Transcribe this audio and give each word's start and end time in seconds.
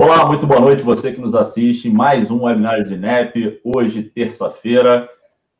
Olá, 0.00 0.24
muito 0.24 0.46
boa 0.46 0.60
noite 0.60 0.80
você 0.84 1.12
que 1.12 1.20
nos 1.20 1.34
assiste. 1.34 1.90
Mais 1.90 2.30
um 2.30 2.44
webinar 2.44 2.84
de 2.84 2.94
INEP, 2.94 3.60
hoje, 3.64 4.00
terça-feira, 4.00 5.08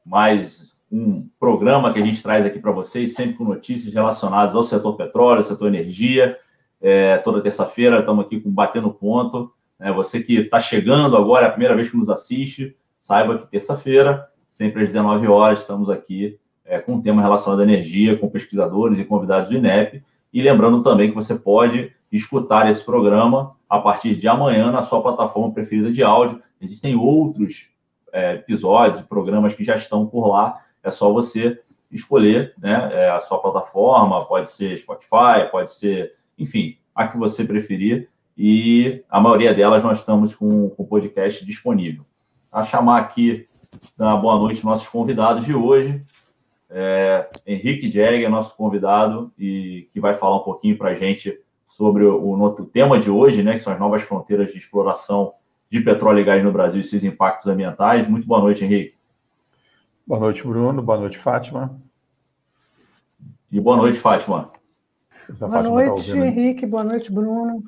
mais 0.07 0.73
um 0.93 1.29
programa 1.41 1.93
que 1.93 1.99
a 1.99 2.05
gente 2.05 2.23
traz 2.23 2.47
aqui 2.47 2.61
para 2.61 2.71
vocês, 2.71 3.15
sempre 3.15 3.35
com 3.35 3.43
notícias 3.43 3.93
relacionadas 3.93 4.55
ao 4.55 4.63
setor 4.63 4.97
petróleo, 4.97 5.43
setor 5.43 5.67
energia. 5.67 6.39
É, 6.81 7.17
toda 7.19 7.43
terça-feira 7.43 7.99
estamos 7.99 8.25
aqui 8.25 8.39
com 8.39 8.49
Batendo 8.49 8.93
Ponto. 8.93 9.53
É, 9.77 9.93
você 9.93 10.21
que 10.23 10.37
está 10.39 10.61
chegando 10.61 11.17
agora, 11.17 11.47
é 11.47 11.49
a 11.49 11.51
primeira 11.51 11.75
vez 11.75 11.91
que 11.91 11.97
nos 11.97 12.09
assiste, 12.09 12.77
saiba 12.97 13.39
que 13.39 13.51
terça-feira, 13.51 14.29
sempre 14.49 14.85
às 14.85 14.91
19 14.91 15.27
horas, 15.27 15.63
estamos 15.63 15.91
aqui 15.91 16.39
é, 16.65 16.79
com 16.79 16.93
um 16.93 17.03
tema 17.03 17.21
relacionado 17.21 17.59
à 17.59 17.65
energia, 17.65 18.17
com 18.17 18.29
pesquisadores 18.29 19.01
e 19.01 19.05
convidados 19.05 19.49
do 19.49 19.57
INEP. 19.57 20.01
E 20.33 20.41
lembrando 20.41 20.81
também 20.85 21.09
que 21.09 21.15
você 21.17 21.35
pode 21.35 21.93
escutar 22.13 22.71
esse 22.71 22.85
programa 22.85 23.58
a 23.69 23.79
partir 23.79 24.17
de 24.17 24.27
amanhã 24.27 24.71
na 24.71 24.83
sua 24.83 25.03
plataforma 25.03 25.53
preferida 25.53 25.93
de 25.93 26.03
áudio. 26.03 26.43
Existem 26.61 26.97
outros 26.97 27.69
é, 28.13 28.35
episódios, 28.35 29.03
programas 29.03 29.53
que 29.53 29.65
já 29.65 29.77
estão 29.77 30.07
por 30.07 30.29
lá. 30.29 30.61
É 30.83 30.91
só 30.91 31.13
você 31.13 31.61
escolher 31.91 32.55
né, 32.59 32.91
é, 32.93 33.11
a 33.11 33.21
sua 33.21 33.39
plataforma, 33.39 34.25
pode 34.27 34.51
ser 34.51 34.77
Spotify, 34.77 35.51
pode 35.51 35.73
ser, 35.73 36.15
enfim, 36.39 36.77
a 36.95 37.07
que 37.07 37.19
você 37.19 37.45
preferir. 37.45 38.09
E 38.37 39.05
a 39.11 39.21
maioria 39.21 39.53
delas 39.53 39.83
nós 39.83 39.99
estamos 39.99 40.35
com 40.35 40.73
o 40.77 40.87
podcast 40.87 41.45
disponível. 41.45 42.05
A 42.53 42.63
chamar 42.63 43.01
aqui, 43.01 43.45
na 43.99 44.17
boa 44.17 44.37
noite, 44.37 44.65
nossos 44.65 44.89
convidados 44.89 45.45
de 45.45 45.55
hoje. 45.55 46.03
É, 46.71 47.29
Henrique 47.47 47.91
Jäger, 47.91 48.31
nosso 48.31 48.55
convidado, 48.55 49.33
e 49.39 49.89
que 49.91 50.01
vai 50.01 50.15
falar 50.15 50.37
um 50.37 50.45
pouquinho 50.45 50.77
para 50.77 50.91
a 50.91 50.95
gente 50.95 51.39
sobre 51.69 52.05
o, 52.05 52.33
o, 52.33 52.67
tema 52.67 52.99
de 52.99 53.11
hoje, 53.11 53.43
né, 53.43 53.53
que 53.53 53.59
são 53.61 53.73
as 53.73 53.79
novas 53.79 54.03
fronteiras 54.03 54.51
de 54.51 54.59
exploração 54.59 55.35
de 55.71 55.81
petróleo 55.81 56.21
e 56.21 56.25
gás 56.25 56.43
no 56.43 56.51
Brasil 56.51 56.81
e 56.81 56.85
seus 56.85 57.05
impactos 57.05 57.47
ambientais. 57.47 58.09
Muito 58.09 58.27
boa 58.27 58.41
noite, 58.41 58.65
Henrique. 58.65 58.97
Boa 60.07 60.19
noite, 60.19 60.43
Bruno. 60.47 60.83
Boa 60.83 60.99
noite, 60.99 61.19
Fátima. 61.19 61.79
E 63.53 63.61
boa 63.61 63.77
noite, 63.77 63.99
Fátima. 63.99 64.51
boa 65.29 65.51
Fátima 65.51 65.63
tá 65.63 65.63
noite, 65.63 66.11
tá 66.11 66.27
Henrique. 66.27 66.67
Boa 66.67 66.85
noite, 66.85 67.13
Bruno. 67.13 67.63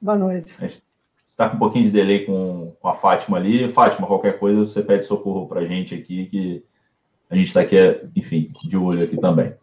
Boa 0.00 0.18
noite. 0.18 0.82
Está 1.30 1.48
com 1.48 1.56
um 1.56 1.58
pouquinho 1.58 1.86
de 1.86 1.90
delay 1.90 2.26
com, 2.26 2.76
com 2.78 2.88
a 2.88 2.94
Fátima 2.96 3.38
ali. 3.38 3.66
Fátima, 3.70 4.06
qualquer 4.06 4.38
coisa, 4.38 4.60
você 4.60 4.82
pede 4.82 5.06
socorro 5.06 5.48
para 5.48 5.60
a 5.60 5.66
gente 5.66 5.94
aqui, 5.94 6.26
que 6.26 6.64
a 7.30 7.34
gente 7.34 7.48
está 7.48 7.62
aqui, 7.62 7.76
enfim, 8.14 8.48
de 8.62 8.76
olho 8.76 9.02
aqui 9.02 9.16
também. 9.16 9.54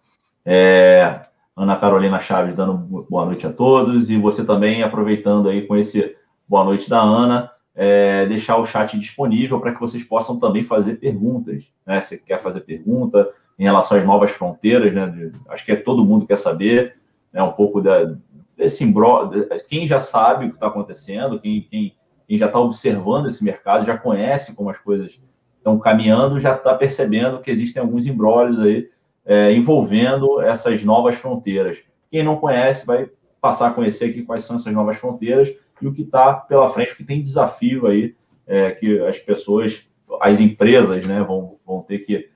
É, 0.43 1.21
Ana 1.59 1.75
Carolina 1.75 2.21
Chaves 2.21 2.55
dando 2.55 2.77
boa 3.09 3.25
noite 3.25 3.45
a 3.45 3.51
todos, 3.51 4.09
e 4.09 4.17
você 4.17 4.45
também 4.45 4.81
aproveitando 4.81 5.49
aí 5.49 5.67
com 5.67 5.75
esse 5.75 6.15
boa 6.47 6.63
noite 6.63 6.89
da 6.89 7.01
Ana, 7.01 7.51
é, 7.75 8.25
deixar 8.27 8.55
o 8.55 8.65
chat 8.65 8.97
disponível 8.97 9.59
para 9.59 9.73
que 9.73 9.79
vocês 9.79 10.01
possam 10.01 10.39
também 10.39 10.63
fazer 10.63 10.95
perguntas. 10.95 11.69
Né? 11.85 11.99
Se 11.99 12.17
quer 12.17 12.39
fazer 12.39 12.61
pergunta 12.61 13.29
em 13.57 13.63
relação 13.63 13.97
às 13.97 14.05
novas 14.05 14.31
fronteiras, 14.31 14.93
né? 14.93 15.07
De, 15.07 15.33
acho 15.49 15.65
que 15.65 15.73
é 15.73 15.75
todo 15.75 16.05
mundo 16.05 16.25
quer 16.25 16.37
saber 16.37 16.95
né? 17.31 17.43
um 17.43 17.51
pouco 17.51 17.81
da, 17.81 18.15
desse 18.55 18.85
embrólio. 18.85 19.45
Quem 19.67 19.85
já 19.85 19.99
sabe 19.99 20.45
o 20.45 20.49
que 20.49 20.55
está 20.55 20.67
acontecendo, 20.67 21.41
quem, 21.41 21.61
quem, 21.63 21.93
quem 22.25 22.37
já 22.37 22.45
está 22.45 22.57
observando 22.57 23.27
esse 23.27 23.43
mercado, 23.43 23.85
já 23.85 23.97
conhece 23.97 24.55
como 24.55 24.69
as 24.69 24.77
coisas 24.77 25.19
estão 25.57 25.77
caminhando, 25.77 26.39
já 26.39 26.55
está 26.55 26.73
percebendo 26.73 27.41
que 27.41 27.51
existem 27.51 27.81
alguns 27.81 28.07
embrólios 28.07 28.59
aí 28.61 28.87
é, 29.29 29.53
envolvendo 29.53 30.41
essas 30.41 30.83
novas 30.83 31.13
fronteiras. 31.13 31.77
Quem 32.09 32.23
não 32.23 32.37
conhece 32.37 32.83
vai 32.83 33.07
passar 33.39 33.67
a 33.67 33.71
conhecer 33.71 34.05
aqui 34.05 34.23
quais 34.23 34.43
são 34.43 34.55
essas 34.55 34.73
novas 34.73 34.97
fronteiras 34.97 35.53
e 35.79 35.87
o 35.87 35.93
que 35.93 36.01
está 36.01 36.33
pela 36.33 36.67
frente, 36.69 36.95
que 36.95 37.03
tem 37.03 37.21
desafio 37.21 37.85
aí 37.85 38.15
é, 38.47 38.71
que 38.71 38.99
as 39.01 39.19
pessoas, 39.19 39.85
as 40.19 40.39
empresas, 40.39 41.05
né, 41.05 41.21
vão, 41.21 41.57
vão 41.63 41.83
ter 41.83 41.99
que, 41.99 42.27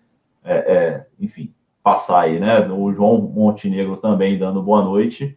é, 0.43 0.53
é 0.53 1.07
enfim, 1.19 1.51
passar 1.81 2.21
aí, 2.21 2.39
né? 2.39 2.59
O 2.69 2.93
João 2.93 3.19
Montenegro 3.19 3.97
também 3.97 4.37
dando 4.37 4.61
boa 4.61 4.83
noite. 4.83 5.35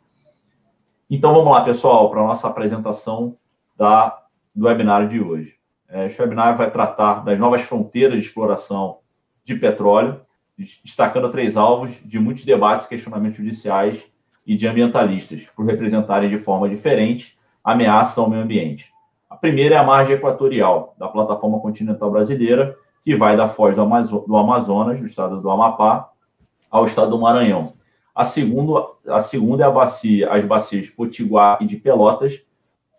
Então 1.08 1.32
vamos 1.32 1.50
lá, 1.50 1.64
pessoal, 1.64 2.10
para 2.10 2.20
a 2.20 2.26
nossa 2.26 2.46
apresentação 2.46 3.34
da, 3.74 4.24
do 4.54 4.66
webinar 4.66 5.08
de 5.08 5.22
hoje. 5.22 5.56
É, 5.88 6.04
esse 6.04 6.20
webinar 6.20 6.54
vai 6.54 6.70
tratar 6.70 7.24
das 7.24 7.38
novas 7.38 7.62
fronteiras 7.62 8.20
de 8.20 8.26
exploração 8.26 8.98
de 9.42 9.54
petróleo, 9.54 10.20
destacando 10.56 11.30
três 11.30 11.56
alvos 11.56 11.92
de 12.04 12.18
muitos 12.18 12.44
debates 12.44 12.86
e 12.86 12.88
questionamentos 12.88 13.36
judiciais 13.36 14.02
e 14.46 14.56
de 14.56 14.66
ambientalistas, 14.66 15.42
por 15.54 15.66
representarem 15.66 16.30
de 16.30 16.38
forma 16.38 16.68
diferente 16.68 17.36
ameaça 17.62 18.20
ao 18.20 18.30
meio 18.30 18.42
ambiente. 18.42 18.92
A 19.28 19.36
primeira 19.36 19.74
é 19.74 19.78
a 19.78 19.82
margem 19.82 20.14
equatorial 20.14 20.94
da 20.96 21.08
plataforma 21.08 21.58
continental 21.58 22.10
brasileira, 22.10 22.76
que 23.02 23.16
vai 23.16 23.36
da 23.36 23.48
foz 23.48 23.76
do, 23.76 24.36
Amazonas, 24.36 24.98
do 24.98 25.06
estado 25.06 25.40
do 25.40 25.50
Amapá, 25.50 26.10
ao 26.70 26.86
estado 26.86 27.10
do 27.10 27.20
Maranhão. 27.20 27.62
A 28.14 28.24
segunda, 28.24 28.86
a 29.08 29.20
segunda 29.20 29.64
é 29.64 29.66
a 29.66 29.70
bacia, 29.70 30.32
as 30.32 30.44
bacias 30.44 30.86
de 30.86 30.92
Potiguar 30.92 31.58
e 31.60 31.66
de 31.66 31.76
Pelotas, 31.76 32.40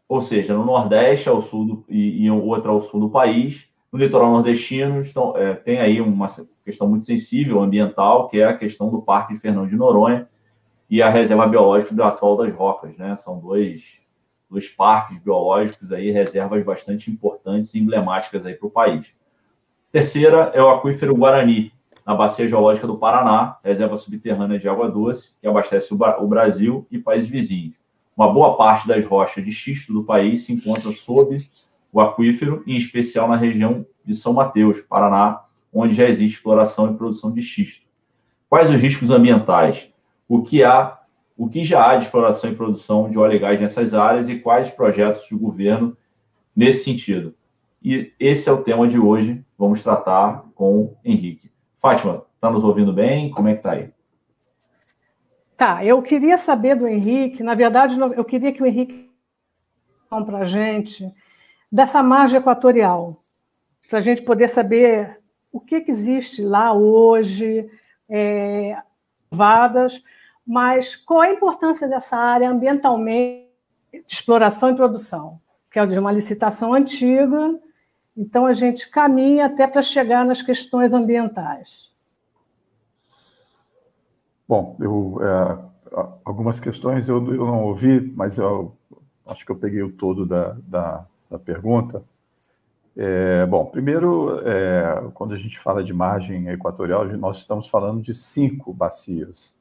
ou 0.07 0.21
seja, 0.21 0.53
no 0.53 0.63
Nordeste 0.63 1.27
ao 1.27 1.41
sul 1.41 1.65
do, 1.65 1.85
e, 1.89 2.25
e 2.25 2.31
outra 2.31 2.71
ao 2.71 2.79
sul 2.79 2.99
do 2.99 3.09
país. 3.09 3.67
No 3.91 3.99
litoral 3.99 4.31
nordestino 4.31 5.01
então, 5.01 5.35
é, 5.37 5.53
tem 5.53 5.79
aí 5.79 6.01
uma 6.01 6.27
questão 6.63 6.87
muito 6.89 7.05
sensível 7.05 7.61
ambiental, 7.61 8.27
que 8.27 8.39
é 8.39 8.45
a 8.45 8.57
questão 8.57 8.89
do 8.89 9.01
Parque 9.01 9.33
de 9.33 9.39
Fernão 9.39 9.65
de 9.65 9.75
Noronha 9.75 10.27
e 10.89 11.01
a 11.01 11.09
Reserva 11.09 11.47
Biológica 11.47 11.95
do 11.95 12.03
Atol 12.03 12.37
das 12.37 12.53
Rocas. 12.53 12.97
Né? 12.97 13.15
São 13.15 13.39
dois, 13.39 13.99
dois 14.49 14.67
parques 14.67 15.17
biológicos, 15.19 15.91
aí, 15.93 16.11
reservas 16.11 16.65
bastante 16.65 17.09
importantes 17.09 17.73
e 17.73 17.79
emblemáticas 17.79 18.43
para 18.43 18.67
o 18.67 18.71
país. 18.71 19.13
Terceira 19.91 20.51
é 20.53 20.61
o 20.61 20.69
aquífero 20.69 21.15
Guarani, 21.15 21.71
na 22.05 22.13
Bacia 22.15 22.47
Geológica 22.47 22.87
do 22.87 22.97
Paraná, 22.97 23.57
reserva 23.63 23.97
subterrânea 23.97 24.59
de 24.59 24.67
água 24.67 24.89
doce, 24.89 25.35
que 25.41 25.47
abastece 25.47 25.93
o 25.93 26.27
Brasil 26.27 26.85
e 26.89 26.97
países 26.97 27.29
vizinhos. 27.29 27.75
Uma 28.15 28.31
boa 28.31 28.55
parte 28.57 28.87
das 28.87 29.05
rochas 29.05 29.43
de 29.43 29.51
xisto 29.51 29.93
do 29.93 30.03
país 30.03 30.45
se 30.45 30.53
encontra 30.53 30.91
sob 30.91 31.37
o 31.91 32.01
aquífero, 32.01 32.63
em 32.67 32.77
especial 32.77 33.27
na 33.27 33.35
região 33.35 33.85
de 34.03 34.15
São 34.15 34.33
Mateus, 34.33 34.81
Paraná, 34.81 35.41
onde 35.73 35.93
já 35.95 36.07
existe 36.07 36.37
exploração 36.37 36.91
e 36.91 36.97
produção 36.97 37.31
de 37.31 37.41
xisto. 37.41 37.85
Quais 38.49 38.69
os 38.69 38.79
riscos 38.79 39.09
ambientais? 39.09 39.89
O 40.27 40.41
que 40.41 40.63
há, 40.63 40.99
o 41.37 41.47
que 41.47 41.63
já 41.63 41.89
há 41.89 41.95
de 41.95 42.05
exploração 42.05 42.51
e 42.51 42.55
produção 42.55 43.09
de 43.09 43.17
óleo 43.17 43.35
e 43.35 43.39
gás 43.39 43.59
nessas 43.59 43.93
áreas 43.93 44.29
e 44.29 44.39
quais 44.39 44.69
projetos 44.69 45.27
do 45.29 45.37
governo 45.37 45.95
nesse 46.55 46.83
sentido? 46.83 47.35
E 47.83 48.11
esse 48.19 48.49
é 48.49 48.51
o 48.51 48.63
tema 48.63 48.87
de 48.87 48.99
hoje. 48.99 49.43
Vamos 49.57 49.83
tratar 49.83 50.45
com 50.55 50.95
Henrique. 51.03 51.51
Fátima, 51.79 52.23
está 52.35 52.49
nos 52.49 52.63
ouvindo 52.63 52.91
bem? 52.91 53.29
Como 53.29 53.47
é 53.47 53.53
que 53.53 53.59
está 53.59 53.71
aí? 53.71 53.89
Tá, 55.55 55.83
eu 55.83 56.01
queria 56.01 56.37
saber 56.37 56.75
do 56.75 56.87
Henrique, 56.87 57.41
na 57.41 57.55
verdade, 57.55 57.99
eu 57.99 58.23
queria 58.23 58.51
que 58.51 58.61
o 58.61 58.65
Henrique 58.65 59.09
para 60.07 60.39
a 60.39 60.45
gente 60.45 61.11
dessa 61.71 62.01
margem 62.01 62.39
equatorial, 62.39 63.21
para 63.89 63.99
a 63.99 64.01
gente 64.01 64.21
poder 64.21 64.47
saber 64.47 65.17
o 65.51 65.59
que, 65.59 65.81
que 65.81 65.91
existe 65.91 66.41
lá 66.43 66.73
hoje, 66.73 67.69
é, 68.09 68.77
vadas, 69.29 70.01
mas 70.45 70.95
qual 70.95 71.21
a 71.21 71.29
importância 71.29 71.87
dessa 71.87 72.15
área 72.15 72.49
ambientalmente 72.49 73.47
de 73.91 74.03
exploração 74.07 74.71
e 74.71 74.75
produção, 74.75 75.39
que 75.71 75.79
é 75.79 75.83
uma 75.83 76.11
licitação 76.11 76.73
antiga, 76.73 77.59
então 78.15 78.45
a 78.45 78.53
gente 78.53 78.89
caminha 78.89 79.45
até 79.45 79.67
para 79.67 79.81
chegar 79.81 80.25
nas 80.25 80.41
questões 80.41 80.93
ambientais. 80.93 81.91
Bom, 84.47 84.77
eu, 84.79 85.19
é, 85.21 85.59
algumas 86.23 86.59
questões 86.59 87.09
eu, 87.09 87.17
eu, 87.33 87.45
não 87.45 87.65
ouvi, 87.65 87.99
mas 88.15 88.37
eu 88.37 88.75
acho 89.25 89.45
que 89.45 89.51
eu 89.51 89.57
peguei 89.57 89.83
o 89.83 89.91
todo 89.91 90.25
da, 90.25 90.55
da, 90.63 91.05
da 91.29 91.37
pergunta. 91.39 92.03
É, 92.95 93.45
bom, 93.45 93.65
primeiro, 93.65 94.41
é, 94.47 95.09
quando 95.13 95.33
a 95.33 95.37
gente 95.37 95.59
fala 95.59 95.83
de 95.83 95.93
margem 95.93 96.49
equatorial, 96.49 97.05
nós 97.17 97.37
estamos 97.37 97.67
falando 97.67 98.01
de 98.01 98.13
cinco 98.13 98.73
bacias. 98.73 99.55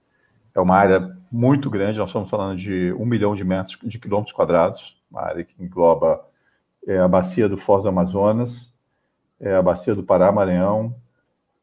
É 0.55 0.61
uma 0.61 0.77
área 0.77 1.15
muito 1.31 1.69
grande, 1.69 1.99
nós 1.99 2.09
estamos 2.09 2.31
falando 2.31 2.57
de 2.57 2.93
um 2.95 3.05
milhão 3.05 3.37
de 3.37 3.45
metros 3.45 3.79
de 3.83 3.99
quilômetros 3.99 4.35
quadrados, 4.35 4.97
uma 5.11 5.23
área 5.23 5.45
que 5.45 5.55
engloba 5.63 6.25
é, 6.87 6.99
a 6.99 7.07
bacia 7.07 7.49
do 7.49 7.59
Foz 7.59 7.83
do 7.83 7.91
Amazonas, 7.91 8.73
é, 9.39 9.55
a 9.55 9.61
bacia 9.61 9.95
do 9.95 10.03
Pará-Maranhão, 10.03 10.95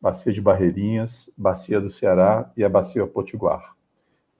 Bacia 0.03 0.33
de 0.33 0.41
Barreirinhas, 0.41 1.29
Bacia 1.37 1.79
do 1.79 1.89
Ceará 1.89 2.51
e 2.57 2.63
a 2.63 2.67
Bacia 2.67 3.07
Potiguar. 3.07 3.73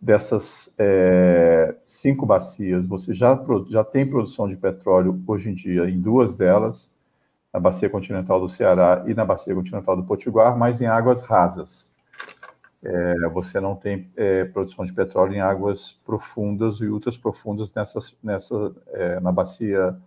Dessas 0.04 0.76
é, 0.78 1.76
cinco 1.80 2.26
bacias, 2.26 2.86
você 2.86 3.14
já, 3.14 3.42
já 3.70 3.86
tem 3.86 4.10
produção 4.10 4.50
de 4.50 4.58
petróleo 4.58 5.18
hoje 5.26 5.50
em 5.50 5.54
dia 5.54 5.90
em 5.90 5.98
duas 5.98 6.36
delas, 6.36 6.92
na 7.54 7.60
Bacia 7.60 7.90
Continental 7.90 8.38
do 8.42 8.50
Ceará 8.50 9.06
e 9.08 9.14
na 9.14 9.24
Bacia 9.24 9.56
Continental 9.56 9.96
do 9.96 10.04
Potiguar, 10.04 10.58
mas 10.58 10.82
em 10.82 10.88
águas 10.88 11.22
rasas. 11.22 11.94
é, 12.84 13.30
você 13.30 13.62
não 13.62 13.76
tem 13.76 14.12
é, 14.18 14.44
produção 14.44 14.84
de 14.84 14.92
petróleo 14.92 15.36
em 15.36 15.40
águas 15.40 15.94
profundas 16.06 16.82
e 16.82 16.88
ultras 16.88 17.18
profundas 17.18 17.72
nessas, 17.74 18.14
nessa, 18.22 18.76
é, 18.88 19.20
na 19.22 19.32
bacia, 19.32 19.98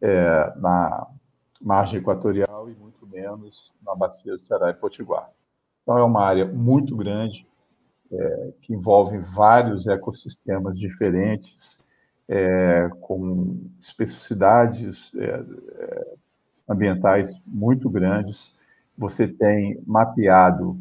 é, 0.00 0.52
na 0.56 1.06
margem 1.60 2.00
equatorial 2.00 2.70
e 2.70 2.74
muito 2.74 3.06
menos 3.06 3.74
na 3.84 3.94
bacia 3.94 4.32
do 4.32 4.38
Ceará 4.38 4.70
e 4.70 4.74
Potiguar. 4.74 5.30
Então, 5.82 5.98
é 5.98 6.02
uma 6.02 6.24
área 6.24 6.46
muito 6.46 6.96
grande, 6.96 7.46
é, 8.12 8.52
que 8.60 8.74
envolve 8.74 9.18
vários 9.18 9.86
ecossistemas 9.86 10.78
diferentes, 10.78 11.78
é, 12.28 12.88
com 13.00 13.60
especificidades 13.80 15.12
ambientais 16.68 17.34
muito 17.46 17.90
grandes. 17.90 18.54
Você 18.96 19.28
tem 19.28 19.78
mapeado 19.86 20.78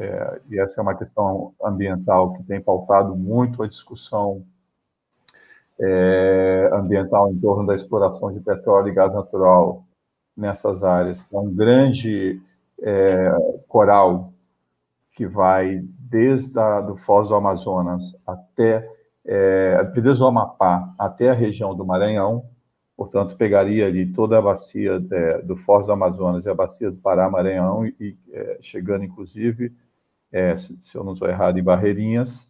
é, 0.00 0.40
e 0.48 0.58
essa 0.58 0.80
é 0.80 0.82
uma 0.82 0.96
questão 0.96 1.52
ambiental 1.62 2.32
que 2.32 2.42
tem 2.44 2.60
pautado 2.60 3.14
muito 3.14 3.62
a 3.62 3.68
discussão 3.68 4.42
é, 5.78 6.70
ambiental 6.72 7.30
em 7.30 7.38
torno 7.38 7.66
da 7.66 7.74
exploração 7.74 8.32
de 8.32 8.40
petróleo 8.40 8.88
e 8.88 8.94
gás 8.94 9.14
natural 9.14 9.84
nessas 10.36 10.84
áreas. 10.84 11.26
É 11.30 11.38
um 11.38 11.52
grande 11.52 12.40
é, 12.82 13.30
coral 13.68 14.32
que 15.12 15.26
vai 15.26 15.84
desde 16.10 16.58
a, 16.58 16.80
do 16.80 16.96
Foz 16.96 17.28
do 17.28 17.34
Amazonas 17.34 18.16
até 18.26 18.88
é, 19.24 19.84
desde 19.84 20.22
o 20.22 20.26
Amapá 20.26 20.92
até 20.98 21.30
a 21.30 21.34
região 21.34 21.74
do 21.74 21.86
Maranhão, 21.86 22.44
portanto 22.96 23.36
pegaria 23.36 23.86
ali 23.86 24.10
toda 24.10 24.38
a 24.38 24.42
bacia 24.42 25.00
é, 25.10 25.42
do 25.42 25.56
Foz 25.56 25.86
do 25.86 25.92
Amazonas 25.92 26.44
e 26.44 26.50
a 26.50 26.54
bacia 26.54 26.90
do 26.90 26.98
Pará 26.98 27.30
Maranhão 27.30 27.86
e 27.86 28.16
é, 28.32 28.58
chegando 28.60 29.04
inclusive 29.04 29.72
é, 30.32 30.56
se, 30.56 30.78
se, 30.80 30.96
eu 30.96 31.04
não 31.04 31.12
estou 31.14 31.28
errado, 31.28 31.58
em 31.58 31.62
Barreirinhas, 31.62 32.48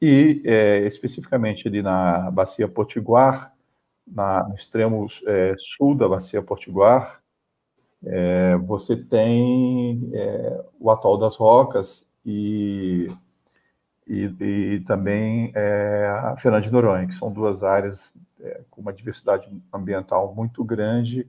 e 0.00 0.42
é, 0.44 0.86
especificamente 0.86 1.68
ali 1.68 1.82
na 1.82 2.30
Bacia 2.30 2.68
Potiguar, 2.68 3.54
na, 4.06 4.48
no 4.48 4.54
extremo 4.54 5.06
é, 5.26 5.54
sul 5.58 5.94
da 5.94 6.08
Bacia 6.08 6.42
Potiguar, 6.42 7.20
é, 8.04 8.56
você 8.58 8.96
tem 8.96 10.10
é, 10.14 10.64
o 10.78 10.90
Atol 10.90 11.18
das 11.18 11.36
Rocas 11.36 12.07
e, 12.24 13.10
e, 14.06 14.24
e 14.24 14.80
também 14.80 15.52
é, 15.54 16.06
a 16.24 16.36
Fernando 16.36 16.64
de 16.64 16.72
Noronha, 16.72 17.06
que 17.06 17.14
são 17.14 17.32
duas 17.32 17.62
áreas 17.62 18.14
com 18.70 18.80
uma 18.80 18.92
diversidade 18.92 19.50
ambiental 19.72 20.32
muito 20.34 20.62
grande 20.62 21.28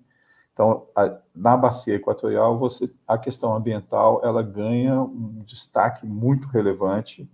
então, 0.60 0.88
a, 0.94 1.18
na 1.34 1.56
bacia 1.56 1.96
equatorial, 1.96 2.60
você, 2.60 2.92
a 3.08 3.18
questão 3.18 3.56
ambiental 3.56 4.20
ela 4.26 4.44
ganha 4.44 5.02
um 5.02 5.42
destaque 5.46 6.06
muito 6.06 6.50
relevante. 6.50 7.32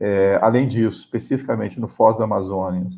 É, 0.00 0.40
além 0.42 0.66
disso, 0.66 0.98
especificamente 0.98 1.78
no 1.78 1.86
Foz 1.86 2.18
da 2.18 2.24
Amazônia, 2.24 2.90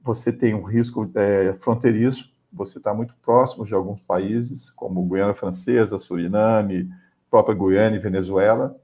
você 0.00 0.32
tem 0.32 0.52
um 0.52 0.64
risco 0.64 1.08
é, 1.14 1.52
fronteiriço, 1.52 2.28
você 2.52 2.78
está 2.78 2.92
muito 2.92 3.14
próximo 3.22 3.64
de 3.64 3.72
alguns 3.72 4.00
países, 4.00 4.68
como 4.70 5.08
Guiana 5.08 5.32
Francesa, 5.32 5.96
Suriname, 5.96 6.90
própria 7.30 7.54
Guiana 7.54 7.94
e 7.94 8.00
Venezuela. 8.00 8.76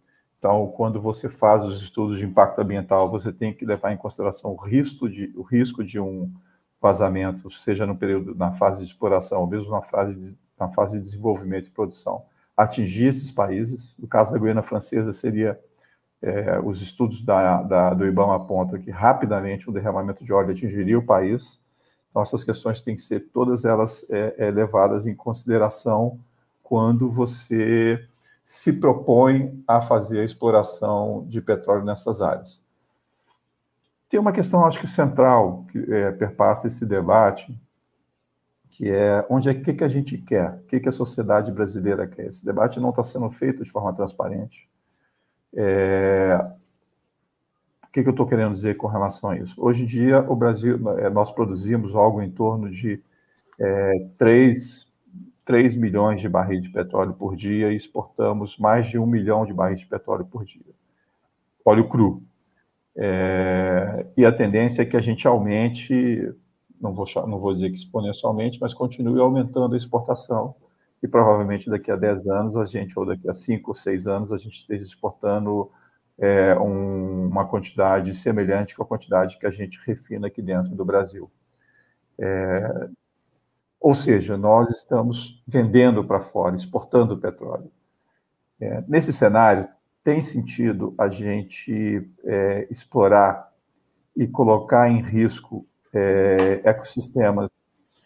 Então, 0.44 0.66
quando 0.66 1.00
você 1.00 1.26
faz 1.26 1.64
os 1.64 1.80
estudos 1.80 2.18
de 2.18 2.26
impacto 2.26 2.58
ambiental, 2.58 3.10
você 3.10 3.32
tem 3.32 3.54
que 3.54 3.64
levar 3.64 3.94
em 3.94 3.96
consideração 3.96 4.50
o 4.50 4.56
risco 4.56 5.08
de, 5.08 5.32
o 5.34 5.40
risco 5.40 5.82
de 5.82 5.98
um 5.98 6.30
vazamento, 6.78 7.50
seja 7.50 7.86
no 7.86 7.96
período, 7.96 8.34
na 8.34 8.52
fase 8.52 8.80
de 8.80 8.86
exploração, 8.86 9.40
ou 9.40 9.46
mesmo 9.46 9.70
na 9.70 9.80
fase 9.80 10.14
de, 10.14 10.36
na 10.60 10.68
fase 10.68 10.98
de 10.98 11.02
desenvolvimento 11.02 11.68
e 11.68 11.70
produção, 11.70 12.26
atingir 12.54 13.06
esses 13.06 13.32
países. 13.32 13.94
No 13.98 14.06
caso 14.06 14.34
da 14.34 14.38
Guiana 14.38 14.62
Francesa, 14.62 15.14
seria 15.14 15.58
é, 16.20 16.60
os 16.60 16.82
estudos 16.82 17.22
da, 17.22 17.62
da, 17.62 17.94
do 17.94 18.04
IBAMA 18.04 18.36
apontam 18.36 18.78
que 18.78 18.90
rapidamente 18.90 19.70
o 19.70 19.72
derramamento 19.72 20.22
de 20.22 20.32
óleo 20.34 20.50
atingiria 20.50 20.98
o 20.98 21.06
país. 21.06 21.58
Então, 22.10 22.20
essas 22.20 22.44
questões 22.44 22.82
têm 22.82 22.96
que 22.96 23.02
ser 23.02 23.30
todas 23.32 23.64
elas 23.64 24.04
é, 24.10 24.34
é, 24.36 24.50
levadas 24.50 25.06
em 25.06 25.14
consideração 25.14 26.20
quando 26.62 27.10
você 27.10 28.06
se 28.44 28.74
propõe 28.74 29.64
a 29.66 29.80
fazer 29.80 30.20
a 30.20 30.24
exploração 30.24 31.24
de 31.26 31.40
petróleo 31.40 31.84
nessas 31.84 32.20
áreas. 32.20 32.62
Tem 34.08 34.20
uma 34.20 34.32
questão, 34.32 34.64
acho 34.66 34.78
que 34.78 34.86
central, 34.86 35.64
que 35.72 35.78
é, 35.92 36.12
perpassa 36.12 36.68
esse 36.68 36.84
debate, 36.84 37.58
que 38.68 38.90
é 38.90 39.24
onde 39.30 39.48
é 39.48 39.54
que, 39.54 39.72
que 39.72 39.84
a 39.84 39.88
gente 39.88 40.18
quer, 40.18 40.50
o 40.50 40.66
que, 40.66 40.78
que 40.78 40.88
a 40.88 40.92
sociedade 40.92 41.50
brasileira 41.50 42.06
quer. 42.06 42.26
Esse 42.26 42.44
debate 42.44 42.78
não 42.78 42.90
está 42.90 43.02
sendo 43.02 43.30
feito 43.30 43.64
de 43.64 43.70
forma 43.70 43.94
transparente. 43.94 44.68
É, 45.54 46.38
o 47.84 47.90
que, 47.90 48.02
que 48.02 48.08
eu 48.08 48.10
estou 48.12 48.26
querendo 48.26 48.52
dizer 48.52 48.76
com 48.76 48.88
relação 48.88 49.30
a 49.30 49.38
isso? 49.38 49.54
Hoje 49.56 49.84
em 49.84 49.86
dia, 49.86 50.20
o 50.28 50.36
Brasil, 50.36 50.78
é, 50.98 51.08
nós 51.08 51.32
produzimos 51.32 51.94
algo 51.94 52.20
em 52.20 52.30
torno 52.30 52.70
de 52.70 53.02
é, 53.58 54.06
3, 54.18 54.92
3 55.44 55.76
milhões 55.76 56.20
de 56.20 56.28
barris 56.28 56.62
de 56.62 56.70
petróleo 56.70 57.12
por 57.12 57.36
dia 57.36 57.72
e 57.72 57.76
exportamos 57.76 58.58
mais 58.58 58.88
de 58.88 58.98
um 58.98 59.06
milhão 59.06 59.44
de 59.44 59.52
barris 59.52 59.80
de 59.80 59.86
petróleo 59.86 60.24
por 60.24 60.44
dia. 60.44 60.62
Óleo 61.64 61.88
cru. 61.88 62.22
É, 62.96 64.06
e 64.16 64.24
a 64.24 64.32
tendência 64.32 64.82
é 64.82 64.84
que 64.84 64.96
a 64.96 65.00
gente 65.00 65.26
aumente, 65.26 66.32
não 66.80 66.94
vou, 66.94 67.06
não 67.26 67.38
vou 67.38 67.52
dizer 67.52 67.70
que 67.70 67.76
exponencialmente, 67.76 68.60
mas 68.60 68.72
continue 68.72 69.20
aumentando 69.20 69.74
a 69.74 69.78
exportação. 69.78 70.54
E 71.02 71.08
provavelmente 71.08 71.68
daqui 71.68 71.90
a 71.90 71.96
10 71.96 72.26
anos, 72.28 72.56
a 72.56 72.64
gente, 72.64 72.98
ou 72.98 73.04
daqui 73.04 73.28
a 73.28 73.34
5 73.34 73.70
ou 73.70 73.74
6 73.74 74.06
anos, 74.06 74.32
a 74.32 74.38
gente 74.38 74.60
esteja 74.60 74.82
exportando 74.82 75.70
é, 76.18 76.56
um, 76.58 77.26
uma 77.26 77.46
quantidade 77.46 78.14
semelhante 78.14 78.74
com 78.74 78.82
a 78.82 78.86
quantidade 78.86 79.38
que 79.38 79.46
a 79.46 79.50
gente 79.50 79.78
refina 79.84 80.28
aqui 80.28 80.40
dentro 80.40 80.74
do 80.74 80.84
Brasil. 80.84 81.30
É, 82.18 82.88
ou 83.84 83.92
seja, 83.92 84.34
nós 84.38 84.70
estamos 84.70 85.42
vendendo 85.46 86.02
para 86.02 86.18
fora, 86.18 86.56
exportando 86.56 87.18
petróleo. 87.18 87.70
É, 88.58 88.82
nesse 88.88 89.12
cenário, 89.12 89.68
tem 90.02 90.22
sentido 90.22 90.94
a 90.96 91.06
gente 91.10 92.10
é, 92.24 92.66
explorar 92.70 93.52
e 94.16 94.26
colocar 94.26 94.88
em 94.88 95.02
risco 95.02 95.66
é, 95.92 96.62
ecossistemas 96.64 97.50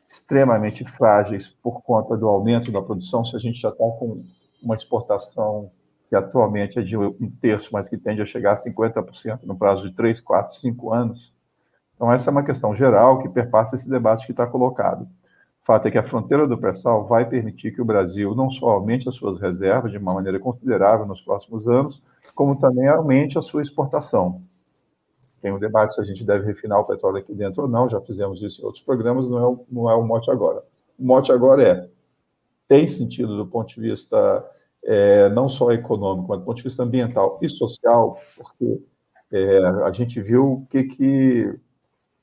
extremamente 0.05 0.85
frágeis 0.85 1.49
por 1.49 1.81
conta 1.81 2.17
do 2.17 2.27
aumento 2.27 2.73
da 2.73 2.83
produção, 2.83 3.25
se 3.25 3.37
a 3.37 3.39
gente 3.39 3.61
já 3.61 3.69
está 3.69 3.85
com 3.85 4.25
uma 4.61 4.75
exportação 4.75 5.71
que 6.09 6.17
atualmente 6.17 6.81
é 6.81 6.83
de 6.83 6.97
um 6.97 7.31
terço, 7.41 7.71
mas 7.73 7.89
que 7.89 7.97
tende 7.97 8.21
a 8.21 8.27
chegar 8.27 8.55
a 8.55 8.57
50% 8.57 9.45
no 9.45 9.57
prazo 9.57 9.89
de 9.89 9.95
3, 9.95 10.21
4, 10.21 10.57
5 10.57 10.93
anos. 10.93 11.33
Então, 11.95 12.13
essa 12.13 12.31
é 12.31 12.33
uma 12.33 12.43
questão 12.43 12.75
geral 12.75 13.21
que 13.21 13.29
perpassa 13.29 13.77
esse 13.77 13.89
debate 13.89 14.27
que 14.27 14.33
está 14.33 14.45
colocado 14.45 15.09
fato 15.69 15.87
é 15.87 15.91
que 15.91 15.99
a 15.99 16.03
fronteira 16.03 16.49
do 16.49 16.57
pré-sal 16.57 17.07
vai 17.07 17.29
permitir 17.29 17.75
que 17.75 17.83
o 17.83 17.85
Brasil 17.85 18.35
não 18.35 18.51
só 18.51 18.71
aumente 18.71 19.07
as 19.07 19.17
suas 19.17 19.39
reservas 19.39 19.93
de 19.93 19.99
uma 19.99 20.15
maneira 20.15 20.41
considerável 20.41 21.05
nos 21.05 21.21
próximos 21.21 21.69
anos, 21.69 22.03
como 22.35 22.59
também 22.59 22.89
aumente 22.89 23.39
a 23.39 23.43
sua 23.43 23.61
exportação. 23.61 24.41
Tem 25.43 25.53
um 25.53 25.59
debate 25.59 25.95
se 25.95 26.01
a 26.01 26.05
gente 26.05 26.25
deve 26.25 26.47
refinar 26.47 26.81
o 26.81 26.87
petróleo 26.87 27.19
aqui 27.19 27.35
dentro 27.35 27.65
ou 27.65 27.69
não, 27.69 27.87
já 27.87 28.01
fizemos 28.01 28.41
isso 28.41 28.63
em 28.63 28.65
outros 28.65 28.83
programas, 28.83 29.29
não 29.29 29.39
é, 29.39 29.47
o, 29.47 29.67
não 29.71 29.91
é 29.91 29.95
o 29.95 30.03
mote 30.03 30.31
agora. 30.31 30.63
O 30.99 31.05
mote 31.05 31.31
agora 31.31 31.63
é, 31.63 31.89
tem 32.67 32.87
sentido 32.87 33.37
do 33.37 33.47
ponto 33.47 33.75
de 33.75 33.79
vista 33.79 34.43
é, 34.83 35.29
não 35.29 35.51
só 35.51 35.71
econômico, 35.71 36.29
mas 36.31 36.39
do 36.39 36.47
ponto 36.47 36.57
de 36.57 36.63
vista 36.63 36.83
ambiental 36.83 37.39
e 37.43 37.49
social, 37.51 38.19
porque 38.35 38.83
é, 39.31 39.59
a 39.85 39.93
gente 39.93 40.19
viu 40.23 40.51
o 40.51 40.67
que, 40.67 40.85
que 40.85 41.55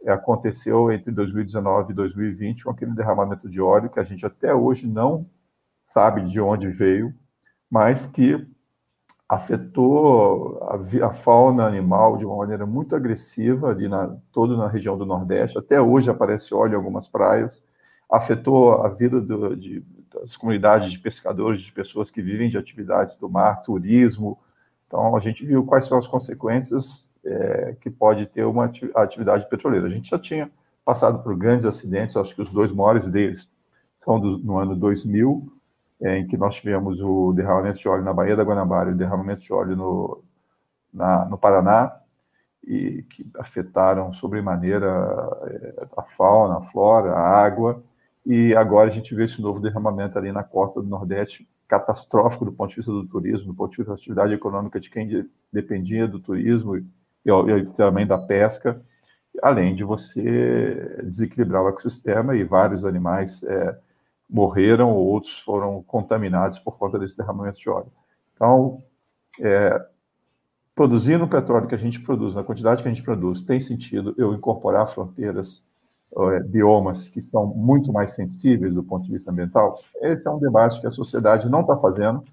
aconteceu 0.09 0.91
entre 0.91 1.11
2019 1.11 1.91
e 1.91 1.95
2020 1.95 2.63
com 2.63 2.71
aquele 2.71 2.91
derramamento 2.91 3.49
de 3.49 3.61
óleo 3.61 3.89
que 3.89 3.99
a 3.99 4.03
gente 4.03 4.25
até 4.25 4.53
hoje 4.53 4.87
não 4.87 5.25
sabe 5.83 6.21
de 6.21 6.39
onde 6.39 6.67
veio, 6.69 7.13
mas 7.69 8.05
que 8.05 8.47
afetou 9.27 10.59
a, 10.63 11.07
a 11.07 11.13
fauna 11.13 11.65
animal 11.65 12.17
de 12.17 12.25
uma 12.25 12.37
maneira 12.37 12.65
muito 12.65 12.95
agressiva 12.95 13.69
ali 13.69 13.87
na 13.87 14.15
toda 14.31 14.55
na 14.55 14.67
região 14.67 14.97
do 14.97 15.05
Nordeste. 15.05 15.57
Até 15.57 15.81
hoje 15.81 16.09
aparece 16.09 16.53
óleo 16.53 16.73
em 16.73 16.75
algumas 16.75 17.07
praias. 17.07 17.67
Afetou 18.09 18.83
a 18.83 18.89
vida 18.89 19.19
do, 19.19 19.55
de, 19.55 19.83
das 20.13 20.35
comunidades 20.35 20.91
de 20.91 20.99
pescadores, 20.99 21.61
de 21.61 21.71
pessoas 21.71 22.11
que 22.11 22.21
vivem 22.21 22.49
de 22.49 22.57
atividades 22.57 23.15
do 23.17 23.27
mar, 23.27 23.63
turismo. 23.63 24.37
Então 24.85 25.15
a 25.15 25.19
gente 25.19 25.43
viu 25.43 25.65
quais 25.65 25.85
são 25.85 25.97
as 25.97 26.07
consequências 26.07 27.09
é, 27.25 27.75
que 27.81 27.89
pode 27.89 28.27
ter 28.27 28.45
uma 28.45 28.71
atividade 28.93 29.49
petroleira. 29.49 29.87
A 29.87 29.89
gente 29.89 30.09
já 30.09 30.19
tinha 30.19 30.49
passado 30.85 31.23
por 31.23 31.35
grandes 31.35 31.65
acidentes, 31.65 32.15
acho 32.15 32.35
que 32.35 32.41
os 32.41 32.51
dois 32.51 32.71
maiores 32.71 33.09
deles 33.09 33.49
são 34.03 34.19
do, 34.19 34.37
no 34.37 34.57
ano 34.57 34.75
2000, 34.75 35.51
é, 36.01 36.19
em 36.19 36.27
que 36.27 36.37
nós 36.37 36.55
tivemos 36.55 37.01
o 37.01 37.33
derramamento 37.33 37.79
de 37.79 37.87
óleo 37.87 38.03
na 38.03 38.13
Baía 38.13 38.35
da 38.35 38.43
Guanabara 38.43 38.91
e 38.91 38.93
o 38.93 38.97
derramamento 38.97 39.41
de 39.41 39.51
óleo 39.51 39.75
no, 39.75 40.23
na, 40.93 41.25
no 41.25 41.37
Paraná, 41.37 41.99
e 42.63 43.03
que 43.03 43.25
afetaram 43.37 44.11
sobremaneira 44.13 44.87
é, 45.47 45.87
a 45.97 46.03
fauna, 46.03 46.57
a 46.57 46.61
flora, 46.61 47.13
a 47.13 47.19
água, 47.19 47.83
e 48.25 48.55
agora 48.55 48.89
a 48.89 48.93
gente 48.93 49.13
vê 49.15 49.23
esse 49.23 49.41
novo 49.41 49.59
derramamento 49.59 50.17
ali 50.17 50.31
na 50.31 50.43
costa 50.43 50.81
do 50.81 50.87
Nordeste, 50.87 51.47
catastrófico 51.67 52.45
do 52.45 52.51
ponto 52.51 52.69
de 52.69 52.75
vista 52.75 52.91
do 52.91 53.07
turismo, 53.07 53.47
do 53.47 53.55
ponto 53.55 53.71
de 53.71 53.77
vista 53.77 53.91
da 53.91 53.95
atividade 53.95 54.33
econômica 54.33 54.79
de 54.79 54.89
quem 54.89 55.27
dependia 55.51 56.07
do 56.07 56.19
turismo 56.19 56.75
e, 57.25 57.29
e 57.29 57.65
também 57.73 58.05
da 58.05 58.17
pesca, 58.17 58.81
além 59.41 59.75
de 59.75 59.83
você 59.83 61.01
desequilibrar 61.03 61.63
o 61.63 61.69
ecossistema 61.69 62.35
e 62.35 62.43
vários 62.43 62.85
animais 62.85 63.43
é, 63.43 63.77
morreram 64.29 64.91
ou 64.91 65.05
outros 65.05 65.39
foram 65.39 65.83
contaminados 65.83 66.59
por 66.59 66.77
conta 66.77 66.97
desse 66.97 67.17
derramamento 67.17 67.59
de 67.59 67.69
óleo. 67.69 67.91
Então, 68.33 68.83
é, 69.39 69.85
produzindo 70.73 71.23
o 71.23 71.29
petróleo 71.29 71.67
que 71.67 71.75
a 71.75 71.79
gente 71.79 72.01
produz, 72.01 72.35
na 72.35 72.43
quantidade 72.43 72.81
que 72.81 72.87
a 72.87 72.93
gente 72.93 73.03
produz, 73.03 73.41
tem 73.41 73.59
sentido 73.59 74.13
eu 74.17 74.33
incorporar 74.33 74.87
fronteiras, 74.87 75.63
é, 76.17 76.39
biomas 76.41 77.07
que 77.07 77.21
são 77.21 77.47
muito 77.47 77.91
mais 77.91 78.13
sensíveis 78.13 78.75
do 78.75 78.83
ponto 78.83 79.05
de 79.05 79.11
vista 79.11 79.31
ambiental? 79.31 79.75
Esse 80.01 80.27
é 80.27 80.31
um 80.31 80.39
debate 80.39 80.79
que 80.79 80.87
a 80.87 80.91
sociedade 80.91 81.49
não 81.49 81.61
está 81.61 81.77
fazendo, 81.77 82.23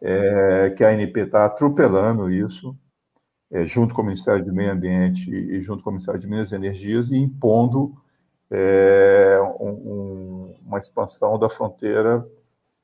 é, 0.00 0.70
que 0.76 0.84
a 0.84 0.90
ANP 0.90 1.20
está 1.20 1.44
atropelando 1.44 2.30
isso, 2.30 2.76
é, 3.50 3.66
junto 3.66 3.94
com 3.94 4.02
o 4.02 4.04
Ministério 4.04 4.44
do 4.44 4.52
Meio 4.52 4.72
Ambiente 4.72 5.30
e 5.30 5.60
junto 5.60 5.82
com 5.82 5.90
o 5.90 5.92
Ministério 5.92 6.20
de 6.20 6.26
Minas 6.26 6.52
e 6.52 6.54
Energias, 6.54 7.10
e 7.10 7.16
impondo 7.16 7.94
é, 8.50 9.38
um, 9.60 10.54
uma 10.66 10.78
expansão 10.78 11.38
da 11.38 11.48
fronteira 11.48 12.26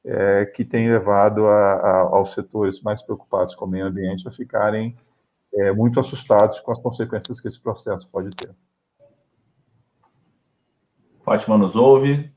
é, 0.05 0.47
que 0.47 0.65
tem 0.65 0.89
levado 0.89 1.47
a, 1.47 1.75
a, 1.75 2.01
aos 2.03 2.33
setores 2.33 2.81
mais 2.81 3.03
preocupados 3.03 3.55
com 3.55 3.65
o 3.65 3.69
meio 3.69 3.87
ambiente 3.87 4.27
a 4.27 4.31
ficarem 4.31 4.95
é, 5.53 5.73
muito 5.73 5.99
assustados 5.99 6.61
com 6.61 6.71
as 6.71 6.81
consequências 6.81 7.41
que 7.41 7.49
esse 7.49 7.61
processo 7.61 8.09
pode 8.09 8.31
ter. 8.31 8.55
Fátima 11.25 11.59
nos 11.59 11.75
ouve. 11.75 12.31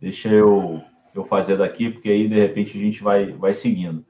Deixa 0.00 0.28
eu, 0.28 0.74
eu 1.14 1.24
fazer 1.24 1.58
daqui, 1.58 1.90
porque 1.90 2.08
aí 2.08 2.28
de 2.28 2.34
repente 2.34 2.78
a 2.78 2.80
gente 2.80 3.02
vai, 3.02 3.32
vai 3.32 3.52
seguindo. 3.52 4.04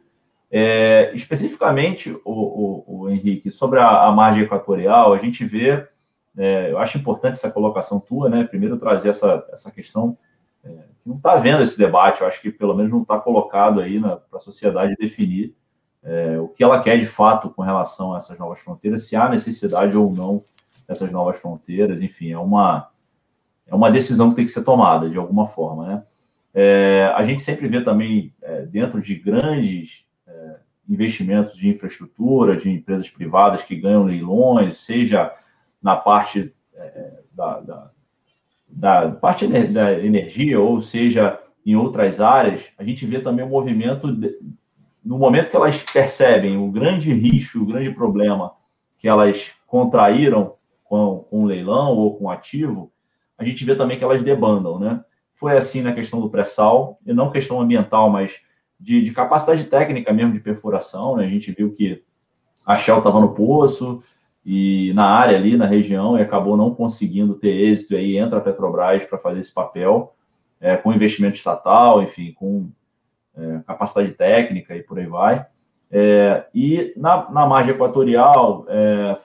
É, 0.59 1.15
especificamente, 1.15 2.11
o, 2.25 2.33
o, 2.33 2.85
o, 2.87 3.11
Henrique, 3.11 3.51
sobre 3.51 3.79
a, 3.79 4.05
a, 4.05 4.11
margem 4.11 4.43
equatorial, 4.43 5.13
a 5.13 5.19
gente 5.19 5.45
vê, 5.45 5.87
é, 6.35 6.71
eu 6.71 6.79
acho 6.79 6.97
importante 6.97 7.35
essa 7.35 7.51
colocação 7.51 8.01
tua, 8.01 8.31
né? 8.31 8.43
Primeiro 8.43 8.79
trazer 8.79 9.11
essa, 9.11 9.47
essa 9.53 9.71
questão 9.71 10.17
é, 10.65 10.71
que 10.71 11.07
não 11.07 11.17
está 11.17 11.37
vendo 11.37 11.63
esse 11.63 11.77
debate, 11.77 12.23
eu 12.23 12.27
acho 12.27 12.41
que 12.41 12.51
pelo 12.51 12.75
menos 12.75 12.91
não 12.91 13.03
está 13.03 13.19
colocado 13.19 13.83
aí 13.83 14.01
para 14.01 14.19
a 14.33 14.41
sociedade 14.41 14.97
definir 14.99 15.55
é, 16.03 16.41
o 16.41 16.49
que 16.49 16.65
ela 16.65 16.81
quer 16.81 16.99
de 16.99 17.07
fato 17.07 17.51
com 17.51 17.61
relação 17.61 18.15
a 18.15 18.17
essas 18.17 18.39
novas 18.39 18.59
fronteiras, 18.59 19.07
se 19.07 19.15
há 19.15 19.29
necessidade 19.29 19.95
ou 19.95 20.11
não 20.11 20.41
dessas 20.89 21.13
novas 21.13 21.37
fronteiras, 21.37 22.01
enfim, 22.01 22.33
é 22.33 22.39
uma, 22.39 22.89
é 23.67 23.75
uma 23.75 23.91
decisão 23.91 24.31
que 24.31 24.37
tem 24.37 24.47
que 24.47 24.51
ser 24.51 24.65
tomada 24.65 25.11
de 25.11 25.19
alguma 25.19 25.49
forma, 25.49 25.87
né? 25.87 26.03
É, 26.55 27.13
a 27.15 27.23
gente 27.25 27.43
sempre 27.43 27.69
vê 27.69 27.83
também 27.83 28.33
é, 28.41 28.63
dentro 28.63 29.03
de 29.03 29.17
grandes 29.17 30.06
investimentos 30.89 31.55
de 31.55 31.69
infraestrutura, 31.69 32.57
de 32.57 32.71
empresas 32.71 33.09
privadas 33.09 33.63
que 33.63 33.77
ganham 33.77 34.05
leilões, 34.05 34.77
seja 34.79 35.33
na 35.83 35.97
parte 35.97 36.55
é, 36.75 37.21
da, 37.33 37.61
da, 37.61 37.91
da, 38.69 39.11
parte 39.11 39.47
da 39.47 39.93
energia, 39.93 40.61
ou 40.61 40.81
seja 40.81 41.41
em 41.65 41.75
outras 41.75 42.21
áreas, 42.21 42.65
a 42.79 42.85
gente 42.85 43.05
vê 43.07 43.21
também 43.21 43.45
o 43.45 43.49
movimento, 43.49 44.13
de, 44.13 44.39
no 45.05 45.19
momento 45.19 45.51
que 45.51 45.57
elas 45.57 45.77
percebem 45.93 46.57
o 46.57 46.71
grande 46.71 47.13
risco, 47.13 47.59
o 47.59 47.67
grande 47.67 47.91
problema 47.91 48.53
que 48.99 49.09
elas 49.09 49.51
contraíram 49.67 50.55
com, 50.85 51.25
com 51.29 51.45
leilão 51.45 51.97
ou 51.97 52.17
com 52.17 52.31
ativo, 52.31 52.93
a 53.39 53.45
gente 53.45 53.65
vê 53.65 53.75
também 53.75 53.99
que 53.99 54.05
elas 54.05 54.23
debandam, 54.23 54.79
né? 54.79 55.05
Foi 55.35 55.57
assim 55.57 55.83
na 55.83 55.93
questão 55.93 56.21
do 56.21 56.31
pré-sal, 56.31 56.99
e 57.05 57.13
não 57.13 57.31
questão 57.31 57.61
ambiental, 57.61 58.09
mas 58.09 58.41
de, 58.79 59.03
de, 59.03 59.13
capacidade 59.13 59.65
técnica 59.65 60.13
mesmo 60.13 60.33
de 60.33 60.41
perfuração, 60.41 61.17
né? 61.17 61.25
A 61.25 61.29
gente 61.29 61.53
viu 61.53 61.73
que 61.73 62.03
a 62.65 62.77
Shell 62.77 62.99
estava 62.99 63.21
no 63.21 63.35
poço 63.35 64.03
e 64.45 64.93
na 64.95 65.07
área 65.07 65.37
ali, 65.37 65.57
na 65.57 65.67
região, 65.67 66.19
e 66.19 66.23
acabou 66.23 66.57
não 66.57 66.75
conseguindo 66.75 67.35
ter 67.35 67.51
êxito, 67.51 67.95
e 67.95 67.97
aí 67.97 68.17
entra 68.17 68.39
a 68.39 68.41
Petrobras 68.41 69.05
para 69.05 69.19
fazer 69.19 69.41
esse 69.41 69.53
papel, 69.53 70.15
é, 70.61 70.77
com 70.77 70.93
investimento 70.93 71.37
estatal, 71.37 72.03
enfim, 72.03 72.33
com 72.33 72.69
é, 73.37 73.61
capacidade 73.67 74.13
técnica 74.13 74.75
e 74.77 74.83
por 74.83 74.99
aí 74.99 75.07
vai. 75.07 75.47
É, 75.91 76.47
e 76.55 76.93
na, 76.97 77.31
na 77.31 77.47
margem 77.47 77.75
equatorial, 77.75 78.67
é, 78.69 79.19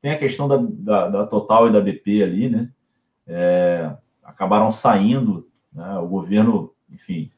tem 0.00 0.10
a 0.10 0.18
questão 0.18 0.48
da, 0.48 0.56
da, 0.56 1.08
da, 1.08 1.26
Total 1.26 1.68
e 1.68 1.72
da 1.72 1.80
BP 1.80 2.22
ali, 2.22 2.48
né? 2.48 2.68
É, 3.26 3.92
acabaram 4.22 4.70
saindo, 4.72 5.48
né? 5.72 5.96
o 5.98 6.06
governo, 6.08 6.72
enfim, 6.90 7.30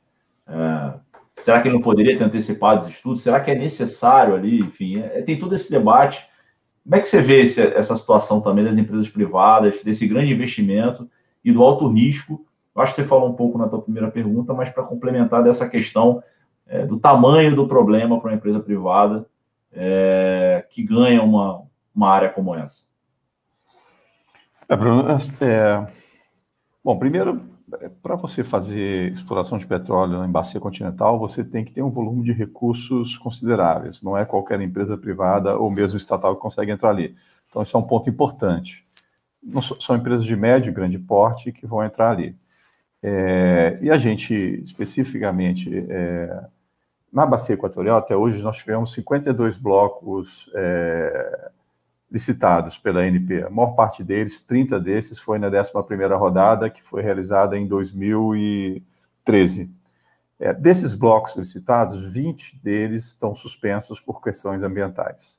é, 0.49 0.95
será 1.39 1.61
que 1.61 1.69
ele 1.69 1.75
não 1.75 1.83
poderia 1.83 2.17
ter 2.17 2.25
antecipado 2.25 2.85
os 2.85 2.89
estudos? 2.89 3.23
Será 3.23 3.41
que 3.41 3.51
é 3.51 3.55
necessário 3.55 4.35
ali? 4.35 4.61
Enfim, 4.61 4.99
é, 5.01 5.23
tem 5.23 5.39
todo 5.39 5.55
esse 5.55 5.71
debate. 5.71 6.27
Como 6.83 6.97
é 6.97 7.01
que 7.01 7.09
você 7.09 7.21
vê 7.21 7.43
esse, 7.43 7.61
essa 7.61 7.97
situação 7.97 8.41
também 8.41 8.65
das 8.65 8.77
empresas 8.77 9.09
privadas, 9.09 9.83
desse 9.83 10.07
grande 10.07 10.33
investimento 10.33 11.09
e 11.45 11.53
do 11.53 11.63
alto 11.63 11.89
risco? 11.89 12.47
Eu 12.75 12.83
acho 12.83 12.95
que 12.95 13.03
você 13.03 13.09
falou 13.09 13.29
um 13.29 13.35
pouco 13.35 13.57
na 13.57 13.69
tua 13.69 13.81
primeira 13.81 14.11
pergunta, 14.11 14.53
mas 14.53 14.69
para 14.69 14.83
complementar 14.83 15.43
dessa 15.43 15.69
questão 15.69 16.23
é, 16.67 16.85
do 16.85 16.99
tamanho 16.99 17.55
do 17.55 17.69
problema 17.69 18.21
para 18.21 18.31
uma 18.31 18.37
empresa 18.37 18.61
privada 18.61 19.27
é, 19.73 20.67
que 20.71 20.83
ganha 20.83 21.23
uma, 21.23 21.63
uma 21.95 22.11
área 22.11 22.29
como 22.29 22.55
essa. 22.55 22.85
É, 24.69 24.77
Bruno, 24.77 25.05
é, 25.41 25.87
bom, 26.83 26.99
primeiro, 26.99 27.43
para 28.03 28.15
você 28.17 28.45
fazer 28.45 29.13
exploração 29.13 29.59
de 29.59 29.67
petróleo 29.67 30.25
em 30.25 30.31
bacia 30.31 30.61
continental, 30.61 31.19
você 31.19 31.43
tem 31.43 31.65
que 31.65 31.73
ter 31.73 31.83
um 31.83 31.91
volume 31.91 32.23
de 32.23 32.33
recursos 32.33 33.17
consideráveis. 33.19 34.03
Não 34.03 34.17
é 34.17 34.25
qualquer 34.25 34.61
empresa 34.61 34.97
privada 34.97 35.57
ou 35.57 35.71
mesmo 35.71 35.99
estatal 35.99 36.37
que 36.37 36.43
consegue 36.43 36.71
entrar 36.71 36.91
ali. 36.91 37.17
Então, 37.49 37.63
isso 37.63 37.77
é 37.77 37.81
um 37.81 37.85
ponto 37.85 38.11
importante. 38.11 38.85
Não, 39.43 39.63
são 39.63 39.97
empresas 39.97 40.25
de 40.25 40.37
médio 40.37 40.71
e 40.71 40.75
grande 40.75 40.99
porte 40.99 41.53
que 41.53 41.67
vão 41.67 41.85
entrar 41.85 42.11
ali. 42.11 42.37
É, 43.03 43.79
e 43.83 43.91
a 43.91 43.99
gente, 43.99 44.35
especificamente, 44.65 45.71
é, 45.89 46.45
na 47.13 47.27
bacia 47.27 47.55
equatorial, 47.55 47.99
até 47.99 48.17
hoje, 48.17 48.43
nós 48.43 48.57
tivemos 48.57 48.93
52 48.93 49.57
blocos 49.57 50.51
é, 50.55 51.51
licitados 52.15 52.79
pela 52.79 53.01
ANP. 53.01 53.43
A 53.43 53.51
maior 53.51 53.75
parte 53.75 54.05
deles, 54.05 54.41
30 54.41 54.79
desses, 54.79 55.19
foi 55.19 55.37
na 55.37 55.51
11ª 55.51 56.17
rodada, 56.17 56.71
que 56.71 56.81
foi 56.81 57.03
realizada 57.03 57.59
em 57.59 57.67
2013. 57.67 59.69
É, 60.39 60.55
desses 60.55 60.95
blocos 60.95 61.35
licitados, 61.35 62.13
20 62.13 62.61
deles 62.63 63.07
estão 63.07 63.35
suspensos 63.35 64.01
por 64.01 64.23
questões 64.23 64.63
ambientais. 64.63 65.37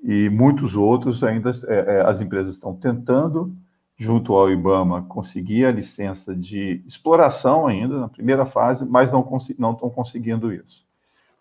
E 0.00 0.30
muitos 0.30 0.76
outros 0.76 1.24
ainda, 1.24 1.50
é, 1.66 1.96
é 1.96 2.02
as 2.02 2.20
empresas 2.20 2.54
estão 2.54 2.72
tentando, 2.72 3.52
junto 3.96 4.34
ao 4.34 4.48
IBAMA, 4.48 5.02
conseguir 5.08 5.64
a 5.64 5.72
licença 5.72 6.36
de 6.36 6.84
exploração 6.86 7.66
ainda, 7.66 7.98
na 7.98 8.08
primeira 8.08 8.46
fase, 8.46 8.84
mas 8.84 9.10
não, 9.10 9.28
não 9.58 9.72
estão 9.72 9.90
conseguindo 9.90 10.52
isso. 10.52 10.86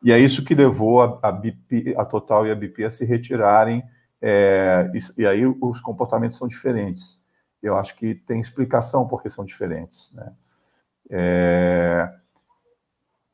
E 0.03 0.12
é 0.12 0.18
isso 0.18 0.44
que 0.44 0.56
levou 0.56 1.03
a, 1.03 1.20
a, 1.22 1.32
BP, 1.32 1.94
a 1.96 2.03
Total 2.03 2.48
e 2.48 2.51
a 2.51 2.56
BP 2.56 2.86
a 2.86 2.91
se 2.91 3.06
retirarem 3.06 3.84
é, 4.22 4.92
e, 4.94 5.22
e, 5.22 5.28
aí 5.28 5.46
os 5.46 5.80
comportamentos 5.80 6.38
são 6.38 6.48
diferentes. 6.48 7.22
Eu 7.62 7.78
acho 7.78 7.96
que 7.96 8.16
tem 8.16 8.40
explicação 8.40 9.08
porque 9.08 9.30
são 9.30 9.46
diferentes. 9.46 10.14
Né? 10.14 10.32
É, 11.10 12.14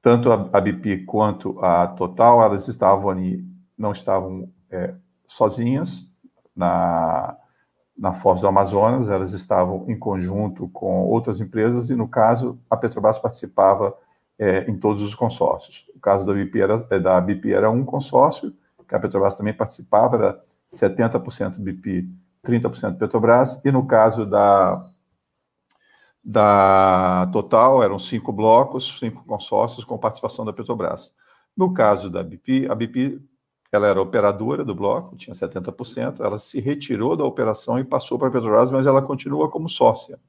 tanto 0.01 0.32
a, 0.32 0.50
a 0.54 0.62
BP 0.62 1.06
quanto 1.06 1.60
a 1.63 1.88
Total, 1.88 2.42
elas 2.44 2.68
estavam 2.68 3.10
ali, 3.10 3.44
não 3.77 3.92
estavam 3.92 4.51
é, 4.70 4.94
sozinhas 5.25 6.08
na, 6.56 7.36
na 7.98 8.13
Foz 8.13 8.42
do 8.42 8.48
Amazonas, 8.48 9.10
elas 9.10 9.34
estavam 9.34 9.86
em 9.88 9.98
conjunto 9.98 10.68
com 10.70 11.04
outras 11.06 11.39
empresas 11.39 11.89
e, 11.89 11.96
no 11.96 12.08
caso, 12.08 12.60
a 12.70 12.77
Petrobras 12.77 13.18
participava 13.18 13.96
é, 14.38 14.70
em 14.70 14.77
todos 14.77 15.01
os 15.01 15.15
consórcios. 15.15 15.89
O 15.96 16.00
caso 16.00 16.25
da 16.25 16.34
BP, 16.34 16.60
era, 16.60 16.77
da 17.00 17.20
BP 17.20 17.51
era 17.51 17.70
um 17.70 17.84
consórcio, 17.84 18.54
que 18.88 18.94
a 18.94 19.00
Petrobras 19.00 19.36
também 19.36 19.54
participava, 19.54 20.15
era 20.18 20.44
70% 20.72 21.60
BP, 21.60 22.07
30% 22.45 22.98
Petrobras, 22.98 23.60
e 23.63 23.72
no 23.72 23.86
caso 23.86 24.25
da, 24.25 24.84
da 26.24 27.29
Total, 27.31 27.84
eram 27.84 28.00
cinco 28.00 28.31
blocos, 28.31 28.98
cinco 29.00 29.24
consórcios 29.25 29.86
com 29.86 29.98
participação 29.98 30.45
da 30.45 30.53
Petrobras. 30.53 31.13
No 31.55 31.74
caso 31.74 32.10
da 32.10 32.24
BP, 32.24 32.67
a 32.69 32.75
BP 32.75 33.22
ela 33.72 33.88
era 33.88 34.01
operadora 34.01 34.63
do 34.63 34.74
bloco, 34.74 35.17
tinha 35.17 35.34
70%, 35.34 36.22
ela 36.22 36.38
se 36.38 36.60
retirou 36.60 37.15
da 37.15 37.25
operação 37.25 37.77
e 37.77 37.84
passou 37.84 38.17
para 38.17 38.29
a 38.29 38.31
Petrobras, 38.31 38.72
mas 38.72 38.88
ela 38.88 39.01
continua 39.01 39.50
como 39.50 39.67
sócia. 39.67 40.19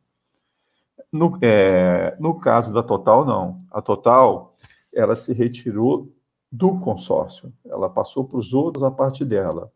No, 1.12 1.38
é, 1.40 2.16
no 2.18 2.38
caso 2.38 2.72
da 2.72 2.82
Total, 2.82 3.24
não. 3.24 3.62
A 3.70 3.80
Total, 3.80 4.56
ela 4.92 5.14
se 5.14 5.32
retirou 5.32 6.12
do 6.50 6.78
consórcio, 6.80 7.52
ela 7.64 7.88
passou 7.88 8.24
para 8.24 8.38
os 8.38 8.52
outros 8.52 8.82
a 8.82 8.90
parte 8.90 9.24
dela. 9.24 9.70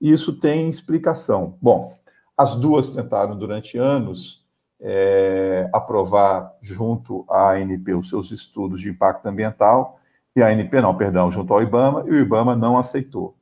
Isso 0.00 0.32
tem 0.32 0.68
explicação. 0.68 1.56
Bom, 1.60 1.96
as 2.36 2.54
duas 2.54 2.90
tentaram 2.90 3.36
durante 3.36 3.76
anos 3.76 4.46
é, 4.80 5.68
aprovar 5.72 6.54
junto 6.62 7.24
à 7.28 7.52
ANP 7.54 7.94
os 7.94 8.08
seus 8.08 8.30
estudos 8.30 8.80
de 8.80 8.90
impacto 8.90 9.26
ambiental, 9.26 9.98
e 10.36 10.42
a 10.42 10.48
ANP 10.48 10.80
não, 10.80 10.96
perdão, 10.96 11.30
junto 11.30 11.52
ao 11.52 11.62
IBAMA, 11.62 12.04
e 12.06 12.10
o 12.10 12.18
IBAMA 12.18 12.54
não 12.54 12.78
aceitou. 12.78 13.36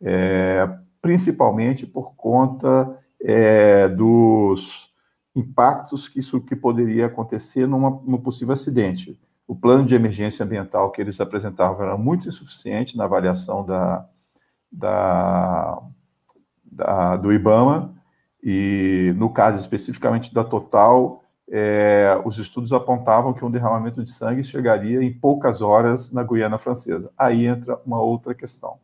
É, 0.00 0.66
principalmente 1.02 1.86
por 1.86 2.14
conta 2.14 2.98
é, 3.20 3.88
dos 3.88 4.90
impactos 5.36 6.08
que 6.08 6.20
isso 6.20 6.40
que 6.40 6.56
poderia 6.56 7.06
acontecer 7.06 7.66
numa, 7.66 7.90
num 8.06 8.18
possível 8.18 8.54
acidente. 8.54 9.20
O 9.46 9.54
plano 9.54 9.84
de 9.84 9.94
emergência 9.94 10.44
ambiental 10.44 10.90
que 10.90 11.02
eles 11.02 11.20
apresentavam 11.20 11.84
era 11.84 11.98
muito 11.98 12.26
insuficiente 12.26 12.96
na 12.96 13.04
avaliação 13.04 13.64
da, 13.64 14.08
da, 14.74 15.80
da 16.64 17.16
do 17.16 17.32
IBAMA, 17.32 17.94
e 18.42 19.14
no 19.16 19.30
caso 19.30 19.60
especificamente 19.60 20.34
da 20.34 20.44
Total, 20.44 21.22
é, 21.48 22.20
os 22.24 22.38
estudos 22.38 22.72
apontavam 22.72 23.32
que 23.32 23.44
um 23.44 23.50
derramamento 23.50 24.02
de 24.02 24.10
sangue 24.10 24.42
chegaria 24.42 25.02
em 25.02 25.12
poucas 25.12 25.62
horas 25.62 26.10
na 26.10 26.22
Guiana 26.22 26.58
Francesa. 26.58 27.10
Aí 27.16 27.46
entra 27.46 27.80
uma 27.86 28.00
outra 28.00 28.34
questão. 28.34 28.78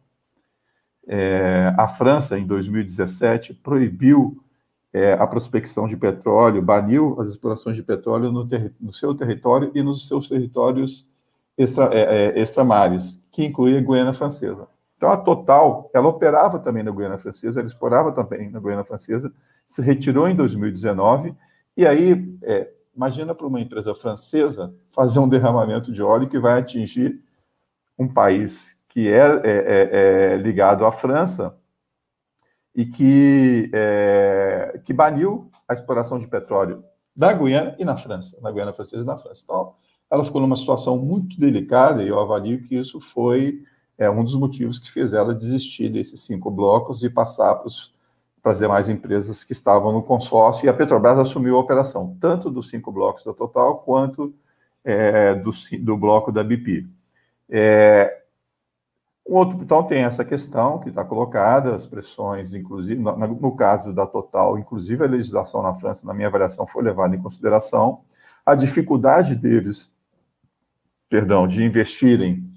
É, 1.06 1.74
a 1.76 1.88
França, 1.88 2.38
em 2.38 2.46
2017, 2.46 3.54
proibiu 3.54 4.42
é, 4.92 5.14
a 5.14 5.26
prospecção 5.26 5.86
de 5.86 5.96
petróleo, 5.96 6.62
baniu 6.62 7.20
as 7.20 7.28
explorações 7.28 7.76
de 7.76 7.82
petróleo 7.82 8.30
no, 8.30 8.46
no 8.80 8.92
seu 8.92 9.14
território 9.14 9.70
e 9.74 9.82
nos 9.82 10.06
seus 10.06 10.28
territórios 10.28 11.08
extra, 11.56 11.90
é, 11.92 12.00
é, 12.00 12.40
extramares, 12.40 13.20
que 13.30 13.44
inclui 13.44 13.76
a 13.76 13.80
Guiana 13.80 14.12
Francesa. 14.12 14.68
Então, 15.00 15.10
a 15.10 15.16
Total, 15.16 15.90
ela 15.94 16.08
operava 16.08 16.58
também 16.58 16.82
na 16.82 16.90
Guiana 16.90 17.16
Francesa, 17.16 17.60
ela 17.60 17.66
explorava 17.66 18.12
também 18.12 18.50
na 18.50 18.60
Guiana 18.60 18.84
Francesa, 18.84 19.32
se 19.66 19.80
retirou 19.80 20.28
em 20.28 20.36
2019, 20.36 21.34
e 21.74 21.86
aí, 21.86 22.36
é, 22.42 22.70
imagina 22.94 23.34
para 23.34 23.46
uma 23.46 23.58
empresa 23.58 23.94
francesa 23.94 24.74
fazer 24.90 25.18
um 25.18 25.26
derramamento 25.26 25.90
de 25.90 26.02
óleo 26.02 26.28
que 26.28 26.38
vai 26.38 26.58
atingir 26.58 27.18
um 27.98 28.06
país 28.06 28.76
que 28.90 29.08
é, 29.08 29.20
é, 29.22 29.40
é, 29.42 30.34
é 30.34 30.36
ligado 30.36 30.84
à 30.84 30.92
França, 30.92 31.56
e 32.74 32.84
que, 32.84 33.70
é, 33.72 34.82
que 34.84 34.92
baniu 34.92 35.50
a 35.66 35.72
exploração 35.72 36.18
de 36.18 36.28
petróleo 36.28 36.84
na 37.16 37.32
Guiana 37.32 37.74
e 37.78 37.86
na 37.86 37.96
França, 37.96 38.38
na 38.42 38.52
Guiana 38.52 38.74
Francesa 38.74 39.02
e 39.02 39.06
na 39.06 39.16
França. 39.16 39.40
Então, 39.44 39.72
ela 40.10 40.22
ficou 40.22 40.42
numa 40.42 40.56
situação 40.56 40.98
muito 40.98 41.40
delicada 41.40 42.02
e 42.02 42.08
eu 42.08 42.20
avalio 42.20 42.62
que 42.62 42.76
isso 42.76 43.00
foi 43.00 43.64
é, 44.00 44.08
um 44.08 44.24
dos 44.24 44.34
motivos 44.34 44.78
que 44.78 44.90
fez 44.90 45.12
ela 45.12 45.34
desistir 45.34 45.90
desses 45.90 46.22
cinco 46.22 46.50
blocos 46.50 47.04
e 47.04 47.10
passar 47.10 47.54
para 48.42 48.52
as 48.52 48.58
demais 48.58 48.88
empresas 48.88 49.44
que 49.44 49.52
estavam 49.52 49.92
no 49.92 50.02
consórcio. 50.02 50.64
E 50.64 50.70
a 50.70 50.72
Petrobras 50.72 51.18
assumiu 51.18 51.56
a 51.56 51.60
operação, 51.60 52.16
tanto 52.18 52.50
dos 52.50 52.70
cinco 52.70 52.90
blocos 52.90 53.24
da 53.24 53.34
Total 53.34 53.76
quanto 53.80 54.34
é, 54.82 55.34
do, 55.34 55.50
do 55.82 55.98
bloco 55.98 56.32
da 56.32 56.42
BP. 56.42 56.86
É, 57.50 58.22
o 59.22 59.36
outro, 59.36 59.58
então, 59.62 59.82
tem 59.82 60.02
essa 60.02 60.24
questão 60.24 60.78
que 60.78 60.88
está 60.88 61.04
colocada, 61.04 61.76
as 61.76 61.84
pressões, 61.84 62.54
inclusive, 62.54 62.98
no, 62.98 63.14
no, 63.14 63.54
caso 63.54 63.92
da 63.92 64.06
Total, 64.06 64.58
inclusive 64.58 65.04
a 65.04 65.08
legislação 65.08 65.60
na 65.60 65.74
França, 65.74 66.06
na 66.06 66.14
minha 66.14 66.28
avaliação, 66.28 66.66
foi 66.66 66.82
levada 66.82 67.14
em 67.14 67.20
consideração, 67.20 68.00
a 68.46 68.54
dificuldade 68.54 69.34
deles, 69.34 69.92
perdão, 71.06 71.46
de 71.46 71.62
investirem, 71.62 72.49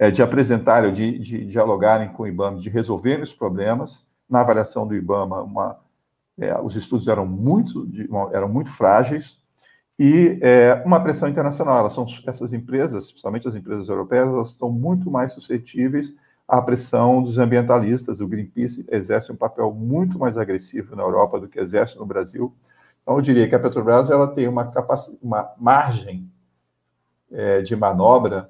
é, 0.00 0.10
de 0.10 0.22
apresentarem, 0.22 0.90
de, 0.94 1.18
de, 1.18 1.44
dialogarem 1.44 2.08
com 2.08 2.22
o 2.22 2.26
IBAMA, 2.26 2.58
de 2.58 2.70
resolverem 2.70 3.22
os 3.22 3.34
problemas. 3.34 4.06
Na 4.26 4.40
avaliação 4.40 4.86
do 4.86 4.94
IBAMA, 4.94 5.42
uma, 5.42 5.78
é, 6.38 6.58
os 6.58 6.74
estudos 6.74 7.06
eram 7.06 7.26
muito, 7.26 7.86
eram 8.32 8.48
muito 8.48 8.72
frágeis, 8.72 9.38
e 9.98 10.38
é, 10.40 10.82
uma 10.86 11.02
pressão 11.02 11.28
internacional. 11.28 11.80
Elas 11.80 11.92
são, 11.92 12.06
essas 12.26 12.54
empresas, 12.54 13.10
principalmente 13.10 13.46
as 13.46 13.54
empresas 13.54 13.90
europeias, 13.90 14.26
elas 14.26 14.48
estão 14.48 14.70
muito 14.70 15.10
mais 15.10 15.32
suscetíveis 15.32 16.14
à 16.48 16.62
pressão 16.62 17.22
dos 17.22 17.36
ambientalistas. 17.36 18.22
O 18.22 18.26
Greenpeace 18.26 18.86
exerce 18.90 19.30
um 19.30 19.36
papel 19.36 19.70
muito 19.70 20.18
mais 20.18 20.38
agressivo 20.38 20.96
na 20.96 21.02
Europa 21.02 21.38
do 21.38 21.46
que 21.46 21.60
exerce 21.60 21.98
no 21.98 22.06
Brasil. 22.06 22.56
Então, 23.02 23.16
eu 23.16 23.20
diria 23.20 23.46
que 23.46 23.54
a 23.54 23.60
Petrobras 23.60 24.10
ela 24.10 24.28
tem 24.28 24.48
uma, 24.48 24.70
uma 25.20 25.52
margem 25.58 26.26
é, 27.30 27.60
de 27.60 27.76
manobra, 27.76 28.48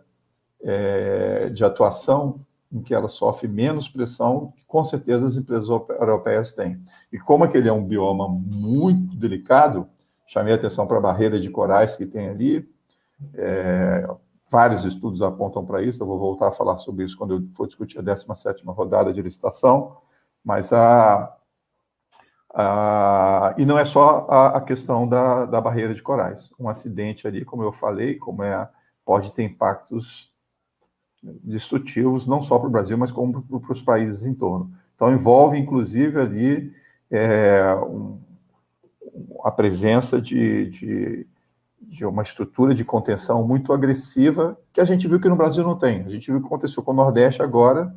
é, 0.63 1.49
de 1.51 1.65
atuação, 1.65 2.41
em 2.73 2.83
que 2.83 2.95
ela 2.95 3.09
sofre 3.09 3.49
menos 3.49 3.89
pressão 3.89 4.53
com 4.71 4.85
certeza, 4.85 5.27
as 5.27 5.37
empresas 5.37 5.69
europeias 5.69 6.53
têm. 6.53 6.81
E 7.13 7.19
como 7.19 7.43
aquele 7.43 7.69
é 7.69 7.73
um 7.73 7.85
bioma 7.85 8.29
muito 8.29 9.17
delicado, 9.17 9.89
chamei 10.29 10.53
a 10.53 10.57
atenção 10.57 10.87
para 10.87 10.99
a 10.99 11.01
barreira 11.01 11.41
de 11.41 11.51
corais 11.51 11.97
que 11.97 12.07
tem 12.07 12.29
ali. 12.29 12.71
É, 13.35 14.09
vários 14.49 14.85
estudos 14.85 15.23
apontam 15.23 15.67
para 15.67 15.83
isso, 15.83 16.01
eu 16.01 16.07
vou 16.07 16.21
voltar 16.21 16.47
a 16.47 16.53
falar 16.53 16.79
sobre 16.79 17.05
isso 17.05 17.19
quando 17.19 17.35
eu 17.35 17.49
for 17.53 17.67
discutir 17.67 17.99
a 17.99 18.03
17ª 18.03 18.73
rodada 18.73 19.13
de 19.13 19.21
licitação, 19.21 19.97
mas 20.45 20.73
a, 20.73 21.37
a 22.55 23.53
e 23.59 23.67
não 23.67 23.77
é 23.77 23.85
só 23.85 24.29
a, 24.31 24.59
a 24.59 24.61
questão 24.61 25.07
da, 25.07 25.47
da, 25.47 25.61
barreira 25.61 25.93
de 25.93 26.03
corais. 26.03 26.49
Um 26.61 26.69
acidente 26.69 27.27
ali, 27.27 27.45
como 27.45 27.65
eu 27.65 27.73
falei, 27.73 28.15
como 28.15 28.45
é, 28.45 28.69
pode 29.05 29.33
ter 29.33 29.43
impactos 29.43 30.30
destrutivos, 31.23 32.27
não 32.27 32.41
só 32.41 32.59
para 32.59 32.69
o 32.69 32.71
Brasil, 32.71 32.97
mas 32.97 33.13
como 33.13 33.43
para 33.43 33.73
os 33.73 33.83
países 33.83 34.27
em 34.27 34.35
torno. 34.35 34.73
Então, 34.95 35.13
envolve, 35.13 35.59
inclusive, 35.59 36.19
ali 36.21 36.73
é, 37.11 37.75
um, 37.75 38.19
a 39.45 39.51
presença 39.51 40.21
de, 40.21 40.71
de, 40.71 41.27
de, 41.81 42.05
uma 42.05 42.23
estrutura 42.23 42.75
de 42.75 42.85
contenção 42.85 43.47
muito 43.47 43.73
agressiva 43.73 44.59
que 44.73 44.81
a 44.81 44.85
gente 44.85 45.07
viu 45.09 45.21
que 45.21 45.29
no 45.29 45.37
Brasil 45.37 45.65
não 45.65 45.77
tem. 45.77 46.03
A 46.03 46.09
gente 46.09 46.27
viu 46.27 46.39
o 46.39 46.41
que 46.41 46.47
aconteceu 46.47 46.83
com 46.83 46.93
o 46.93 46.95
Nordeste 46.95 47.43
agora, 47.43 47.95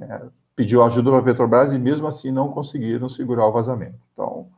é, 0.00 0.22
pediu 0.54 0.82
ajuda 0.82 1.10
para 1.10 1.20
a 1.20 1.24
Petrobras 1.24 1.72
e 1.72 1.78
mesmo 1.78 2.06
assim 2.06 2.30
não 2.30 2.48
conseguiram 2.48 3.08
segurar 3.08 3.46
o 3.46 3.52
vazamento. 3.52 3.98
Então, 4.12 4.48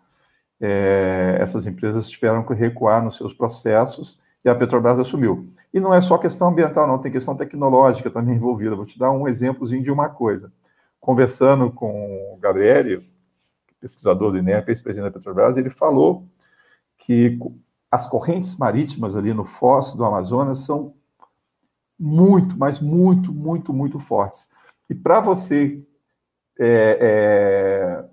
é, 0.60 1.36
essas 1.40 1.66
empresas 1.66 2.08
tiveram 2.08 2.42
que 2.42 2.54
recuar 2.54 3.02
nos 3.02 3.16
seus 3.16 3.34
processos 3.34 4.18
e 4.44 4.48
a 4.48 4.54
Petrobras 4.54 4.98
assumiu. 4.98 5.48
E 5.72 5.80
não 5.80 5.94
é 5.94 6.00
só 6.00 6.18
questão 6.18 6.48
ambiental, 6.48 6.86
não, 6.86 6.98
tem 6.98 7.10
questão 7.10 7.34
tecnológica 7.34 8.10
também 8.10 8.36
envolvida. 8.36 8.76
Vou 8.76 8.84
te 8.84 8.98
dar 8.98 9.10
um 9.10 9.26
exemplozinho 9.26 9.82
de 9.82 9.90
uma 9.90 10.08
coisa. 10.08 10.52
Conversando 11.00 11.70
com 11.70 12.34
o 12.34 12.38
Gabriel, 12.38 13.02
pesquisador 13.80 14.32
do 14.32 14.38
INEP, 14.38 14.68
ex-presidente 14.68 15.12
da 15.12 15.18
Petrobras, 15.18 15.56
ele 15.56 15.70
falou 15.70 16.26
que 16.98 17.38
as 17.90 18.06
correntes 18.06 18.56
marítimas 18.56 19.16
ali 19.16 19.32
no 19.32 19.44
Foz 19.44 19.94
do 19.94 20.04
Amazonas 20.04 20.58
são 20.58 20.94
muito, 21.98 22.58
mas 22.58 22.80
muito, 22.80 23.32
muito, 23.32 23.72
muito 23.72 23.98
fortes. 23.98 24.48
E 24.88 24.94
para 24.94 25.20
você 25.20 25.82
é, 26.58 26.98
é, 27.00 28.04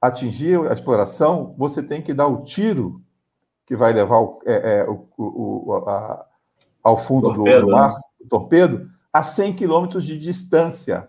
atingir 0.00 0.60
a 0.68 0.72
exploração, 0.72 1.54
você 1.56 1.82
tem 1.82 2.02
que 2.02 2.12
dar 2.14 2.26
o 2.26 2.42
tiro 2.42 3.02
que 3.72 3.76
vai 3.76 3.90
levar 3.90 4.20
o, 4.20 4.38
é, 4.44 4.80
é 4.80 4.84
o, 4.84 5.08
o, 5.16 5.72
a, 5.88 6.26
ao 6.84 6.94
fundo 6.94 7.34
torpedo, 7.34 7.60
do, 7.60 7.66
do, 7.68 7.72
mar, 7.72 7.94
né? 7.94 8.00
o 8.20 8.28
torpedo, 8.28 8.90
a 9.10 9.22
100 9.22 9.54
quilômetros 9.54 10.04
de 10.04 10.18
distância, 10.18 11.08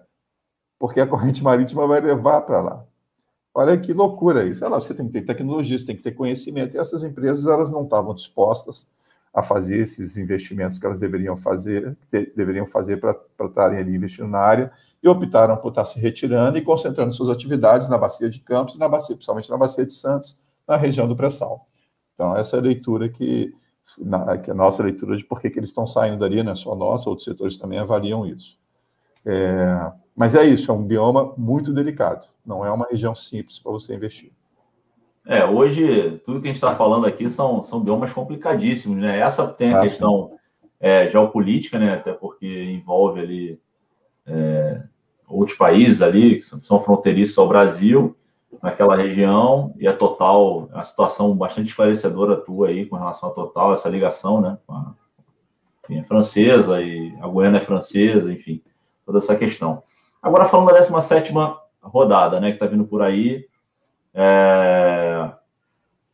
porque 0.80 1.02
a 1.02 1.06
corrente 1.06 1.43
marítima 1.43 1.86
vai 1.86 1.99
levar 1.99 2.39
para 2.43 2.62
lá. 2.62 2.86
Olha 3.54 3.78
que 3.78 3.91
loucura 3.91 4.45
isso. 4.45 4.63
Ela, 4.63 4.80
você 4.80 4.93
tem 4.93 5.06
que 5.08 5.12
ter 5.12 5.26
tecnologia, 5.26 5.78
você 5.78 5.86
tem 5.86 5.97
que 5.97 6.04
ter 6.04 6.13
conhecimento, 6.13 6.73
e 6.73 6.80
essas 6.80 7.04
empresas 7.04 7.47
elas 7.47 7.69
não 7.69 7.84
estavam 7.84 8.15
dispostas 8.15 8.88
a 9.34 9.43
fazer 9.43 9.80
esses 9.80 10.15
investimentos 10.15 10.80
que 10.80 10.86
elas 10.86 11.02
deveriam 11.02 11.36
fazer, 11.36 11.97
deveriam 12.34 12.65
fazer 12.65 12.95
para 12.97 13.13
estarem 13.41 13.78
ali 13.78 13.93
investindo 13.93 14.30
na 14.30 14.39
área, 14.39 14.71
e 15.04 15.08
optaram 15.10 15.58
por 15.58 15.67
estar 15.67 15.84
se 15.84 15.99
retirando 15.99 16.58
e 16.58 16.62
concentrando 16.62 17.12
suas 17.12 17.28
atividades 17.28 17.89
na 17.89 17.97
bacia 17.97 18.30
de 18.30 18.39
Campos, 18.39 18.78
na 18.78 18.88
bacia, 18.88 19.17
principalmente 19.17 19.49
na 19.49 19.58
bacia 19.58 19.86
de 19.86 19.91
Santos, 19.91 20.39
na 20.65 20.78
região 20.78 21.10
do 21.10 21.15
pré-sal. 21.15 21.67
Então, 22.13 22.36
essa 22.36 22.58
é 22.58 22.60
a 22.60 22.63
leitura 22.63 23.10
que, 23.10 23.54
na, 23.97 24.38
que 24.38 24.52
a 24.52 24.54
nossa 24.54 24.84
leitura 24.84 25.17
de 25.17 25.26
por 25.26 25.41
que, 25.41 25.49
que 25.49 25.60
eles 25.60 25.69
estão 25.69 25.88
saindo 25.88 26.19
dali, 26.19 26.41
não 26.43 26.52
é 26.52 26.56
só 26.56 26.76
nossa, 26.76 27.10
outros 27.10 27.26
setores 27.26 27.58
também 27.58 27.80
avaliam 27.80 28.26
isso. 28.26 28.58
É, 29.26 29.91
mas 30.15 30.36
é 30.36 30.43
isso, 30.43 30.69
é 30.69 30.73
um 30.73 30.84
bioma 30.84 31.34
muito 31.38 31.73
delicado. 31.73 32.28
Não 32.45 32.65
é 32.65 32.71
uma 32.71 32.88
região 32.89 33.15
simples 33.15 33.60
para 33.60 33.71
você 33.71 33.95
investir. 33.95 34.32
É, 35.26 35.45
hoje, 35.45 36.21
tudo 36.26 36.41
que 36.41 36.47
a 36.47 36.52
gente 36.52 36.58
está 36.58 36.76
falando 36.76 37.08
aqui 37.08 37.30
são, 37.30 37.63
são 37.63 37.80
biomas 37.80 38.12
complicadíssimos, 38.12 38.97
né? 38.97 39.19
Essa 39.19 39.47
tem 39.47 39.73
a 39.73 39.80
ah, 39.80 39.82
questão 39.82 40.32
é, 40.80 41.08
geopolítica, 41.08 41.80
né? 41.80 41.93
Até 41.93 42.12
porque 42.12 42.45
envolve 42.45 43.21
ali 43.21 43.60
é, 44.28 44.84
outros 45.28 45.58
países 45.58 46.02
ali 46.02 46.36
que 46.36 46.41
são 46.41 46.80
fronteiriços 46.80 47.38
ao 47.38 47.47
Brasil, 47.47 48.15
naquela 48.61 48.95
região, 48.95 49.73
e 49.77 49.87
a 49.87 49.95
Total, 49.95 50.69
a 50.73 50.83
situação 50.83 51.35
bastante 51.35 51.67
esclarecedora 51.67 52.37
tua 52.37 52.69
aí 52.69 52.85
com 52.85 52.95
relação 52.95 53.29
à 53.29 53.31
Total, 53.33 53.73
essa 53.73 53.89
ligação, 53.89 54.41
né? 54.41 54.57
Com 54.65 54.73
a, 54.73 54.93
enfim, 55.83 55.99
é 55.99 56.03
francesa 56.03 56.81
e 56.81 57.13
a 57.21 57.27
Guiana 57.27 57.57
é 57.57 57.61
francesa, 57.61 58.31
enfim, 58.31 58.61
toda 59.05 59.17
essa 59.17 59.35
questão. 59.35 59.83
Agora, 60.21 60.45
falando 60.45 60.67
da 60.67 60.79
17 60.79 61.33
rodada, 61.81 62.39
né, 62.39 62.49
que 62.49 62.55
está 62.55 62.65
vindo 62.65 62.85
por 62.85 63.01
aí, 63.01 63.45
é... 64.13 65.29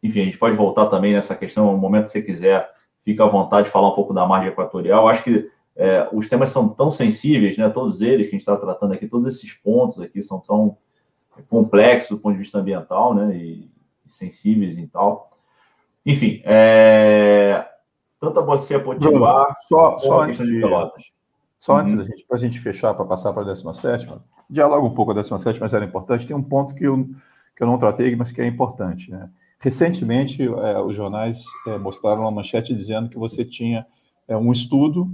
enfim, 0.01 0.21
a 0.21 0.23
gente 0.23 0.39
pode 0.39 0.55
voltar 0.55 0.87
também 0.87 1.13
nessa 1.13 1.35
questão, 1.35 1.71
no 1.71 1.77
momento 1.77 2.05
que 2.05 2.11
você 2.11 2.21
quiser, 2.21 2.67
fica 3.03 3.23
à 3.23 3.27
vontade 3.27 3.67
de 3.67 3.71
falar 3.71 3.89
um 3.89 3.95
pouco 3.95 4.13
da 4.13 4.25
margem 4.25 4.49
equatorial. 4.49 5.07
Acho 5.07 5.23
que 5.23 5.49
é, 5.75 6.09
os 6.11 6.27
temas 6.27 6.49
são 6.49 6.67
tão 6.67 6.91
sensíveis, 6.91 7.57
né? 7.57 7.69
Todos 7.69 8.01
eles 8.01 8.27
que 8.27 8.35
a 8.35 8.37
gente 8.37 8.41
está 8.41 8.57
tratando 8.57 8.93
aqui, 8.93 9.07
todos 9.07 9.33
esses 9.33 9.53
pontos 9.53 10.01
aqui 10.01 10.21
são 10.21 10.39
tão 10.39 10.77
complexos 11.47 12.09
do 12.09 12.17
ponto 12.17 12.33
de 12.33 12.39
vista 12.39 12.59
ambiental, 12.59 13.13
né? 13.13 13.35
E, 13.35 13.71
e 14.05 14.11
sensíveis 14.11 14.77
e 14.77 14.87
tal. 14.87 15.37
Enfim, 16.05 16.41
é, 16.43 17.65
tanto 18.19 18.39
a 18.39 18.43
bacia 18.43 18.79
potiguar 18.79 19.55
só, 19.67 19.97
só 19.97 20.21
antes 20.23 20.45
de, 20.45 20.59
Pelotas. 20.59 21.03
Só 21.57 21.73
uhum. 21.73 21.79
antes 21.79 21.97
da 21.97 22.03
gente, 22.03 22.25
para 22.25 22.37
a 22.37 22.39
gente 22.39 22.59
fechar, 22.59 22.93
para 22.93 23.05
passar 23.05 23.33
para 23.33 23.43
a 23.43 23.45
17, 23.45 24.09
dialoga 24.49 24.85
um 24.85 24.93
pouco 24.93 25.11
a 25.11 25.15
17, 25.15 25.59
mas 25.59 25.73
era 25.73 25.85
importante. 25.85 26.25
Tem 26.25 26.35
um 26.35 26.43
ponto 26.43 26.73
que 26.73 26.85
eu, 26.85 27.05
que 27.55 27.61
eu 27.61 27.67
não 27.67 27.77
tratei, 27.77 28.15
mas 28.15 28.31
que 28.31 28.41
é 28.41 28.47
importante. 28.47 29.11
Né? 29.11 29.29
Recentemente, 29.59 30.41
é, 30.41 30.79
os 30.79 30.95
jornais 30.95 31.43
é, 31.67 31.77
mostraram 31.77 32.21
uma 32.21 32.31
manchete 32.31 32.73
dizendo 32.73 33.09
que 33.09 33.17
você 33.17 33.43
tinha 33.43 33.85
é, 34.27 34.37
um 34.37 34.51
estudo, 34.51 35.11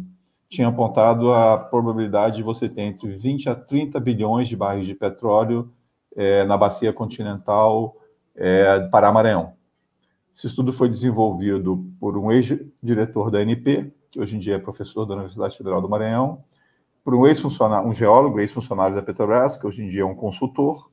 tinha 0.48 0.68
apontado 0.68 1.34
a 1.34 1.58
probabilidade 1.58 2.38
de 2.38 2.44
você 2.44 2.70
ter 2.70 2.84
entre 2.84 3.16
20 3.16 3.50
a 3.50 3.56
30 3.56 4.00
bilhões 4.00 4.48
de 4.48 4.56
barris 4.56 4.86
de 4.86 4.94
petróleo 4.94 5.72
é, 6.16 6.46
na 6.46 6.58
bacia 6.58 6.94
continental 6.94 7.98
é, 8.36 8.88
Pará-Maranhão. 8.92 9.54
Esse 10.36 10.48
estudo 10.48 10.74
foi 10.74 10.90
desenvolvido 10.90 11.86
por 12.00 12.18
um 12.18 12.32
ex-diretor 12.32 13.32
da 13.32 13.40
ANP, 13.40 13.94
que 14.12 14.20
hoje 14.20 14.36
em 14.36 14.40
dia 14.40 14.56
é 14.56 14.60
professor 14.60 15.06
da 15.06 15.14
Universidade 15.14 15.58
Federal 15.58 15.82
do 15.82 15.90
Maranhão, 15.90 16.44
por 17.04 17.14
um 17.14 17.26
ex-funcionário, 17.28 17.88
um 17.88 17.94
geólogo, 17.94 18.40
ex-funcionário 18.40 18.96
da 18.96 19.02
Petrobras, 19.02 19.58
que 19.58 19.66
hoje 19.66 19.84
em 19.84 19.90
dia 19.90 20.02
é 20.02 20.06
um 20.06 20.16
consultor, 20.16 20.90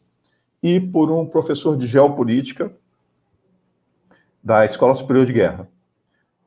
e 0.63 0.79
por 0.79 1.11
um 1.11 1.27
professor 1.27 1.77
de 1.77 1.87
geopolítica 1.87 2.73
da 4.43 4.65
Escola 4.65 4.95
Superior 4.95 5.27
de 5.27 5.33
Guerra. 5.33 5.69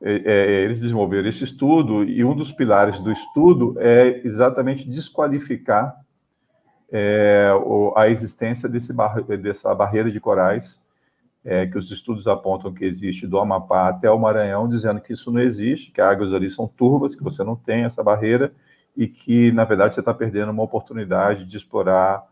É, 0.00 0.62
eles 0.62 0.80
desenvolveram 0.80 1.28
esse 1.28 1.42
estudo 1.42 2.04
e 2.04 2.22
um 2.22 2.36
dos 2.36 2.52
pilares 2.52 2.98
do 3.00 3.10
estudo 3.10 3.74
é 3.78 4.20
exatamente 4.24 4.88
desqualificar 4.88 5.98
é, 6.90 7.50
a 7.96 8.08
existência 8.08 8.68
bar, 8.94 9.22
dessa 9.22 9.74
barreira 9.74 10.10
de 10.10 10.20
corais 10.20 10.82
é, 11.46 11.64
que 11.64 11.78
os 11.78 11.90
estudos 11.92 12.26
apontam 12.26 12.74
que 12.74 12.84
existe 12.84 13.24
do 13.24 13.38
Amapá 13.38 13.88
até 13.88 14.10
o 14.10 14.18
Maranhão, 14.18 14.68
dizendo 14.68 15.00
que 15.00 15.12
isso 15.12 15.30
não 15.30 15.40
existe, 15.40 15.92
que 15.92 16.00
as 16.00 16.10
águas 16.10 16.34
ali 16.34 16.50
são 16.50 16.66
turvas, 16.66 17.14
que 17.14 17.22
você 17.22 17.44
não 17.44 17.54
tem 17.54 17.84
essa 17.84 18.02
barreira 18.02 18.52
e 18.96 19.06
que, 19.06 19.52
na 19.52 19.62
verdade, 19.62 19.94
você 19.94 20.00
está 20.00 20.12
perdendo 20.12 20.50
uma 20.50 20.64
oportunidade 20.64 21.44
de 21.44 21.56
explorar 21.56 22.24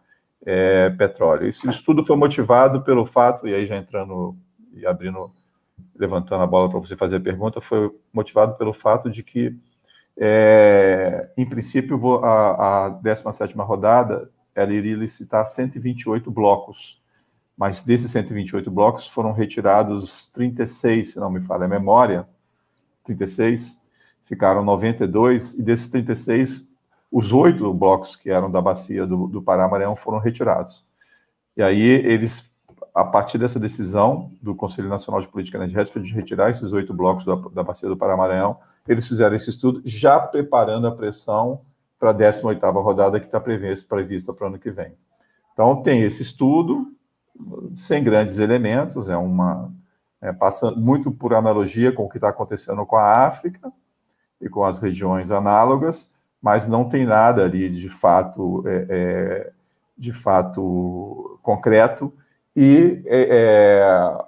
é, 0.44 0.90
petróleo. 0.90 1.46
Esse 1.46 1.68
estudo 1.70 2.02
foi 2.04 2.16
motivado 2.16 2.82
pelo 2.82 3.06
fato, 3.06 3.46
e 3.46 3.54
aí 3.54 3.66
já 3.66 3.76
entrando 3.76 4.36
e 4.74 4.84
abrindo, 4.84 5.30
levantando 5.94 6.42
a 6.42 6.46
bola 6.46 6.68
para 6.68 6.80
você 6.80 6.96
fazer 6.96 7.16
a 7.16 7.20
pergunta, 7.20 7.60
foi 7.60 7.94
motivado 8.12 8.56
pelo 8.56 8.72
fato 8.72 9.08
de 9.08 9.22
que, 9.22 9.56
é, 10.18 11.30
em 11.36 11.48
princípio, 11.48 12.24
a, 12.24 12.86
a 12.86 12.90
17ª 12.90 13.64
rodada, 13.64 14.28
ela 14.54 14.72
iria 14.72 14.96
licitar 14.96 15.44
128 15.44 16.30
blocos, 16.30 17.02
mas 17.56 17.82
desses 17.82 18.10
128 18.10 18.70
blocos 18.70 19.08
foram 19.08 19.32
retirados 19.32 20.28
36, 20.28 21.12
se 21.12 21.18
não 21.18 21.30
me 21.30 21.40
falha 21.40 21.64
a 21.64 21.68
memória, 21.68 22.26
36, 23.04 23.80
ficaram 24.24 24.64
92, 24.64 25.54
e 25.54 25.62
desses 25.62 25.88
36, 25.88 26.66
os 27.10 27.32
oito 27.32 27.72
blocos 27.72 28.16
que 28.16 28.30
eram 28.30 28.50
da 28.50 28.60
bacia 28.60 29.06
do, 29.06 29.28
do 29.28 29.42
Pará-Maranhão 29.42 29.94
foram 29.94 30.18
retirados. 30.18 30.84
E 31.56 31.62
aí 31.62 31.80
eles, 31.80 32.50
a 32.92 33.04
partir 33.04 33.38
dessa 33.38 33.60
decisão 33.60 34.32
do 34.42 34.54
Conselho 34.54 34.88
Nacional 34.88 35.20
de 35.20 35.28
Política 35.28 35.58
Energética 35.58 36.00
de 36.00 36.12
retirar 36.12 36.50
esses 36.50 36.72
oito 36.72 36.92
blocos 36.92 37.24
da, 37.24 37.36
da 37.36 37.62
bacia 37.62 37.88
do 37.88 37.96
Pará-Maranhão, 37.96 38.58
eles 38.88 39.06
fizeram 39.06 39.36
esse 39.36 39.50
estudo 39.50 39.80
já 39.84 40.18
preparando 40.18 40.86
a 40.86 40.92
pressão 40.92 41.60
para 41.98 42.10
a 42.10 42.14
18ª 42.14 42.82
rodada 42.82 43.20
que 43.20 43.26
está 43.26 43.40
prevista 43.40 44.32
para 44.32 44.44
o 44.44 44.48
ano 44.48 44.58
que 44.58 44.70
vem. 44.70 44.94
Então, 45.52 45.82
tem 45.82 46.02
esse 46.02 46.22
estudo, 46.22 46.92
sem 47.74 48.02
grandes 48.02 48.38
elementos, 48.38 49.08
é 49.08 49.16
uma 49.16 49.72
é, 50.20 50.32
passa 50.32 50.70
muito 50.70 51.12
por 51.12 51.34
analogia 51.34 51.92
com 51.92 52.04
o 52.04 52.08
que 52.08 52.16
está 52.16 52.30
acontecendo 52.30 52.84
com 52.86 52.96
a 52.96 53.26
África 53.26 53.70
e 54.40 54.48
com 54.48 54.64
as 54.64 54.80
regiões 54.80 55.30
análogas, 55.30 56.10
mas 56.40 56.66
não 56.66 56.88
tem 56.88 57.04
nada 57.04 57.44
ali 57.44 57.68
de 57.68 57.88
fato 57.88 58.64
é, 58.66 58.86
é, 58.88 59.52
de 59.96 60.12
fato 60.12 61.38
concreto 61.42 62.12
e 62.56 63.02
é, 63.06 63.28
é, 63.30 64.24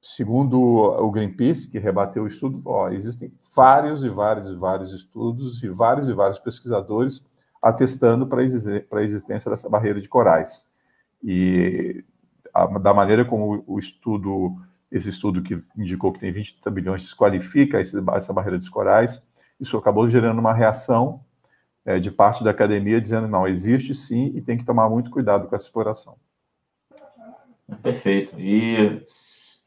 segundo 0.00 0.60
o 0.60 1.10
Greenpeace 1.10 1.68
que 1.68 1.78
rebateu 1.78 2.22
o 2.22 2.28
estudo, 2.28 2.62
ó, 2.64 2.90
existem 2.90 3.32
vários 3.54 4.02
e 4.04 4.08
vários 4.08 4.46
e 4.46 4.54
vários 4.54 4.92
estudos 4.92 5.62
e 5.62 5.68
vários 5.68 6.08
e 6.08 6.12
vários 6.12 6.38
pesquisadores 6.38 7.24
atestando 7.62 8.26
para 8.26 8.40
a 8.40 9.02
existência 9.02 9.50
dessa 9.50 9.68
barreira 9.68 10.00
de 10.00 10.08
corais. 10.08 10.68
E 11.22 12.04
a, 12.54 12.66
da 12.78 12.94
maneira 12.94 13.24
como 13.24 13.62
o 13.66 13.78
estudo, 13.78 14.56
esse 14.90 15.08
estudo 15.08 15.42
que 15.42 15.62
indicou 15.76 16.12
que 16.12 16.20
tem 16.20 16.32
20 16.32 16.58
bilhões, 16.70 17.02
desqualifica 17.02 17.80
esse, 17.80 17.96
essa 18.14 18.32
barreira 18.32 18.56
dos 18.56 18.68
corais, 18.68 19.22
isso 19.58 19.76
acabou 19.76 20.08
gerando 20.08 20.38
uma 20.38 20.54
reação 20.54 21.20
é, 21.84 21.98
de 21.98 22.10
parte 22.10 22.42
da 22.42 22.50
academia 22.50 23.00
dizendo, 23.00 23.28
não, 23.28 23.46
existe 23.46 23.94
sim 23.94 24.32
e 24.34 24.40
tem 24.40 24.56
que 24.56 24.64
tomar 24.64 24.88
muito 24.88 25.10
cuidado 25.10 25.48
com 25.48 25.56
essa 25.56 25.66
exploração. 25.66 26.16
Perfeito. 27.82 28.38
E 28.38 29.04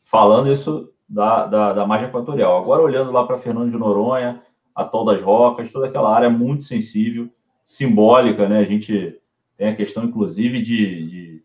falando 0.03 0.51
isso 0.51 0.92
da, 1.13 1.45
da, 1.45 1.73
da 1.73 1.85
margem 1.85 2.07
equatorial, 2.07 2.57
agora 2.57 2.81
olhando 2.81 3.11
lá 3.11 3.23
para 3.25 3.37
Fernando 3.37 3.69
de 3.69 3.77
Noronha, 3.77 4.41
Atol 4.73 5.05
das 5.05 5.21
Rocas, 5.21 5.71
toda 5.71 5.85
aquela 5.85 6.13
área 6.13 6.29
muito 6.29 6.63
sensível, 6.63 7.29
simbólica, 7.63 8.49
né? 8.49 8.57
A 8.57 8.63
gente 8.63 9.19
tem 9.55 9.67
a 9.67 9.75
questão, 9.75 10.05
inclusive, 10.05 10.59
de, 10.59 11.07
de 11.07 11.43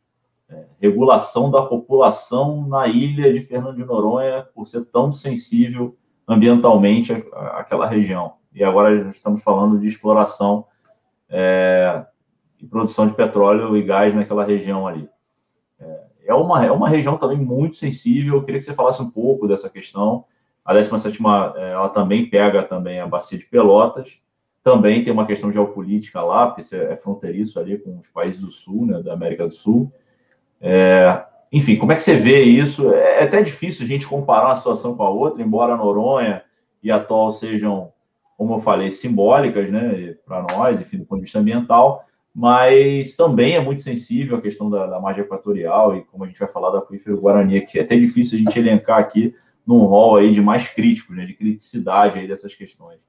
é, 0.48 0.64
regulação 0.80 1.50
da 1.50 1.60
população 1.60 2.66
na 2.66 2.86
ilha 2.86 3.30
de 3.30 3.42
Fernando 3.42 3.76
de 3.76 3.84
Noronha, 3.84 4.46
por 4.54 4.66
ser 4.66 4.86
tão 4.86 5.12
sensível 5.12 5.94
ambientalmente 6.26 7.12
àquela 7.32 7.86
região. 7.86 8.36
E 8.54 8.64
agora 8.64 9.10
estamos 9.10 9.42
falando 9.42 9.78
de 9.78 9.86
exploração 9.86 10.64
é, 11.28 12.06
e 12.58 12.66
produção 12.66 13.06
de 13.06 13.12
petróleo 13.12 13.76
e 13.76 13.82
gás 13.82 14.14
naquela 14.14 14.44
região 14.44 14.86
ali. 14.86 15.06
É, 16.28 16.32
é 16.32 16.34
uma, 16.34 16.64
é 16.64 16.70
uma 16.70 16.88
região 16.88 17.16
também 17.16 17.38
muito 17.38 17.76
sensível. 17.76 18.36
Eu 18.36 18.42
queria 18.44 18.58
que 18.58 18.64
você 18.64 18.74
falasse 18.74 19.00
um 19.00 19.10
pouco 19.10 19.48
dessa 19.48 19.70
questão. 19.70 20.24
A 20.64 20.74
17 20.74 21.18
é, 21.56 21.70
ela 21.72 21.88
também 21.88 22.28
pega 22.28 22.62
também 22.62 23.00
a 23.00 23.06
bacia 23.06 23.38
de 23.38 23.46
Pelotas. 23.46 24.18
Também 24.62 25.02
tem 25.02 25.12
uma 25.12 25.26
questão 25.26 25.50
geopolítica 25.50 26.20
lá, 26.20 26.48
porque 26.48 26.74
é 26.74 26.96
fronteiriço 26.96 27.58
ali 27.58 27.78
com 27.78 27.96
os 27.98 28.08
países 28.08 28.40
do 28.40 28.50
sul, 28.50 28.84
né, 28.84 29.02
da 29.02 29.14
América 29.14 29.46
do 29.46 29.54
Sul. 29.54 29.90
É, 30.60 31.24
enfim, 31.50 31.76
como 31.76 31.92
é 31.92 31.96
que 31.96 32.02
você 32.02 32.16
vê 32.16 32.42
isso? 32.42 32.92
É, 32.92 33.20
é 33.20 33.22
até 33.24 33.40
difícil 33.40 33.84
a 33.84 33.88
gente 33.88 34.06
comparar 34.06 34.48
uma 34.48 34.56
situação 34.56 34.94
com 34.94 35.02
a 35.02 35.08
outra, 35.08 35.42
embora 35.42 35.76
Noronha 35.76 36.42
e 36.82 36.90
Atol 36.90 37.30
sejam, 37.30 37.92
como 38.36 38.54
eu 38.54 38.60
falei, 38.60 38.90
simbólicas, 38.90 39.70
né, 39.70 40.16
para 40.26 40.44
nós, 40.52 40.78
enfim, 40.78 40.98
do 40.98 41.06
ponto 41.06 41.20
de 41.20 41.24
vista 41.24 41.38
ambiental, 41.38 42.04
mas 42.34 43.14
também 43.14 43.54
é 43.54 43.60
muito 43.60 43.82
sensível 43.82 44.38
a 44.38 44.40
questão 44.40 44.70
da, 44.70 44.86
da 44.86 45.00
margem 45.00 45.24
equatorial 45.24 45.96
e 45.96 46.04
como 46.04 46.24
a 46.24 46.26
gente 46.26 46.38
vai 46.38 46.48
falar 46.48 46.70
da 46.70 46.78
aquífero 46.78 47.20
Guarani, 47.20 47.62
que 47.62 47.78
é 47.78 47.82
até 47.82 47.96
difícil 47.96 48.38
a 48.38 48.42
gente 48.42 48.58
elencar 48.58 48.98
aqui 48.98 49.34
num 49.66 49.84
rol 49.84 50.16
aí 50.16 50.32
de 50.32 50.40
mais 50.40 50.68
críticos, 50.68 51.16
né, 51.16 51.26
de 51.26 51.34
criticidade 51.34 52.18
aí 52.18 52.26
dessas 52.28 52.54
questões. 52.54 53.00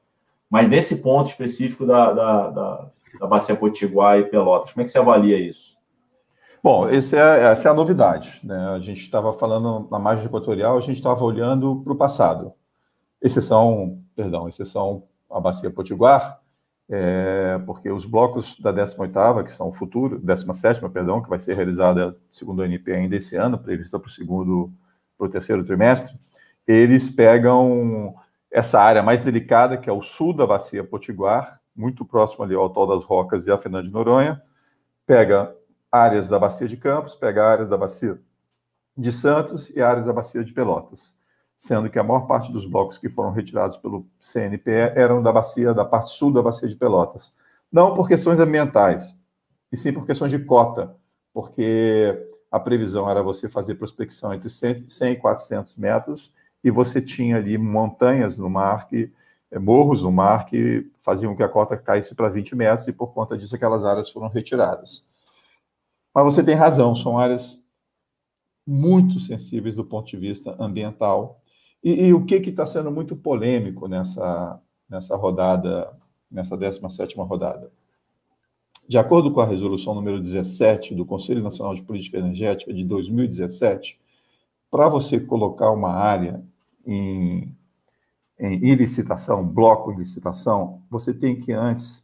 Mas 0.50 0.68
nesse 0.68 0.98
ponto 0.98 1.30
específico 1.30 1.86
da, 1.86 2.12
da, 2.12 2.50
da, 2.50 2.92
da 3.20 3.28
Bacia 3.28 3.56
Potiguar 3.56 4.20
e 4.20 4.26
Pelotas, 4.26 4.74
como 4.74 4.82
é 4.82 4.86
que 4.86 4.92
você 4.92 4.98
avalia 4.98 5.40
isso? 5.40 5.78
Bom, 6.62 6.90
é, 6.90 6.98
essa 6.98 7.16
é 7.16 7.72
a 7.72 7.74
novidade. 7.74 8.42
Né? 8.44 8.58
A 8.76 8.80
gente 8.80 9.02
estava 9.02 9.32
falando 9.32 9.88
na 9.90 10.00
margem 10.00 10.26
equatorial, 10.26 10.78
a 10.78 10.82
gente 10.82 10.98
estava 10.98 11.24
olhando 11.24 11.82
para 11.84 11.94
o 11.94 11.96
passado. 11.96 12.52
Exceção, 13.22 14.00
perdão, 14.16 14.50
exceção 14.50 15.04
a 15.30 15.40
Bacia 15.40 15.70
Potiguar, 15.70 16.42
é, 16.90 17.62
porque 17.66 17.92
os 17.92 18.04
blocos 18.06 18.60
da 18.60 18.74
18ª, 18.74 19.44
que 19.44 19.52
são 19.52 19.70
o 19.70 19.74
futuro, 19.74 20.20
17ª, 20.20 20.90
perdão, 20.90 21.22
que 21.22 21.30
vai 21.30 21.40
ser 21.40 21.56
realizada, 21.56 22.18
segundo 22.32 22.60
o 22.60 22.66
NP, 22.66 22.94
ainda 22.94 23.16
esse 23.16 23.36
ano, 23.36 23.60
prevista 23.60 24.00
para 24.00 24.08
o 24.08 24.12
segundo, 24.12 24.74
para 25.18 25.28
o 25.28 25.30
terceiro 25.30 25.64
trimestre, 25.64 26.18
eles 26.66 27.10
pegam 27.10 28.16
essa 28.52 28.80
área 28.80 29.04
mais 29.04 29.22
delicada, 29.22 29.78
que 29.78 29.90
é 29.90 29.94
o 29.94 30.02
sul 30.02 30.34
da 30.36 30.48
Bacia 30.48 30.84
Potiguar, 30.84 31.62
muito 31.76 32.04
próximo 32.04 32.44
ali 32.44 32.56
ao 32.56 32.66
Atol 32.66 32.88
das 32.88 33.04
Rocas 33.04 33.46
e 33.46 33.52
a 33.52 33.58
Fernando 33.58 33.86
de 33.86 33.92
Noronha, 33.92 34.42
pega 35.06 35.56
áreas 35.92 36.28
da 36.28 36.40
Bacia 36.40 36.68
de 36.68 36.76
Campos, 36.76 37.16
pega 37.16 37.48
áreas 37.48 37.70
da 37.70 37.78
Bacia 37.78 38.20
de 38.98 39.12
Santos 39.12 39.70
e 39.70 39.82
áreas 39.82 40.08
da 40.08 40.14
Bacia 40.14 40.44
de 40.44 40.54
Pelotas, 40.54 41.14
sendo 41.60 41.90
que 41.90 42.00
a 42.00 42.04
maior 42.04 42.22
parte 42.22 42.54
dos 42.54 42.66
blocos 42.66 42.98
que 42.98 43.10
foram 43.10 43.34
retirados 43.34 43.76
pelo 43.76 44.08
CNPE 44.18 44.94
eram 44.96 45.22
da 45.22 45.30
bacia 45.30 45.74
da 45.74 45.84
parte 45.84 46.10
sul 46.12 46.32
da 46.32 46.42
Bacia 46.42 46.70
de 46.70 46.76
Pelotas. 46.76 47.34
Não 47.70 47.94
por 47.94 48.08
questões 48.08 48.40
ambientais, 48.40 49.14
e 49.70 49.76
sim 49.76 49.92
por 49.92 50.06
questões 50.06 50.32
de 50.32 50.40
cota, 50.40 50.96
porque 51.34 52.18
a 52.50 52.62
previsão 52.62 53.10
era 53.10 53.22
você 53.22 53.50
fazer 53.50 53.76
prospecção 53.76 54.34
entre 54.34 54.50
100 54.50 54.88
e 55.12 55.16
400 55.18 55.76
metros, 55.76 56.34
e 56.64 56.72
você 56.72 57.02
tinha 57.02 57.36
ali 57.36 57.58
montanhas 57.58 58.38
no 58.38 58.50
mar, 58.50 58.88
que, 58.88 59.12
é, 59.52 59.60
morros 59.60 60.02
no 60.02 60.12
mar, 60.12 60.46
que 60.46 60.90
faziam 61.00 61.36
que 61.36 61.44
a 61.44 61.50
cota 61.50 61.76
caísse 61.76 62.16
para 62.16 62.30
20 62.30 62.56
metros, 62.56 62.88
e 62.88 62.94
por 62.94 63.14
conta 63.14 63.38
disso 63.38 63.54
aquelas 63.54 63.84
áreas 63.84 64.10
foram 64.10 64.30
retiradas. 64.30 65.06
Mas 66.16 66.24
você 66.24 66.42
tem 66.42 66.56
razão, 66.56 66.96
são 66.96 67.20
áreas 67.20 67.62
muito 68.66 69.20
sensíveis 69.20 69.76
do 69.76 69.84
ponto 69.84 70.08
de 70.08 70.16
vista 70.16 70.56
ambiental. 70.58 71.39
E, 71.84 72.08
e 72.08 72.14
o 72.14 72.26
que 72.26 72.36
está 72.36 72.66
sendo 72.66 72.92
muito 72.92 73.16
polêmico 73.16 73.88
nessa, 73.88 74.60
nessa 74.90 75.16
rodada, 75.16 75.92
nessa 76.30 76.58
17 76.58 77.16
rodada? 77.18 77.72
De 78.88 78.98
acordo 78.98 79.32
com 79.32 79.40
a 79.40 79.46
resolução 79.46 79.94
número 79.94 80.20
17 80.20 80.96
do 80.96 81.06
Conselho 81.06 81.44
Nacional 81.44 81.76
de 81.76 81.84
Política 81.84 82.18
Energética 82.18 82.74
de 82.74 82.84
2017, 82.84 84.00
para 84.72 84.90
você 84.90 85.20
colocar 85.20 85.72
uma 85.72 85.92
área 85.94 86.44
em, 86.86 87.56
em 88.40 88.74
licitação, 88.74 89.48
bloco 89.48 89.92
de 89.92 90.00
licitação, 90.00 90.82
você 90.90 91.14
tem 91.14 91.40
que 91.40 91.52
antes, 91.52 92.04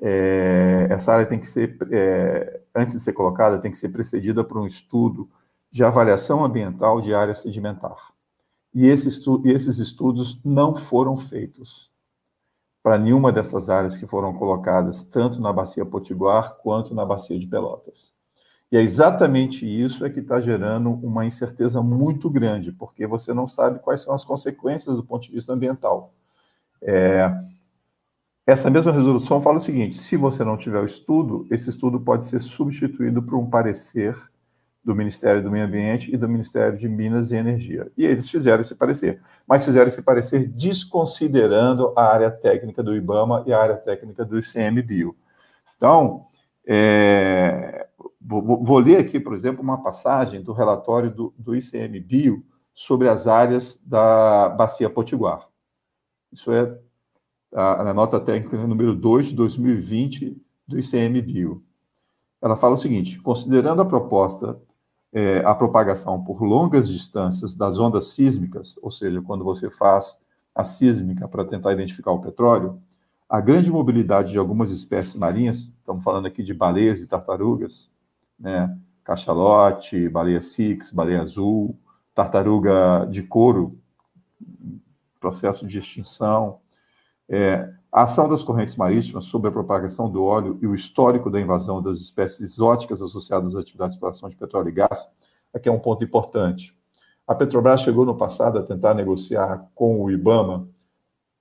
é, 0.00 0.88
essa 0.90 1.12
área 1.12 1.26
tem 1.26 1.38
que 1.38 1.46
ser, 1.46 1.76
é, 1.92 2.60
antes 2.74 2.94
de 2.94 3.00
ser 3.00 3.12
colocada, 3.12 3.58
tem 3.58 3.70
que 3.70 3.78
ser 3.78 3.90
precedida 3.90 4.42
por 4.42 4.58
um 4.58 4.66
estudo 4.66 5.28
de 5.70 5.84
avaliação 5.84 6.44
ambiental 6.44 7.00
de 7.00 7.14
área 7.14 7.34
sedimentar. 7.34 8.13
E 8.74 8.86
esses, 8.86 9.78
estudos 9.78 10.40
não 10.44 10.74
foram 10.74 11.16
feitos 11.16 11.90
para 12.82 12.98
nenhuma 12.98 13.32
dessas 13.32 13.70
áreas 13.70 13.96
que 13.96 14.06
foram 14.06 14.34
colocadas, 14.34 15.04
tanto 15.04 15.40
na 15.40 15.52
Bacia 15.52 15.86
Potiguar 15.86 16.56
quanto 16.56 16.94
na 16.94 17.04
Bacia 17.06 17.38
de 17.38 17.46
Pelotas. 17.46 18.12
E 18.70 18.76
é 18.76 18.82
exatamente 18.82 19.64
isso 19.64 20.04
é 20.04 20.10
que 20.10 20.20
está 20.20 20.40
gerando 20.40 20.90
uma 20.90 21.24
incerteza 21.24 21.80
muito 21.80 22.28
grande, 22.28 22.72
porque 22.72 23.06
você 23.06 23.32
não 23.32 23.46
sabe 23.46 23.78
quais 23.78 24.02
são 24.02 24.12
as 24.12 24.24
consequências 24.24 24.96
do 24.96 25.04
ponto 25.04 25.22
de 25.22 25.32
vista 25.32 25.52
ambiental. 25.52 26.12
É, 26.82 27.32
essa 28.46 28.68
mesma 28.68 28.92
resolução 28.92 29.40
fala 29.40 29.56
o 29.56 29.60
seguinte: 29.60 29.96
se 29.96 30.16
você 30.16 30.44
não 30.44 30.56
tiver 30.56 30.80
o 30.80 30.84
estudo, 30.84 31.46
esse 31.50 31.70
estudo 31.70 32.00
pode 32.00 32.24
ser 32.24 32.40
substituído 32.40 33.22
por 33.22 33.36
um 33.36 33.48
parecer 33.48 34.14
do 34.84 34.94
Ministério 34.94 35.42
do 35.42 35.50
Meio 35.50 35.64
Ambiente 35.64 36.12
e 36.12 36.16
do 36.16 36.28
Ministério 36.28 36.76
de 36.76 36.88
Minas 36.88 37.30
e 37.30 37.36
Energia. 37.36 37.90
E 37.96 38.04
eles 38.04 38.28
fizeram 38.28 38.60
esse 38.60 38.74
parecer, 38.74 39.22
mas 39.46 39.64
fizeram 39.64 39.86
esse 39.86 40.02
parecer 40.02 40.46
desconsiderando 40.46 41.92
a 41.96 42.04
área 42.04 42.30
técnica 42.30 42.82
do 42.82 42.94
IBAMA 42.94 43.44
e 43.46 43.52
a 43.52 43.60
área 43.60 43.76
técnica 43.76 44.24
do 44.24 44.38
ICMBio. 44.38 45.16
Então, 45.76 46.26
é, 46.66 47.86
vou, 48.20 48.62
vou, 48.62 48.78
ler 48.78 48.98
aqui, 48.98 49.18
por 49.18 49.34
exemplo, 49.34 49.62
uma 49.62 49.82
passagem 49.82 50.42
do 50.42 50.52
relatório 50.52 51.10
do, 51.10 51.34
do 51.38 51.56
ICMBio 51.56 52.44
sobre 52.74 53.08
as 53.08 53.26
áreas 53.26 53.82
da 53.86 54.50
Bacia 54.50 54.90
Potiguar. 54.90 55.48
Isso 56.30 56.52
é 56.52 56.76
a, 57.54 57.90
a 57.90 57.94
nota 57.94 58.20
técnica 58.20 58.56
número 58.66 58.94
2 58.94 59.28
de 59.28 59.34
2020 59.34 60.36
do 60.66 60.78
ICMBio. 60.78 61.62
Ela 62.42 62.56
fala 62.56 62.74
o 62.74 62.76
seguinte: 62.76 63.18
considerando 63.20 63.80
a 63.80 63.86
proposta 63.86 64.60
é, 65.14 65.38
a 65.44 65.54
propagação 65.54 66.22
por 66.22 66.42
longas 66.42 66.88
distâncias 66.88 67.54
das 67.54 67.78
ondas 67.78 68.08
sísmicas, 68.08 68.76
ou 68.82 68.90
seja, 68.90 69.22
quando 69.22 69.44
você 69.44 69.70
faz 69.70 70.18
a 70.52 70.64
sísmica 70.64 71.28
para 71.28 71.44
tentar 71.44 71.72
identificar 71.72 72.10
o 72.10 72.20
petróleo, 72.20 72.82
a 73.28 73.40
grande 73.40 73.70
mobilidade 73.70 74.32
de 74.32 74.38
algumas 74.38 74.72
espécies 74.72 75.14
marinhas, 75.14 75.72
estamos 75.78 76.02
falando 76.02 76.26
aqui 76.26 76.42
de 76.42 76.52
baleias 76.52 77.00
e 77.00 77.06
tartarugas, 77.06 77.88
né, 78.38 78.76
cachalote, 79.04 80.08
baleia 80.08 80.42
six, 80.42 80.90
baleia 80.90 81.22
azul, 81.22 81.78
tartaruga 82.12 83.06
de 83.08 83.22
couro, 83.22 83.78
processo 85.20 85.64
de 85.64 85.78
extinção, 85.78 86.58
é, 87.28 87.72
a 87.94 88.02
ação 88.02 88.28
das 88.28 88.42
correntes 88.42 88.74
marítimas 88.74 89.26
sobre 89.26 89.48
a 89.48 89.52
propagação 89.52 90.10
do 90.10 90.24
óleo 90.24 90.58
e 90.60 90.66
o 90.66 90.74
histórico 90.74 91.30
da 91.30 91.40
invasão 91.40 91.80
das 91.80 91.98
espécies 91.98 92.40
exóticas 92.40 93.00
associadas 93.00 93.54
às 93.54 93.62
atividades 93.62 93.94
de 93.94 93.98
exploração 93.98 94.28
de 94.28 94.34
petróleo 94.34 94.68
e 94.68 94.72
gás, 94.72 95.08
aqui 95.54 95.68
é 95.68 95.72
um 95.72 95.78
ponto 95.78 96.02
importante. 96.02 96.76
A 97.24 97.36
Petrobras 97.36 97.82
chegou 97.82 98.04
no 98.04 98.16
passado 98.16 98.58
a 98.58 98.64
tentar 98.64 98.94
negociar 98.94 99.70
com 99.76 100.02
o 100.02 100.10
IBAMA 100.10 100.66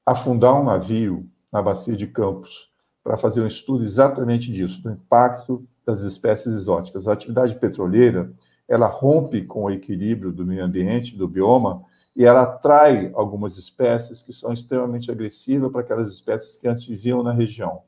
afundar 0.06 0.54
um 0.54 0.66
navio 0.66 1.28
na 1.52 1.60
bacia 1.60 1.98
de 1.98 2.06
Campos 2.06 2.72
para 3.04 3.18
fazer 3.18 3.42
um 3.42 3.48
estudo 3.48 3.84
exatamente 3.84 4.52
disso, 4.52 4.80
do 4.84 4.92
impacto 4.92 5.68
das 5.84 6.02
espécies 6.02 6.54
exóticas. 6.54 7.08
A 7.08 7.14
atividade 7.14 7.56
petroleira, 7.56 8.32
ela 8.70 8.86
rompe 8.86 9.42
com 9.42 9.64
o 9.64 9.72
equilíbrio 9.72 10.32
do 10.32 10.46
meio 10.46 10.64
ambiente, 10.64 11.18
do 11.18 11.28
bioma, 11.28 11.84
e 12.16 12.24
ela 12.24 12.44
atrai 12.44 13.12
algumas 13.16 13.58
espécies 13.58 14.22
que 14.22 14.32
são 14.32 14.54
extremamente 14.54 15.10
agressivas 15.10 15.72
para 15.72 15.82
aquelas 15.82 16.08
espécies 16.10 16.58
que 16.58 16.68
antes 16.68 16.86
viviam 16.86 17.24
na 17.24 17.32
região. 17.32 17.82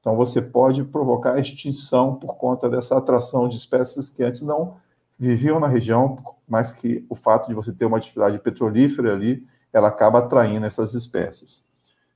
Então, 0.00 0.16
você 0.16 0.40
pode 0.40 0.82
provocar 0.84 1.38
extinção 1.38 2.14
por 2.14 2.34
conta 2.36 2.68
dessa 2.68 2.96
atração 2.96 3.48
de 3.48 3.56
espécies 3.56 4.10
que 4.10 4.22
antes 4.22 4.40
não 4.40 4.76
viviam 5.18 5.58
na 5.58 5.66
região, 5.66 6.18
mas 6.48 6.72
que 6.72 7.04
o 7.08 7.14
fato 7.14 7.48
de 7.48 7.54
você 7.54 7.72
ter 7.72 7.84
uma 7.84 7.98
atividade 7.98 8.38
petrolífera 8.38 9.12
ali, 9.12 9.44
ela 9.72 9.88
acaba 9.88 10.20
atraindo 10.20 10.64
essas 10.64 10.94
espécies. 10.94 11.62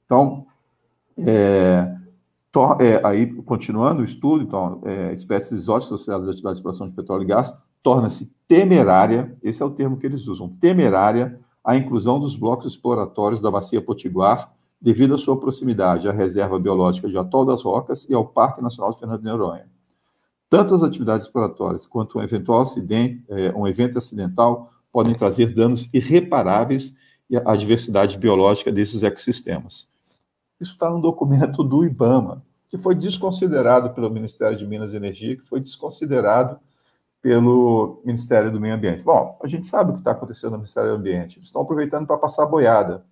Então, 0.07 0.47
é, 1.19 1.95
é, 2.81 3.01
aí, 3.05 3.33
continuando 3.43 4.03
o 4.03 4.05
estudo, 4.05 4.45
então, 4.45 4.81
é, 4.85 5.13
espécies 5.13 5.53
exóticas 5.53 5.95
associadas 5.95 6.29
à 6.29 6.31
atividade 6.31 6.55
de 6.55 6.61
exploração 6.61 6.89
de 6.89 6.95
petróleo 6.95 7.23
e 7.23 7.27
gás, 7.27 7.53
torna-se 7.83 8.33
temerária, 8.47 9.37
esse 9.43 9.63
é 9.63 9.67
o 9.67 9.71
termo 9.71 9.97
que 9.97 10.07
eles 10.07 10.29
usam, 10.29 10.49
temerária 10.49 11.41
a 11.65 11.77
inclusão 11.77 12.19
dos 12.19 12.37
blocos 12.37 12.67
exploratórios 12.67 13.41
da 13.41 13.51
Bacia 13.51 13.81
Potiguar, 13.81 14.53
devido 14.81 15.15
à 15.15 15.19
sua 15.19 15.39
proximidade 15.39 16.09
à 16.09 16.13
Reserva 16.13 16.59
Biológica 16.59 17.09
de 17.09 17.17
Atol 17.17 17.47
das 17.47 17.63
Rocas 17.63 18.09
e 18.09 18.15
ao 18.15 18.27
Parque 18.27 18.61
Nacional 18.61 18.93
de 18.93 18.99
Fernando 18.99 19.21
de 19.21 19.27
Noronha. 19.27 19.69
Tanto 20.51 20.75
as 20.75 20.83
atividades 20.83 21.27
exploratórias 21.27 21.87
quanto 21.87 22.19
um 22.19 22.23
eventual 22.23 22.63
acidente, 22.63 23.25
é, 23.29 23.53
um 23.57 23.67
evento 23.67 23.97
acidental 23.97 24.71
podem 24.93 25.15
trazer 25.15 25.55
danos 25.55 25.89
irreparáveis 25.95 26.95
à 27.47 27.57
diversidade 27.57 28.19
biológica 28.19 28.71
desses 28.71 29.03
ecossistemas. 29.03 29.89
Isso 30.61 30.73
está 30.73 30.91
no 30.91 31.01
documento 31.01 31.65
do 31.65 31.85
IBAMA, 31.85 32.43
que 32.69 32.77
foi 32.77 32.95
desconsiderado 32.95 33.91
pelo 33.91 34.11
Ministério 34.11 34.59
de 34.59 34.67
Minas 34.67 34.93
e 34.93 34.97
Energia, 34.97 35.37
que 35.37 35.47
foi 35.47 35.61
desconsiderado 35.61 36.59
pelo 37.23 38.03
Ministério 38.05 38.51
do 38.51 38.61
Meio 38.61 38.75
Ambiente. 38.75 39.05
Bom, 39.05 39.39
a 39.41 39.47
gente 39.47 39.69
sabe 39.69 39.91
o 39.91 39.93
que 39.95 40.01
está 40.01 40.11
acontecendo 40.11 40.51
no 40.51 40.59
Ministério 40.59 40.91
do 40.91 40.97
Ambiente. 40.97 41.39
Eles 41.39 41.49
estão 41.49 41.63
aproveitando 41.63 42.05
para 42.05 42.19
passar 42.19 42.45
boiada. 42.47 43.05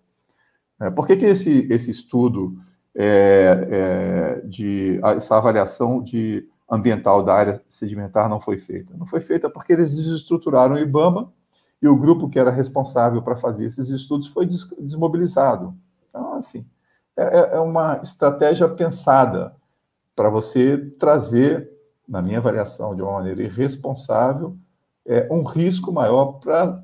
É, 0.81 0.91
por 0.91 1.07
que, 1.07 1.17
que 1.17 1.27
esse, 1.27 1.69
esse 1.71 1.93
estudo 1.93 2.59
é, 2.93 3.69
é, 3.71 4.47
de 4.47 5.01
essa 5.17 5.37
avaliação 5.37 6.03
de 6.03 6.49
ambiental 6.69 7.23
da 7.23 7.35
área 7.35 7.63
sedimentar 7.69 8.29
não 8.29 8.41
foi 8.41 8.59
feita? 8.59 8.97
Não 8.97 9.07
foi 9.07 9.21
feita 9.21 9.49
porque 9.49 9.73
eles 9.73 9.95
desestruturaram 9.95 10.75
o 10.75 10.79
IBAMA 10.79 11.33
e 11.81 11.87
o 11.87 11.97
grupo 11.97 12.29
que 12.29 12.39
era 12.39 12.51
responsável 12.51 13.23
para 13.23 13.37
fazer 13.37 13.67
esses 13.67 13.91
estudos 13.91 14.27
foi 14.27 14.45
desmobilizado. 14.45 15.73
Então, 16.09 16.35
assim, 16.35 16.67
é, 17.17 17.23
é, 17.23 17.57
é 17.57 17.61
uma 17.61 18.01
estratégia 18.03 18.69
pensada 18.69 19.55
para 20.17 20.29
você 20.29 20.77
trazer 20.99 21.70
na 22.11 22.21
minha 22.21 22.39
avaliação, 22.39 22.93
de 22.93 23.03
uma 23.03 23.13
maneira 23.13 23.41
irresponsável, 23.41 24.57
é 25.07 25.29
um 25.31 25.45
risco 25.45 25.93
maior 25.93 26.41
para 26.41 26.83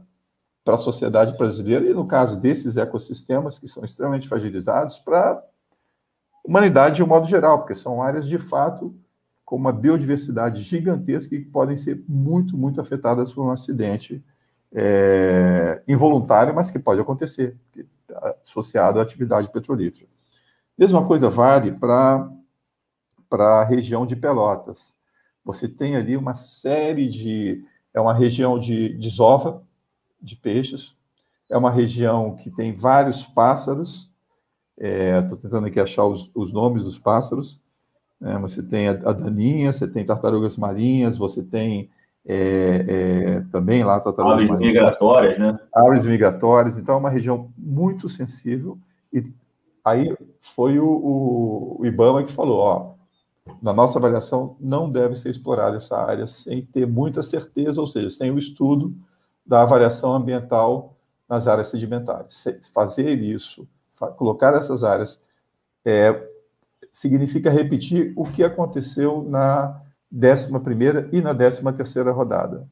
a 0.65 0.79
sociedade 0.79 1.37
brasileira 1.37 1.85
e, 1.85 1.93
no 1.93 2.07
caso 2.07 2.39
desses 2.39 2.77
ecossistemas, 2.77 3.59
que 3.59 3.67
são 3.67 3.85
extremamente 3.85 4.29
fragilizados, 4.29 5.01
para 5.01 5.33
a 5.33 5.43
humanidade 6.45 6.97
de 6.97 7.03
um 7.03 7.09
modo 7.09 7.27
geral, 7.27 7.59
porque 7.59 7.75
são 7.75 8.01
áreas, 8.01 8.29
de 8.29 8.39
fato, 8.39 8.95
com 9.45 9.57
uma 9.57 9.73
biodiversidade 9.73 10.63
gigantesca 10.63 11.35
e 11.35 11.43
que 11.43 11.51
podem 11.51 11.77
ser 11.77 12.05
muito, 12.09 12.57
muito 12.57 12.81
afetadas 12.81 13.35
por 13.35 13.45
um 13.45 13.51
acidente 13.51 14.25
é, 14.73 15.83
involuntário, 15.89 16.55
mas 16.55 16.71
que 16.71 16.79
pode 16.79 17.01
acontecer, 17.01 17.57
associado 18.45 19.01
à 19.01 19.03
atividade 19.03 19.51
petrolífera. 19.51 20.09
Mesma 20.79 21.05
coisa 21.05 21.29
vale 21.29 21.73
para 21.73 22.31
a 23.39 23.65
região 23.65 24.07
de 24.07 24.15
Pelotas. 24.15 24.96
Você 25.47 25.69
tem 25.69 25.95
ali 25.95 26.17
uma 26.17 26.35
série 26.35 27.09
de. 27.09 27.63
É 27.95 28.01
uma 28.01 28.13
região 28.13 28.59
de 28.59 28.91
desova 28.99 29.63
de 30.21 30.37
peixes, 30.37 30.95
é 31.49 31.57
uma 31.57 31.71
região 31.71 32.37
que 32.37 32.51
tem 32.51 32.75
vários 32.75 33.25
pássaros. 33.25 34.11
Estou 34.77 35.39
é, 35.39 35.41
tentando 35.41 35.69
aqui 35.69 35.81
achar 35.81 36.05
os, 36.05 36.31
os 36.35 36.53
nomes 36.53 36.85
dos 36.85 36.99
pássaros. 36.99 37.61
É, 38.21 38.37
você 38.39 38.63
tem 38.63 38.89
a, 38.89 38.91
a, 38.91 39.13
daninha, 39.13 39.73
você 39.73 39.87
tem 39.87 40.05
tartarugas 40.05 40.57
marinhas, 40.57 41.17
você 41.17 41.43
tem 41.43 41.89
é, 42.27 42.85
é 42.89 43.41
também 43.53 43.85
lá 43.85 44.01
tartarugas 44.01 44.39
aves 44.39 44.51
marinhas, 44.51 44.75
migratórias, 44.75 45.39
né? 45.39 45.59
Aves 45.73 46.05
migratórias. 46.05 46.77
Então 46.77 46.97
é 46.97 46.99
uma 46.99 47.11
região 47.11 47.51
muito 47.57 48.09
sensível. 48.09 48.77
E 49.13 49.23
aí 49.85 50.15
foi 50.41 50.79
o, 50.81 50.89
o, 50.89 51.77
o 51.81 51.87
IBAMA 51.87 52.25
que 52.25 52.33
falou: 52.33 52.59
ó, 52.59 52.96
na 53.63 53.73
nossa 53.73 53.99
avaliação, 53.99 54.57
não 54.61 54.91
deve 54.91 55.17
ser 55.17 55.31
explorada 55.31 55.77
essa 55.77 55.97
área 55.97 56.27
sem 56.27 56.65
ter 56.65 56.87
muita 56.87 57.23
certeza, 57.23 57.81
ou 57.81 57.87
seja, 57.87 58.11
sem 58.11 58.31
o 58.31 58.39
estudo 58.39 58.95
da 59.45 59.63
avaliação 59.63 60.13
ambiental 60.13 60.97
nas 61.29 61.47
áreas 61.47 61.69
sedimentares. 61.69 62.45
Fazer 62.73 63.19
isso, 63.21 63.67
colocar 64.17 64.55
essas 64.55 64.85
áreas, 64.85 65.25
é, 65.85 66.29
significa 66.91 67.51
repetir 67.51 68.13
o 68.17 68.25
que 68.25 68.43
aconteceu 68.43 69.23
na 69.29 69.81
11 70.13 70.51
e 71.13 71.21
na 71.21 71.35
13 71.35 71.63
rodada. 72.11 72.69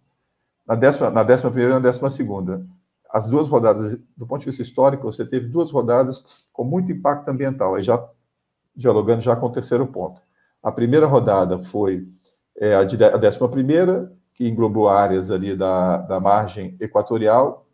Na 0.66 0.74
11 0.74 1.00
na 1.10 1.62
e 1.62 1.68
na 1.68 1.78
12 1.78 2.10
segunda. 2.10 2.66
As 3.10 3.28
duas 3.28 3.48
rodadas, 3.48 3.96
do 4.16 4.26
ponto 4.26 4.40
de 4.40 4.46
vista 4.46 4.62
histórico, 4.62 5.04
você 5.04 5.24
teve 5.24 5.46
duas 5.46 5.70
rodadas 5.70 6.48
com 6.52 6.64
muito 6.64 6.90
impacto 6.90 7.28
ambiental. 7.28 7.76
Aí 7.76 7.82
já, 7.82 8.04
dialogando 8.74 9.20
já 9.20 9.36
com 9.36 9.46
o 9.46 9.52
terceiro 9.52 9.86
ponto. 9.86 10.20
A 10.64 10.72
primeira 10.72 11.06
rodada 11.06 11.58
foi 11.58 12.08
é, 12.56 12.74
a, 12.74 12.84
de, 12.84 13.04
a 13.04 13.18
décima 13.18 13.50
primeira, 13.50 14.10
que 14.32 14.48
englobou 14.48 14.88
áreas 14.88 15.30
ali 15.30 15.54
da, 15.54 15.98
da 15.98 16.18
margem 16.18 16.74
equatorial, 16.80 17.66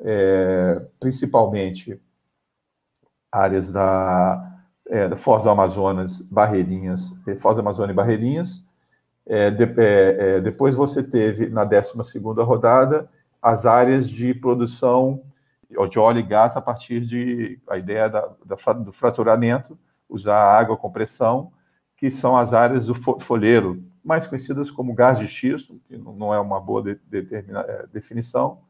é, 0.00 0.82
principalmente 0.98 2.00
áreas 3.30 3.70
da, 3.70 4.60
é, 4.88 5.08
da 5.08 5.16
Foz 5.16 5.44
do 5.44 5.50
Amazonas, 5.50 6.22
Barreirinhas, 6.22 7.12
é, 7.26 7.34
Foz 7.36 7.56
do 7.56 7.60
Amazonas 7.60 7.90
e 7.90 7.94
Barreirinhas. 7.94 8.62
É, 9.26 9.50
de, 9.50 9.64
é, 9.64 10.16
é, 10.18 10.40
depois 10.40 10.74
você 10.74 11.02
teve, 11.02 11.50
na 11.50 11.64
12 11.64 12.18
rodada, 12.42 13.10
as 13.42 13.66
áreas 13.66 14.08
de 14.08 14.32
produção 14.32 15.22
de 15.90 15.98
óleo 15.98 16.20
e 16.20 16.22
gás 16.22 16.56
a 16.56 16.62
partir 16.62 17.02
de 17.02 17.60
a 17.68 17.76
ideia 17.76 18.08
da, 18.08 18.26
da, 18.42 18.72
do 18.72 18.90
fraturamento, 18.90 19.78
usar 20.08 20.58
água 20.58 20.78
com 20.78 20.90
pressão, 20.90 21.52
que 21.98 22.10
são 22.10 22.36
as 22.36 22.54
áreas 22.54 22.86
do 22.86 22.94
folheiro, 22.94 23.82
mais 24.04 24.26
conhecidas 24.26 24.70
como 24.70 24.94
gás 24.94 25.18
de 25.18 25.26
xisto, 25.26 25.80
que 25.86 25.98
não 25.98 26.32
é 26.32 26.38
uma 26.38 26.60
boa 26.60 26.80
de, 26.80 26.94
de, 26.94 27.34
é, 27.34 27.86
definição. 27.92 28.60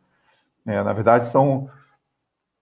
É, 0.67 0.83
na 0.83 0.95
verdade, 0.95 1.27
são 1.27 1.71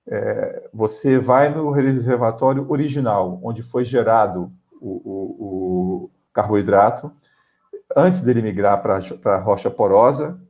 é, 0.09 0.69
você 0.75 1.19
vai 1.19 1.55
no 1.55 1.71
reservatório 1.71 2.69
original, 2.69 3.41
onde 3.43 3.63
foi 3.63 3.85
gerado 3.85 4.53
o, 4.81 4.91
o, 5.05 6.05
o 6.05 6.11
carboidrato, 6.33 7.13
antes 7.97 8.21
dele 8.21 8.43
migrar 8.43 8.83
para 8.83 8.99
a 9.37 9.39
rocha 9.39 9.71
porosa, 9.71 10.41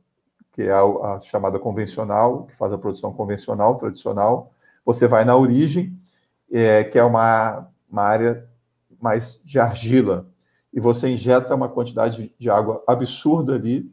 que 0.51 0.63
é 0.63 0.71
a, 0.71 0.81
a, 0.81 1.19
chamada 1.19 1.59
convencional, 1.59 2.45
que 2.45 2.55
faz 2.55 2.73
a 2.73 2.77
produção 2.77 3.13
convencional, 3.13 3.75
tradicional. 3.75 4.51
Você 4.83 5.07
vai 5.07 5.23
na 5.23 5.35
origem, 5.35 5.95
é, 6.51 6.83
que 6.83 6.97
é 6.97 7.03
uma, 7.03 7.67
uma 7.89 8.01
área 8.01 8.47
mais 9.01 9.41
de 9.43 9.59
argila, 9.59 10.27
e 10.73 10.79
você 10.79 11.09
injeta 11.09 11.55
uma 11.55 11.69
quantidade 11.69 12.33
de 12.37 12.49
água 12.49 12.83
absurda 12.85 13.55
ali, 13.55 13.91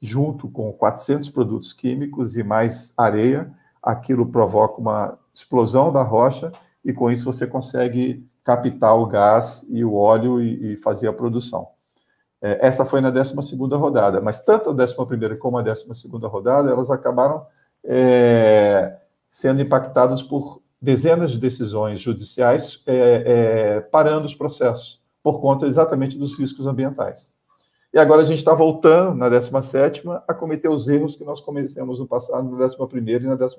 junto 0.00 0.48
com 0.48 0.72
400 0.72 1.30
produtos 1.30 1.72
químicos 1.72 2.36
e 2.36 2.42
mais 2.42 2.92
areia, 2.96 3.52
aquilo 3.82 4.26
provoca 4.26 4.80
uma 4.80 5.18
explosão 5.34 5.92
da 5.92 6.02
rocha 6.02 6.52
e 6.84 6.92
com 6.92 7.10
isso 7.10 7.24
você 7.24 7.46
consegue 7.46 8.26
captar 8.44 8.96
o 8.96 9.06
gás 9.06 9.66
e 9.68 9.84
o 9.84 9.94
óleo 9.94 10.40
e, 10.40 10.72
e 10.72 10.76
fazer 10.76 11.08
a 11.08 11.12
produção. 11.12 11.68
É, 12.40 12.66
essa 12.66 12.84
foi 12.84 13.00
na 13.00 13.10
12 13.10 13.34
rodada, 13.74 14.20
mas 14.20 14.40
tanto 14.40 14.70
a 14.70 14.72
11 14.72 15.36
como 15.38 15.58
a 15.58 15.62
12 15.62 15.86
rodada, 16.22 16.70
elas 16.70 16.90
acabaram 16.90 17.44
é, 17.84 18.96
sendo 19.30 19.60
impactadas 19.60 20.22
por 20.22 20.60
dezenas 20.80 21.32
de 21.32 21.38
decisões 21.38 22.00
judiciais 22.00 22.82
é, 22.86 23.24
é 23.76 23.80
parando 23.80 24.26
os 24.26 24.34
processos, 24.34 25.00
por 25.22 25.40
conta 25.40 25.66
exatamente 25.66 26.16
dos 26.16 26.38
riscos 26.38 26.66
ambientais. 26.66 27.34
E 27.92 27.98
agora 27.98 28.20
a 28.20 28.24
gente 28.24 28.38
está 28.38 28.54
voltando, 28.54 29.16
na 29.16 29.28
17 29.28 30.02
a 30.26 30.34
cometer 30.34 30.68
os 30.68 30.88
erros 30.88 31.16
que 31.16 31.24
nós 31.24 31.40
cometemos 31.40 31.98
no 31.98 32.06
passado, 32.06 32.50
na 32.50 32.64
11 32.64 32.76
e 32.96 33.26
na 33.26 33.34
12 33.34 33.56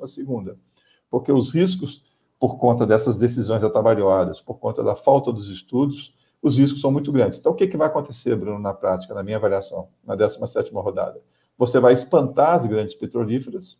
porque 1.10 1.32
os 1.32 1.54
riscos, 1.54 2.04
por 2.40 2.58
conta 2.58 2.86
dessas 2.86 3.18
decisões 3.18 3.64
atabalhoadas, 3.64 4.40
por 4.40 4.60
conta 4.60 4.84
da 4.84 4.96
falta 4.96 5.34
dos 5.34 5.50
estudos, 5.50 6.14
os 6.42 6.58
riscos 6.58 6.80
são 6.80 6.92
muito 6.92 7.12
grandes. 7.12 7.40
Então, 7.40 7.52
o 7.52 7.56
que, 7.56 7.68
que 7.68 7.76
vai 7.76 7.88
acontecer, 7.88 8.36
Bruno, 8.36 8.60
na 8.60 8.74
prática, 8.74 9.14
na 9.14 9.24
minha 9.24 9.38
avaliação, 9.38 9.90
na 10.06 10.16
17 10.16 10.72
rodada? 10.74 11.20
Você 11.58 11.80
vai 11.80 11.92
espantar 11.92 12.54
as 12.54 12.66
grandes 12.66 12.94
petrolíferas, 12.94 13.80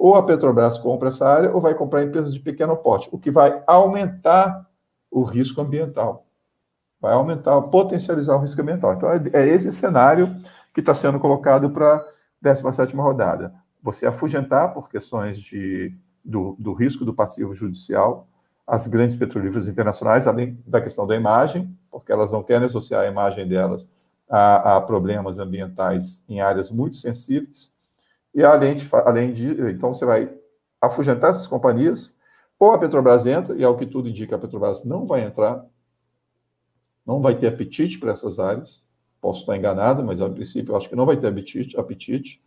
ou 0.00 0.14
a 0.14 0.22
Petrobras 0.22 0.78
compra 0.78 1.08
essa 1.08 1.28
área, 1.28 1.54
ou 1.54 1.60
vai 1.60 1.74
comprar 1.74 2.02
empresas 2.02 2.32
de 2.32 2.40
pequeno 2.40 2.74
porte, 2.74 3.10
o 3.12 3.18
que 3.18 3.30
vai 3.30 3.62
aumentar 3.66 4.66
o 5.10 5.22
risco 5.22 5.60
ambiental. 5.60 6.24
Vai 6.98 7.12
aumentar, 7.12 7.60
potencializar 7.60 8.36
o 8.36 8.38
risco 8.40 8.62
ambiental. 8.62 8.94
Então, 8.94 9.10
é, 9.10 9.20
é 9.34 9.46
esse 9.46 9.70
cenário 9.70 10.34
que 10.72 10.80
está 10.80 10.94
sendo 10.94 11.20
colocado 11.20 11.68
para 11.68 11.96
a 11.96 12.04
17 12.40 12.96
rodada. 12.96 13.52
Você 13.82 14.06
afugentar 14.06 14.72
por 14.72 14.88
questões 14.88 15.38
de, 15.38 15.94
do, 16.24 16.56
do 16.58 16.72
risco 16.72 17.04
do 17.04 17.12
passivo 17.12 17.52
judicial, 17.52 18.26
as 18.66 18.86
grandes 18.86 19.16
petrolíferas 19.16 19.68
internacionais, 19.68 20.26
além 20.26 20.58
da 20.66 20.80
questão 20.80 21.06
da 21.06 21.14
imagem, 21.14 21.76
porque 21.90 22.10
elas 22.10 22.32
não 22.32 22.42
querem 22.42 22.64
associar 22.64 23.02
a 23.02 23.06
imagem 23.06 23.46
delas 23.46 23.86
a, 24.30 24.76
a 24.78 24.80
problemas 24.80 25.38
ambientais 25.38 26.24
em 26.26 26.40
áreas 26.40 26.70
muito 26.70 26.96
sensíveis. 26.96 27.78
E 28.34 28.44
além 28.44 28.74
de, 28.74 28.88
além 28.92 29.32
de, 29.32 29.50
então 29.70 29.92
você 29.92 30.04
vai 30.04 30.32
afugentar 30.80 31.30
essas 31.30 31.46
companhias, 31.46 32.16
ou 32.58 32.72
a 32.72 32.78
Petrobras 32.78 33.26
entra, 33.26 33.56
e 33.56 33.64
ao 33.64 33.76
que 33.76 33.86
tudo 33.86 34.08
indica, 34.08 34.36
a 34.36 34.38
Petrobras 34.38 34.84
não 34.84 35.06
vai 35.06 35.22
entrar, 35.22 35.64
não 37.06 37.20
vai 37.20 37.34
ter 37.34 37.48
apetite 37.48 37.98
para 37.98 38.12
essas 38.12 38.38
áreas. 38.38 38.84
Posso 39.20 39.40
estar 39.40 39.56
enganado, 39.56 40.04
mas 40.04 40.20
a 40.20 40.28
princípio 40.28 40.72
eu 40.72 40.76
acho 40.76 40.88
que 40.88 40.96
não 40.96 41.06
vai 41.06 41.16
ter 41.16 41.26
apetite. 41.26 41.78
apetite. 41.78 42.42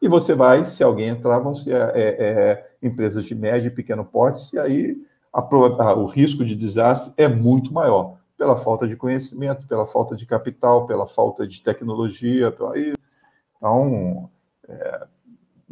E 0.00 0.08
você 0.08 0.34
vai, 0.34 0.64
se 0.64 0.82
alguém 0.82 1.08
entrar, 1.08 1.38
vão 1.38 1.54
ser 1.54 1.74
é, 1.74 1.92
é, 1.96 2.70
empresas 2.82 3.24
de 3.24 3.34
médio 3.34 3.68
e 3.68 3.74
pequeno 3.74 4.04
porte, 4.04 4.54
e 4.54 4.58
aí 4.58 4.96
a, 5.32 5.40
a, 5.40 5.94
o 5.94 6.04
risco 6.04 6.44
de 6.44 6.54
desastre 6.54 7.12
é 7.16 7.26
muito 7.26 7.72
maior 7.72 8.18
pela 8.36 8.56
falta 8.56 8.86
de 8.86 8.96
conhecimento, 8.96 9.66
pela 9.66 9.86
falta 9.86 10.14
de 10.14 10.26
capital, 10.26 10.86
pela 10.86 11.06
falta 11.06 11.46
de 11.46 11.62
tecnologia. 11.62 12.54
Então, 13.56 14.30
é, 14.68 15.06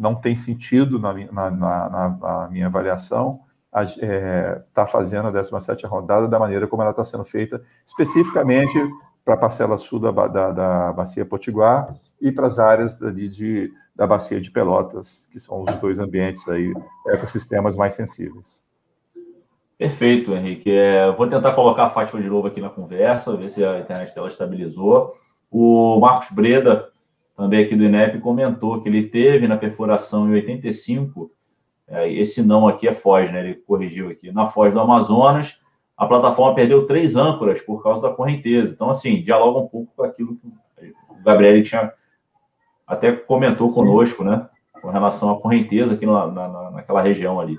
não 0.03 0.17
tem 0.17 0.35
sentido, 0.35 0.99
na, 0.99 1.13
na, 1.13 1.51
na, 1.51 2.09
na 2.21 2.49
minha 2.51 2.67
avaliação, 2.67 3.41
estar 3.69 4.05
é, 4.05 4.61
tá 4.75 4.85
fazendo 4.85 5.29
a 5.29 5.31
17 5.31 5.87
rodada 5.87 6.27
da 6.27 6.41
maneira 6.41 6.67
como 6.67 6.83
ela 6.83 6.91
está 6.91 7.05
sendo 7.05 7.25
feita, 7.25 7.63
especificamente 7.87 8.79
para 9.25 9.35
a 9.35 9.37
parcela 9.37 9.79
sul 9.79 10.01
da, 10.01 10.11
da, 10.11 10.51
da 10.51 10.93
Bacia 10.93 11.25
Potiguar 11.25 11.95
e 12.21 12.33
para 12.33 12.49
as 12.49 12.59
áreas 12.59 13.01
ali 13.01 13.29
de, 13.29 13.73
da 13.95 14.05
Bacia 14.05 14.41
de 14.41 14.51
Pelotas, 14.51 15.29
que 15.31 15.39
são 15.39 15.63
os 15.63 15.75
dois 15.77 16.01
ambientes 16.01 16.47
aí, 16.49 16.75
ecossistemas 17.07 17.77
mais 17.77 17.95
sensíveis. 17.95 18.61
Perfeito, 19.79 20.35
Henrique. 20.35 20.71
É, 20.71 21.11
vou 21.13 21.29
tentar 21.29 21.53
colocar 21.53 21.85
a 21.85 21.91
Fátima 21.91 22.21
de 22.21 22.29
novo 22.29 22.49
aqui 22.49 22.61
na 22.61 22.71
conversa, 22.71 23.37
ver 23.37 23.51
se 23.51 23.65
a 23.65 23.79
internet 23.79 24.13
dela 24.15 24.29
estabilizou. 24.29 25.15
O 25.51 26.01
Marcos 26.01 26.31
Breda, 26.31 26.92
também 27.37 27.65
aqui 27.65 27.75
do 27.75 27.85
INEP, 27.85 28.19
comentou 28.21 28.81
que 28.81 28.89
ele 28.89 29.09
teve 29.09 29.49
na 29.49 29.57
perfuração 29.57 30.29
em 30.29 30.33
85, 30.35 31.31
é, 31.89 32.13
esse 32.13 32.43
não 32.43 32.69
aqui 32.69 32.87
é 32.87 32.93
Foz, 32.93 33.31
né? 33.33 33.41
Ele 33.41 33.55
corrigiu 33.55 34.09
aqui. 34.09 34.31
Na 34.31 34.47
Foz 34.47 34.73
do 34.73 34.81
Amazonas, 34.81 35.59
a 35.97 36.07
plataforma 36.07 36.55
perdeu 36.55 36.87
três 36.87 37.17
âncoras 37.17 37.61
por 37.61 37.83
causa 37.83 38.03
da 38.03 38.15
correnteza. 38.15 38.73
Então, 38.73 38.91
assim, 38.91 39.23
dialoga 39.23 39.59
um 39.59 39.69
pouco 39.69 39.93
com 39.95 40.03
aquilo 40.03 40.37
que 40.37 40.47
o 41.09 41.23
Gabriel 41.23 41.63
tinha 41.63 41.93
até 42.87 43.13
comentou 43.13 43.69
Sim. 43.69 43.75
conosco, 43.75 44.25
né? 44.25 44.49
Com 44.81 44.91
relação 44.91 45.31
à 45.31 45.41
correnteza 45.41 45.95
aqui 45.95 46.07
na, 46.07 46.27
na, 46.27 46.71
naquela 46.71 47.01
região 47.01 47.39
ali 47.39 47.59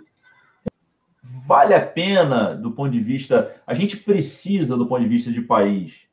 vale 1.46 1.74
a 1.74 1.86
pena 1.86 2.56
do 2.56 2.72
ponto 2.72 2.92
de 2.92 3.00
vista. 3.00 3.56
A 3.66 3.74
gente 3.74 3.98
precisa, 3.98 4.78
do 4.78 4.88
ponto 4.88 5.02
de 5.02 5.10
vista 5.10 5.32
de 5.32 5.42
país, 5.42 6.08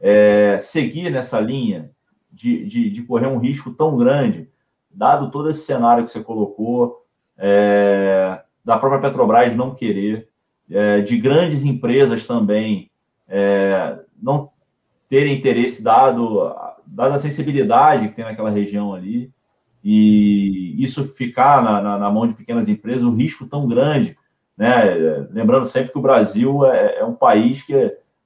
é, 0.00 0.58
seguir 0.60 1.10
nessa 1.10 1.40
linha 1.40 1.90
de, 2.34 2.66
de, 2.66 2.90
de, 2.90 3.02
correr 3.02 3.26
um 3.26 3.38
risco 3.38 3.70
tão 3.70 3.96
grande, 3.96 4.48
dado 4.90 5.30
todo 5.30 5.50
esse 5.50 5.64
cenário 5.64 6.04
que 6.04 6.10
você 6.10 6.22
colocou, 6.22 7.04
é, 7.38 8.40
da 8.64 8.78
própria 8.78 9.00
Petrobras 9.00 9.56
não 9.56 9.74
querer, 9.74 10.28
é, 10.70 11.00
de 11.00 11.16
grandes 11.16 11.64
empresas 11.64 12.26
também 12.26 12.90
é, 13.28 13.98
não 14.20 14.50
terem 15.08 15.36
interesse, 15.36 15.82
dado, 15.82 16.54
dado 16.86 17.14
a 17.14 17.18
sensibilidade 17.18 18.08
que 18.08 18.14
tem 18.14 18.24
naquela 18.24 18.50
região 18.50 18.94
ali, 18.94 19.30
e 19.82 20.74
isso 20.82 21.08
ficar 21.08 21.62
na, 21.62 21.80
na, 21.80 21.98
na 21.98 22.10
mão 22.10 22.26
de 22.26 22.34
pequenas 22.34 22.68
empresas, 22.68 23.02
o 23.02 23.14
risco 23.14 23.46
tão 23.46 23.68
grande 23.68 24.16
né? 24.56 24.94
Lembrando 25.30 25.66
sempre 25.66 25.92
que 25.92 25.98
o 25.98 26.02
Brasil 26.02 26.64
é, 26.66 26.98
é 26.98 27.04
um 27.04 27.14
país 27.14 27.62
que 27.62 27.74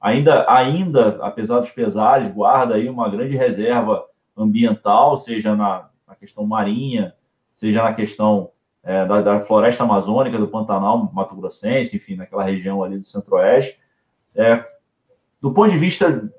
ainda, 0.00 0.50
ainda, 0.50 1.18
apesar 1.20 1.60
dos 1.60 1.70
pesares, 1.70 2.32
guarda 2.32 2.74
aí 2.74 2.88
uma 2.88 3.08
grande 3.08 3.36
reserva 3.36 4.04
ambiental, 4.36 5.16
seja 5.16 5.54
na, 5.56 5.88
na 6.06 6.14
questão 6.14 6.46
marinha, 6.46 7.14
seja 7.54 7.82
na 7.82 7.92
questão 7.92 8.50
é, 8.82 9.04
da, 9.04 9.20
da, 9.20 9.40
floresta 9.40 9.84
amazônica, 9.84 10.38
do 10.38 10.48
Pantanal 10.48 11.10
Mato 11.12 11.34
Grossense, 11.34 11.96
enfim, 11.96 12.16
naquela 12.16 12.44
região 12.44 12.82
ali 12.82 12.98
do 12.98 13.04
Centro-Oeste. 13.04 13.78
É, 14.36 14.64
do 15.40 15.52
ponto 15.52 15.70
de 15.70 15.78
vista 15.78 16.30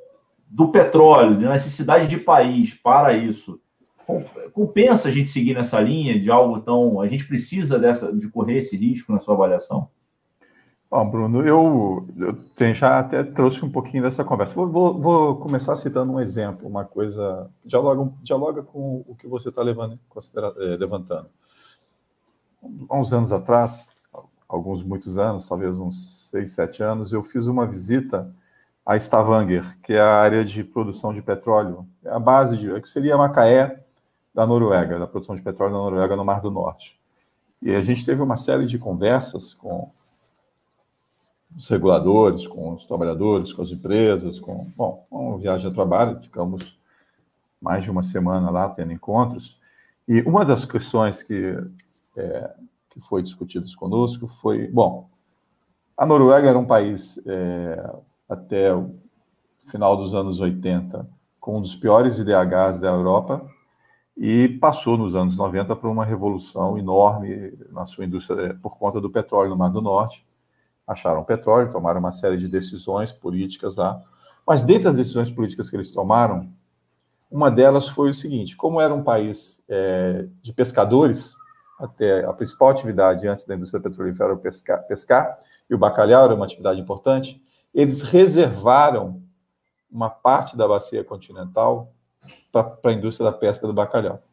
do 0.47 0.69
petróleo, 0.69 1.39
da 1.39 1.49
necessidade 1.49 2.07
de 2.07 2.17
país 2.17 2.73
para 2.73 3.13
isso, 3.13 3.59
compensa 4.53 5.09
a 5.09 5.11
gente 5.11 5.29
seguir 5.29 5.53
nessa 5.53 5.79
linha 5.79 6.19
de 6.19 6.31
algo 6.31 6.59
tão. 6.61 6.99
A 7.01 7.07
gente 7.07 7.27
precisa 7.27 7.77
dessa, 7.77 8.11
de 8.11 8.27
correr 8.29 8.59
esse 8.59 8.75
risco 8.75 9.11
na 9.11 9.19
sua 9.19 9.35
avaliação? 9.35 9.89
Bom, 10.91 11.07
Bruno, 11.07 11.45
eu, 11.45 12.07
eu 12.17 12.73
já 12.73 12.97
até 12.97 13.23
trouxe 13.23 13.63
um 13.63 13.71
pouquinho 13.71 14.01
dessa 14.01 14.23
conversa. 14.23 14.55
Vou, 14.55 14.67
vou, 14.67 14.99
vou 14.99 15.35
começar 15.35 15.75
citando 15.75 16.11
um 16.11 16.19
exemplo, 16.19 16.67
uma 16.67 16.83
coisa 16.83 17.47
dialoga, 17.63 18.11
dialoga 18.23 18.63
com 18.63 19.05
o 19.07 19.15
que 19.15 19.27
você 19.27 19.49
está 19.49 19.61
eh, 19.61 20.77
levantando. 20.79 21.29
Há 22.89 22.97
uns 22.97 23.13
anos 23.13 23.31
atrás, 23.31 23.91
alguns 24.47 24.81
muitos 24.81 25.19
anos, 25.19 25.47
talvez 25.47 25.77
uns 25.77 26.27
seis, 26.31 26.53
sete 26.53 26.81
anos, 26.81 27.13
eu 27.13 27.23
fiz 27.23 27.45
uma 27.45 27.67
visita 27.67 28.33
a 28.83 28.97
Stavanger, 28.97 29.79
que 29.83 29.93
é 29.93 30.01
a 30.01 30.15
área 30.15 30.43
de 30.43 30.63
produção 30.63 31.13
de 31.13 31.21
petróleo, 31.21 31.87
é 32.03 32.09
a 32.09 32.19
base 32.19 32.57
de, 32.57 32.81
que 32.81 32.89
seria 32.89 33.15
Macaé 33.15 33.83
da 34.33 34.47
Noruega, 34.47 34.97
da 34.97 35.05
produção 35.05 35.35
de 35.35 35.43
petróleo 35.43 35.73
da 35.73 35.79
Noruega 35.79 36.15
no 36.15 36.25
Mar 36.25 36.41
do 36.41 36.49
Norte. 36.49 36.99
E 37.61 37.75
a 37.75 37.81
gente 37.83 38.03
teve 38.03 38.23
uma 38.23 38.37
série 38.37 38.65
de 38.65 38.79
conversas 38.79 39.53
com 39.53 39.91
os 41.55 41.67
reguladores, 41.67 42.47
com 42.47 42.73
os 42.73 42.85
trabalhadores, 42.85 43.51
com 43.51 43.61
as 43.61 43.71
empresas, 43.71 44.39
com, 44.39 44.67
bom, 44.77 45.05
uma 45.09 45.37
viagem 45.37 45.69
a 45.69 45.73
trabalho, 45.73 46.21
ficamos 46.21 46.79
mais 47.61 47.83
de 47.83 47.91
uma 47.91 48.03
semana 48.03 48.49
lá 48.49 48.69
tendo 48.69 48.93
encontros, 48.93 49.59
e 50.07 50.21
uma 50.21 50.45
das 50.45 50.65
questões 50.65 51.21
que, 51.21 51.57
é, 52.17 52.55
que 52.89 53.01
foi 53.01 53.21
discutidas 53.21 53.75
conosco 53.75 54.27
foi, 54.27 54.67
bom, 54.67 55.09
a 55.97 56.05
Noruega 56.05 56.47
era 56.47 56.57
um 56.57 56.65
país, 56.65 57.19
é, 57.25 57.93
até 58.27 58.73
o 58.73 58.93
final 59.67 59.97
dos 59.97 60.15
anos 60.15 60.39
80, 60.39 61.07
com 61.39 61.57
um 61.57 61.61
dos 61.61 61.75
piores 61.75 62.17
IDHs 62.19 62.79
da 62.79 62.89
Europa, 62.89 63.45
e 64.15 64.49
passou 64.49 64.97
nos 64.97 65.15
anos 65.15 65.37
90 65.37 65.75
por 65.75 65.89
uma 65.89 66.03
revolução 66.03 66.77
enorme 66.77 67.53
na 67.71 67.85
sua 67.85 68.05
indústria 68.05 68.47
é, 68.47 68.53
por 68.53 68.77
conta 68.77 68.99
do 68.99 69.09
petróleo 69.09 69.49
no 69.49 69.57
Mar 69.57 69.69
do 69.69 69.81
Norte, 69.81 70.25
acharam 70.89 71.23
petróleo, 71.23 71.71
tomaram 71.71 71.99
uma 71.99 72.11
série 72.11 72.35
de 72.35 72.47
decisões 72.47 73.11
políticas 73.11 73.75
lá. 73.75 74.01
Mas 74.45 74.63
dentre 74.63 74.89
as 74.89 74.95
decisões 74.95 75.29
políticas 75.29 75.69
que 75.69 75.75
eles 75.75 75.91
tomaram, 75.91 76.51
uma 77.31 77.51
delas 77.51 77.87
foi 77.87 78.09
o 78.09 78.13
seguinte: 78.13 78.57
como 78.57 78.81
era 78.81 78.93
um 78.93 79.03
país 79.03 79.63
é, 79.69 80.25
de 80.41 80.51
pescadores, 80.51 81.35
até 81.79 82.25
a 82.25 82.33
principal 82.33 82.69
atividade 82.69 83.27
antes 83.27 83.45
da 83.45 83.55
indústria 83.55 83.81
petrolífera 83.81 84.31
era 84.31 84.35
pescar, 84.37 84.83
pescar, 84.87 85.39
e 85.69 85.75
o 85.75 85.77
bacalhau 85.77 86.25
era 86.25 86.33
uma 86.33 86.45
atividade 86.45 86.81
importante, 86.81 87.39
eles 87.71 88.01
reservaram 88.01 89.21
uma 89.91 90.09
parte 90.09 90.57
da 90.57 90.67
bacia 90.67 91.03
continental 91.03 91.93
para 92.51 92.75
a 92.85 92.93
indústria 92.93 93.29
da 93.29 93.37
pesca 93.37 93.67
do 93.67 93.73
bacalhau. 93.73 94.23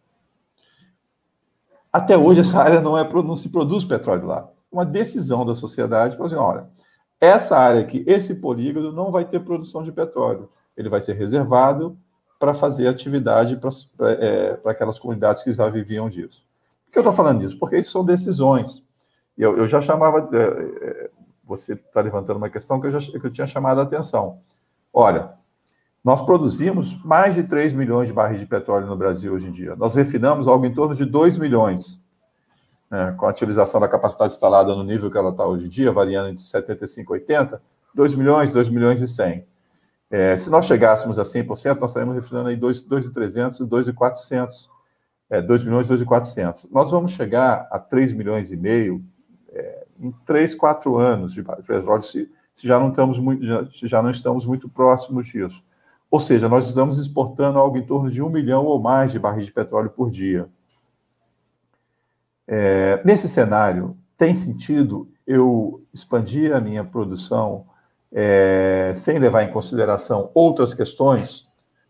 Até 1.92 2.16
hoje, 2.16 2.40
essa 2.40 2.62
área 2.62 2.80
não, 2.80 2.96
é, 2.96 3.06
não 3.22 3.36
se 3.36 3.50
produz 3.50 3.84
petróleo 3.84 4.26
lá 4.26 4.48
uma 4.70 4.84
decisão 4.84 5.44
da 5.44 5.54
sociedade 5.54 6.16
para 6.16 6.26
assim, 6.26 6.34
olha, 6.34 6.68
essa 7.20 7.56
área 7.56 7.80
aqui, 7.80 8.04
esse 8.06 8.34
polígono 8.34 8.92
não 8.92 9.10
vai 9.10 9.24
ter 9.24 9.40
produção 9.40 9.82
de 9.82 9.92
petróleo. 9.92 10.50
Ele 10.76 10.88
vai 10.88 11.00
ser 11.00 11.14
reservado 11.14 11.96
para 12.38 12.52
fazer 12.52 12.86
atividade 12.86 13.56
para 13.56 14.12
é, 14.12 14.60
aquelas 14.66 14.98
comunidades 14.98 15.42
que 15.42 15.52
já 15.52 15.68
viviam 15.68 16.10
disso. 16.10 16.46
Por 16.84 16.92
que 16.92 16.98
eu 16.98 17.00
estou 17.00 17.12
falando 17.12 17.40
disso? 17.40 17.58
Porque 17.58 17.78
isso 17.78 17.92
são 17.92 18.04
decisões. 18.04 18.82
Eu, 19.36 19.56
eu 19.56 19.66
já 19.66 19.80
chamava. 19.80 20.28
É, 20.32 20.38
é 20.38 21.10
você 21.42 21.74
está 21.74 22.00
levantando 22.00 22.38
uma 22.38 22.50
questão 22.50 22.80
que 22.80 22.88
eu, 22.88 22.90
já, 22.90 23.00
que 23.00 23.24
eu 23.24 23.30
tinha 23.30 23.46
chamado 23.46 23.80
a 23.80 23.84
atenção. 23.84 24.40
Olha, 24.92 25.30
nós 26.02 26.20
produzimos 26.20 27.00
mais 27.04 27.34
de 27.36 27.44
3 27.44 27.72
milhões 27.72 28.08
de 28.08 28.12
barris 28.12 28.40
de 28.40 28.46
petróleo 28.46 28.86
no 28.86 28.96
Brasil 28.96 29.32
hoje 29.32 29.46
em 29.46 29.52
dia. 29.52 29.76
Nós 29.76 29.94
refinamos 29.94 30.48
algo 30.48 30.66
em 30.66 30.74
torno 30.74 30.94
de 30.94 31.04
2 31.04 31.38
milhões 31.38 32.04
né, 32.90 33.14
com 33.16 33.26
a 33.26 33.30
utilização 33.30 33.80
da 33.80 33.88
capacidade 33.88 34.32
instalada 34.32 34.74
no 34.74 34.84
nível 34.84 35.10
que 35.10 35.18
ela 35.18 35.30
está 35.30 35.46
hoje 35.46 35.66
em 35.66 35.68
dia, 35.68 35.92
variando 35.92 36.28
entre 36.28 36.42
75 36.42 37.14
e 37.14 37.20
80, 37.20 37.62
2 37.94 38.14
milhões, 38.14 38.52
2 38.52 38.68
milhões 38.70 39.00
e 39.00 39.08
100. 39.08 39.46
É, 40.10 40.36
se 40.36 40.48
nós 40.48 40.66
chegássemos 40.66 41.18
a 41.18 41.24
100%, 41.24 41.80
nós 41.80 41.90
estaríamos 41.90 42.14
referindo 42.14 42.48
aí 42.48 42.56
2,300 42.56 43.60
e 43.60 43.64
2,400. 43.64 44.70
É, 45.28 45.42
2 45.42 45.64
milhões, 45.64 45.88
2,400. 45.88 46.68
Nós 46.70 46.92
vamos 46.92 47.12
chegar 47.12 47.66
a 47.70 47.80
3 47.80 48.12
milhões 48.12 48.52
e 48.52 48.56
meio 48.56 49.04
é, 49.52 49.86
em 49.98 50.12
3, 50.24 50.54
4 50.54 50.96
anos 50.98 51.32
de 51.32 51.42
petróleo, 51.42 52.02
se, 52.02 52.30
se, 52.54 52.66
já 52.66 52.78
não 52.78 52.90
estamos 52.90 53.18
muito, 53.18 53.44
já, 53.44 53.66
já 53.72 54.02
não 54.02 54.10
estamos 54.10 54.46
muito 54.46 54.70
próximos 54.70 55.26
disso. 55.26 55.64
Ou 56.08 56.20
seja, 56.20 56.48
nós 56.48 56.68
estamos 56.68 57.00
exportando 57.00 57.58
algo 57.58 57.76
em 57.76 57.84
torno 57.84 58.08
de 58.08 58.22
1 58.22 58.28
milhão 58.28 58.64
ou 58.64 58.80
mais 58.80 59.10
de 59.10 59.18
barris 59.18 59.46
de 59.46 59.52
petróleo 59.52 59.90
por 59.90 60.10
dia. 60.10 60.48
É, 62.46 63.00
nesse 63.04 63.28
cenário, 63.28 63.96
tem 64.16 64.32
sentido 64.32 65.08
eu 65.26 65.82
expandir 65.92 66.54
a 66.54 66.60
minha 66.60 66.84
produção 66.84 67.66
é, 68.12 68.92
sem 68.94 69.18
levar 69.18 69.42
em 69.42 69.52
consideração 69.52 70.30
outras 70.32 70.72
questões, 70.72 71.48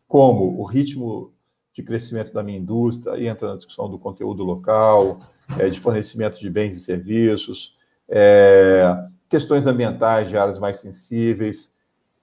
como 0.08 0.58
o 0.58 0.64
ritmo 0.64 1.32
de 1.74 1.82
crescimento 1.82 2.32
da 2.32 2.42
minha 2.42 2.58
indústria, 2.58 3.16
e 3.18 3.26
entra 3.26 3.48
na 3.48 3.56
discussão 3.56 3.90
do 3.90 3.98
conteúdo 3.98 4.42
local, 4.42 5.20
é, 5.58 5.68
de 5.68 5.78
fornecimento 5.78 6.40
de 6.40 6.48
bens 6.48 6.74
e 6.74 6.80
serviços, 6.80 7.76
é, 8.08 8.96
questões 9.28 9.66
ambientais 9.66 10.28
de 10.28 10.38
áreas 10.38 10.58
mais 10.58 10.78
sensíveis. 10.78 11.74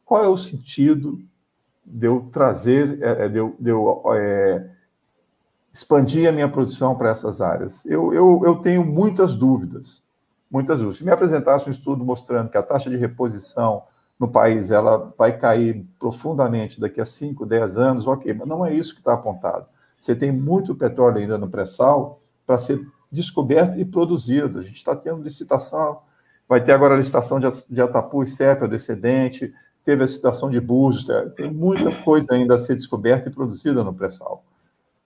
Qual 0.03 0.23
é 0.23 0.27
o 0.27 0.37
sentido 0.37 1.21
de 1.85 2.07
eu 2.07 2.29
trazer, 2.31 3.01
é, 3.01 3.25
é, 3.25 3.29
de 3.29 3.37
eu, 3.37 3.55
de 3.59 3.69
eu 3.69 4.03
expandir 5.73 6.29
a 6.29 6.31
minha 6.31 6.47
produção 6.47 6.95
para 6.95 7.09
essas 7.09 7.41
áreas? 7.41 7.83
Eu, 7.85 8.13
eu, 8.13 8.41
eu 8.45 8.55
tenho 8.57 8.85
muitas 8.85 9.35
dúvidas, 9.35 10.03
muitas 10.49 10.77
dúvidas. 10.77 10.97
Se 10.97 11.03
me 11.03 11.11
apresentasse 11.11 11.67
um 11.67 11.71
estudo 11.71 12.05
mostrando 12.05 12.49
que 12.49 12.57
a 12.57 12.63
taxa 12.63 12.89
de 12.89 12.95
reposição 12.95 13.83
no 14.19 14.27
país 14.27 14.71
ela 14.71 15.13
vai 15.17 15.37
cair 15.37 15.85
profundamente 15.99 16.79
daqui 16.79 17.01
a 17.01 17.05
5, 17.05 17.45
10 17.45 17.77
anos, 17.77 18.07
ok, 18.07 18.33
mas 18.33 18.47
não 18.47 18.65
é 18.65 18.73
isso 18.73 18.93
que 18.93 19.01
está 19.01 19.13
apontado. 19.13 19.65
Você 19.99 20.15
tem 20.15 20.31
muito 20.31 20.75
petróleo 20.75 21.17
ainda 21.17 21.37
no 21.37 21.49
pré-sal 21.49 22.21
para 22.45 22.57
ser 22.57 22.85
descoberto 23.11 23.79
e 23.79 23.85
produzido. 23.85 24.59
A 24.59 24.61
gente 24.61 24.75
está 24.75 24.95
tendo 24.95 25.23
licitação, 25.23 26.01
vai 26.47 26.63
ter 26.63 26.71
agora 26.71 26.93
a 26.93 26.97
licitação 26.97 27.39
de, 27.39 27.81
Atapu 27.81 28.21
e 28.21 28.27
Sépia 28.27 28.67
do 28.67 28.75
excedente, 28.75 29.53
teve 29.83 30.03
a 30.03 30.05
licitação 30.05 30.49
de 30.49 30.61
Búzios, 30.61 31.07
tem 31.35 31.51
muita 31.51 31.91
coisa 32.03 32.33
ainda 32.33 32.55
a 32.55 32.57
ser 32.57 32.75
descoberta 32.75 33.29
e 33.29 33.33
produzida 33.33 33.83
no 33.83 33.93
pré-sal. 33.93 34.43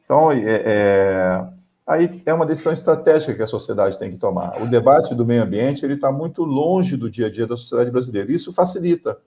Então, 0.07 0.31
é, 0.31 0.39
é, 0.41 1.47
aí 1.85 2.21
é 2.25 2.33
uma 2.33 2.45
decisão 2.45 2.71
estratégica 2.71 3.33
que 3.33 3.43
a 3.43 3.47
sociedade 3.47 3.99
tem 3.99 4.09
que 4.09 4.17
tomar. 4.17 4.61
O 4.61 4.65
debate 4.65 5.13
do 5.13 5.25
meio 5.25 5.43
ambiente 5.43 5.83
ele 5.83 5.95
está 5.95 6.09
muito 6.09 6.45
longe 6.45 6.95
do 6.95 7.11
dia 7.11 7.27
a 7.27 7.29
dia 7.29 7.45
da 7.45 7.57
sociedade 7.57 7.91
brasileira. 7.91 8.31
Isso 8.31 8.53
facilita. 8.53 9.17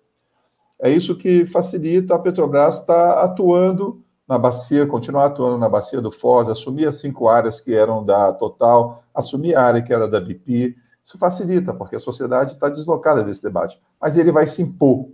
É 0.80 0.88
isso 0.88 1.14
que 1.14 1.44
facilita 1.44 2.14
a 2.14 2.18
Petrobras 2.18 2.80
estar 2.80 3.14
tá 3.14 3.22
atuando 3.22 4.02
na 4.26 4.38
bacia, 4.38 4.86
continuar 4.86 5.26
atuando 5.26 5.58
na 5.58 5.68
bacia 5.68 6.00
do 6.00 6.10
Foz, 6.10 6.48
assumir 6.48 6.86
as 6.86 6.98
cinco 6.98 7.28
áreas 7.28 7.60
que 7.60 7.74
eram 7.74 8.02
da 8.02 8.32
Total, 8.32 9.04
assumir 9.14 9.54
a 9.54 9.62
área 9.62 9.82
que 9.82 9.92
era 9.92 10.08
da 10.08 10.18
BP. 10.18 10.76
Isso 11.04 11.18
facilita, 11.18 11.74
porque 11.74 11.96
a 11.96 12.00
sociedade 12.00 12.52
está 12.52 12.70
deslocada 12.70 13.22
desse 13.22 13.42
debate. 13.42 13.78
Mas 14.00 14.16
ele 14.16 14.32
vai 14.32 14.46
se 14.46 14.62
impor 14.62 15.10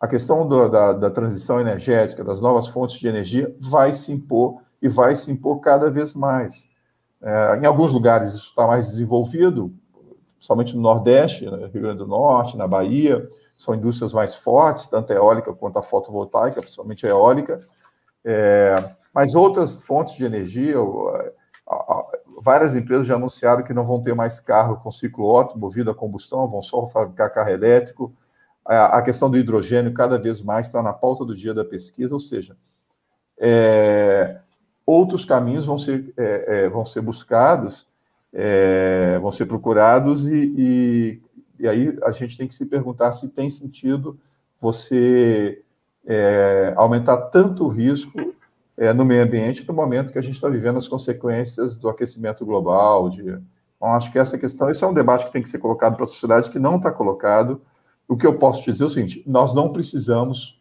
a 0.00 0.08
questão 0.08 0.48
do, 0.48 0.68
da, 0.68 0.94
da, 0.94 1.10
transição 1.10 1.60
energética, 1.60 2.24
das 2.24 2.40
novas 2.40 2.66
fontes 2.68 2.98
de 2.98 3.06
energia, 3.06 3.54
vai 3.60 3.92
se 3.92 4.10
impor 4.10 4.62
e 4.80 4.88
vai 4.88 5.14
se 5.14 5.30
impor 5.30 5.60
cada 5.60 5.90
vez 5.90 6.14
mais. 6.14 6.64
É, 7.22 7.58
em 7.60 7.66
alguns 7.66 7.92
lugares 7.92 8.30
isso 8.30 8.48
está 8.48 8.66
mais 8.66 8.88
desenvolvido, 8.88 9.70
somente 10.40 10.74
no 10.74 10.80
Nordeste, 10.80 11.44
no 11.44 11.66
Rio 11.66 11.82
Grande 11.82 11.98
do 11.98 12.06
Norte, 12.06 12.56
na 12.56 12.66
Bahia, 12.66 13.28
são 13.58 13.74
indústrias 13.74 14.14
mais 14.14 14.34
fortes, 14.34 14.86
tanto 14.86 15.12
a 15.12 15.16
eólica 15.16 15.52
quanto 15.52 15.78
a 15.78 15.82
fotovoltaica, 15.82 16.62
principalmente 16.62 17.06
a 17.06 17.10
eólica. 17.10 17.60
É, 18.24 18.94
mas 19.12 19.34
outras 19.34 19.82
fontes 19.82 20.14
de 20.14 20.24
energia, 20.24 20.76
várias 22.42 22.74
empresas 22.74 23.04
já 23.04 23.16
anunciaram 23.16 23.62
que 23.62 23.74
não 23.74 23.84
vão 23.84 24.00
ter 24.00 24.14
mais 24.14 24.40
carro 24.40 24.78
com 24.78 24.90
ciclo 24.90 25.26
ótimo, 25.26 25.60
movido 25.60 25.90
a 25.90 25.94
combustão, 25.94 26.48
vão 26.48 26.62
só 26.62 26.86
fabricar 26.86 27.34
carro 27.34 27.50
elétrico 27.50 28.14
a 28.64 29.02
questão 29.02 29.30
do 29.30 29.36
hidrogênio 29.36 29.92
cada 29.92 30.18
vez 30.18 30.40
mais 30.42 30.66
está 30.66 30.82
na 30.82 30.92
pauta 30.92 31.24
do 31.24 31.34
dia 31.34 31.52
da 31.52 31.64
pesquisa, 31.64 32.14
ou 32.14 32.20
seja, 32.20 32.56
é, 33.38 34.38
outros 34.84 35.24
caminhos 35.24 35.66
vão 35.66 35.78
ser, 35.78 36.12
é, 36.16 36.64
é, 36.64 36.68
vão 36.68 36.84
ser 36.84 37.00
buscados, 37.00 37.86
é, 38.32 39.18
vão 39.18 39.30
ser 39.30 39.46
procurados, 39.46 40.28
e, 40.28 40.54
e, 40.56 41.22
e, 41.58 41.68
aí 41.68 41.98
a 42.04 42.12
gente 42.12 42.36
tem 42.36 42.46
que 42.46 42.54
se 42.54 42.66
perguntar 42.66 43.12
se 43.12 43.28
tem 43.28 43.48
sentido 43.48 44.18
você 44.60 45.62
é, 46.06 46.74
aumentar 46.76 47.16
tanto 47.16 47.64
o 47.64 47.68
risco 47.68 48.34
é, 48.76 48.92
no 48.92 49.04
meio 49.04 49.22
ambiente 49.22 49.66
no 49.66 49.74
momento 49.74 50.12
que 50.12 50.18
a 50.18 50.22
gente 50.22 50.34
está 50.34 50.48
vivendo 50.48 50.78
as 50.78 50.88
consequências 50.88 51.76
do 51.76 51.88
aquecimento 51.88 52.44
global. 52.44 53.10
De, 53.10 53.22
então, 53.22 53.92
acho 53.92 54.12
que 54.12 54.18
essa 54.18 54.38
questão, 54.38 54.70
esse 54.70 54.84
é 54.84 54.86
um 54.86 54.94
debate 54.94 55.26
que 55.26 55.32
tem 55.32 55.42
que 55.42 55.48
ser 55.48 55.58
colocado 55.58 55.96
para 55.96 56.04
a 56.04 56.08
sociedade, 56.08 56.50
que 56.50 56.58
não 56.58 56.76
está 56.76 56.90
colocado, 56.90 57.60
o 58.10 58.16
que 58.16 58.26
eu 58.26 58.36
posso 58.36 58.64
dizer 58.64 58.82
é 58.82 58.86
o 58.88 58.90
seguinte: 58.90 59.22
nós 59.24 59.54
não 59.54 59.72
precisamos 59.72 60.60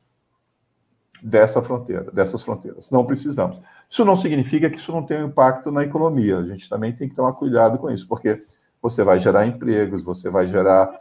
dessa 1.21 1.63
fronteira, 1.63 2.11
dessas 2.11 2.43
fronteiras. 2.43 2.91
Não 2.91 3.03
precisamos. 3.03 3.59
Isso 3.89 4.05
não 4.05 4.15
significa 4.15 4.69
que 4.69 4.77
isso 4.77 4.91
não 4.91 5.01
tenha 5.01 5.23
impacto 5.23 5.71
na 5.71 5.83
economia. 5.83 6.37
A 6.37 6.45
gente 6.45 6.69
também 6.69 6.95
tem 6.95 7.09
que 7.09 7.15
tomar 7.15 7.33
cuidado 7.33 7.79
com 7.79 7.89
isso, 7.89 8.07
porque 8.07 8.39
você 8.79 9.03
vai 9.03 9.19
gerar 9.19 9.47
empregos, 9.47 10.03
você 10.03 10.29
vai 10.29 10.45
gerar 10.45 10.95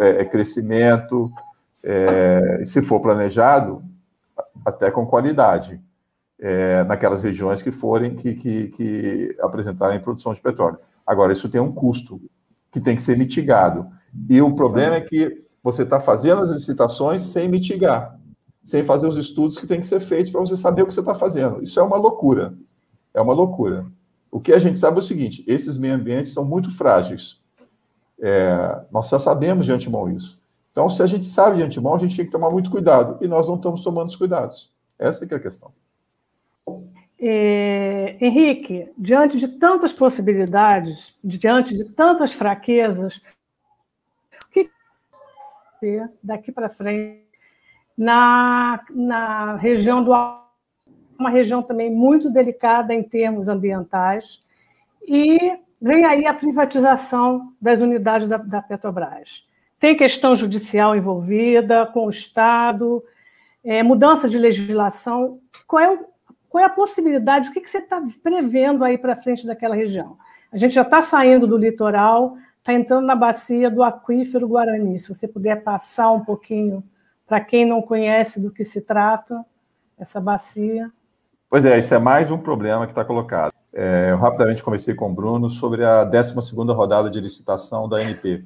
é, 0.00 0.22
é, 0.22 0.24
crescimento, 0.24 1.30
é, 1.84 2.62
se 2.64 2.80
for 2.80 2.98
planejado, 3.00 3.84
até 4.64 4.90
com 4.90 5.06
qualidade, 5.06 5.78
é, 6.40 6.82
naquelas 6.84 7.22
regiões 7.22 7.60
que 7.60 7.70
forem 7.70 8.14
que, 8.16 8.34
que, 8.34 8.68
que 8.68 9.36
apresentarem 9.38 10.00
produção 10.00 10.32
de 10.32 10.40
petróleo. 10.40 10.78
Agora, 11.06 11.34
isso 11.34 11.48
tem 11.50 11.60
um 11.60 11.70
custo 11.70 12.18
que 12.72 12.80
tem 12.80 12.96
que 12.96 13.02
ser 13.02 13.18
mitigado. 13.18 13.86
E 14.30 14.40
o 14.40 14.54
problema 14.54 14.96
é 14.96 15.00
que 15.02 15.43
você 15.64 15.82
está 15.82 15.98
fazendo 15.98 16.42
as 16.42 16.50
licitações 16.50 17.22
sem 17.22 17.48
mitigar, 17.48 18.20
sem 18.62 18.84
fazer 18.84 19.08
os 19.08 19.16
estudos 19.16 19.58
que 19.58 19.66
têm 19.66 19.80
que 19.80 19.86
ser 19.86 19.98
feitos 19.98 20.30
para 20.30 20.42
você 20.42 20.58
saber 20.58 20.82
o 20.82 20.86
que 20.86 20.92
você 20.92 21.00
está 21.00 21.14
fazendo. 21.14 21.62
Isso 21.62 21.80
é 21.80 21.82
uma 21.82 21.96
loucura. 21.96 22.54
É 23.14 23.20
uma 23.20 23.32
loucura. 23.32 23.86
O 24.30 24.38
que 24.38 24.52
a 24.52 24.58
gente 24.58 24.78
sabe 24.78 24.98
é 24.98 25.00
o 25.00 25.02
seguinte: 25.02 25.42
esses 25.46 25.78
meio 25.78 25.94
ambientes 25.94 26.34
são 26.34 26.44
muito 26.44 26.70
frágeis. 26.70 27.40
É, 28.20 28.82
nós 28.92 29.08
já 29.08 29.18
sabemos 29.18 29.64
de 29.64 29.72
antemão 29.72 30.10
isso. 30.10 30.38
Então, 30.70 30.90
se 30.90 31.02
a 31.02 31.06
gente 31.06 31.24
sabe 31.24 31.56
de 31.56 31.62
antemão, 31.62 31.94
a 31.94 31.98
gente 31.98 32.16
tem 32.16 32.26
que 32.26 32.32
tomar 32.32 32.50
muito 32.50 32.70
cuidado. 32.70 33.24
E 33.24 33.28
nós 33.28 33.48
não 33.48 33.56
estamos 33.56 33.82
tomando 33.82 34.08
os 34.08 34.16
cuidados. 34.16 34.70
Essa 34.98 35.24
é 35.24 35.34
a 35.34 35.40
questão. 35.40 35.72
É, 37.18 38.16
Henrique, 38.20 38.92
diante 38.98 39.38
de 39.38 39.48
tantas 39.48 39.92
possibilidades, 39.92 41.14
diante 41.24 41.74
de 41.74 41.84
tantas 41.84 42.34
fraquezas, 42.34 43.20
daqui 46.22 46.52
para 46.52 46.68
frente 46.68 47.24
na, 47.96 48.80
na 48.90 49.56
região 49.56 50.02
do 50.02 50.12
uma 51.18 51.30
região 51.30 51.62
também 51.62 51.90
muito 51.90 52.28
delicada 52.28 52.92
em 52.92 53.02
termos 53.02 53.48
ambientais, 53.48 54.42
e 55.06 55.38
vem 55.80 56.04
aí 56.04 56.26
a 56.26 56.34
privatização 56.34 57.52
das 57.60 57.80
unidades 57.80 58.28
da, 58.28 58.36
da 58.36 58.60
Petrobras. 58.60 59.46
Tem 59.78 59.96
questão 59.96 60.34
judicial 60.34 60.96
envolvida, 60.96 61.86
com 61.86 62.06
o 62.06 62.10
Estado, 62.10 63.02
é, 63.64 63.82
mudança 63.82 64.28
de 64.28 64.38
legislação. 64.38 65.38
Qual 65.66 65.82
é, 65.82 65.90
o, 65.90 66.06
qual 66.48 66.62
é 66.62 66.66
a 66.66 66.70
possibilidade, 66.70 67.50
o 67.50 67.52
que, 67.52 67.60
que 67.60 67.70
você 67.70 67.78
está 67.78 68.02
prevendo 68.22 68.84
aí 68.84 68.98
para 68.98 69.16
frente 69.16 69.46
daquela 69.46 69.74
região? 69.74 70.16
A 70.52 70.56
gente 70.56 70.74
já 70.74 70.82
está 70.82 71.02
saindo 71.02 71.46
do 71.46 71.58
litoral, 71.58 72.36
está 72.64 72.72
entrando 72.72 73.04
na 73.04 73.14
bacia 73.14 73.70
do 73.70 73.82
aquífero 73.82 74.48
Guarani. 74.48 74.98
Se 74.98 75.14
você 75.14 75.28
puder 75.28 75.62
passar 75.62 76.10
um 76.12 76.24
pouquinho 76.24 76.82
para 77.26 77.38
quem 77.38 77.66
não 77.66 77.82
conhece 77.82 78.40
do 78.40 78.50
que 78.50 78.64
se 78.64 78.80
trata, 78.80 79.44
essa 79.98 80.18
bacia. 80.18 80.90
Pois 81.50 81.66
é, 81.66 81.78
isso 81.78 81.94
é 81.94 81.98
mais 81.98 82.30
um 82.30 82.38
problema 82.38 82.86
que 82.86 82.92
está 82.92 83.04
colocado. 83.04 83.52
É, 83.74 84.08
eu 84.12 84.16
rapidamente 84.16 84.62
conversei 84.62 84.94
com 84.94 85.10
o 85.10 85.14
Bruno 85.14 85.50
sobre 85.50 85.84
a 85.84 86.04
12 86.04 86.34
rodada 86.72 87.10
de 87.10 87.20
licitação 87.20 87.86
da 87.86 87.98
ANP, 87.98 88.42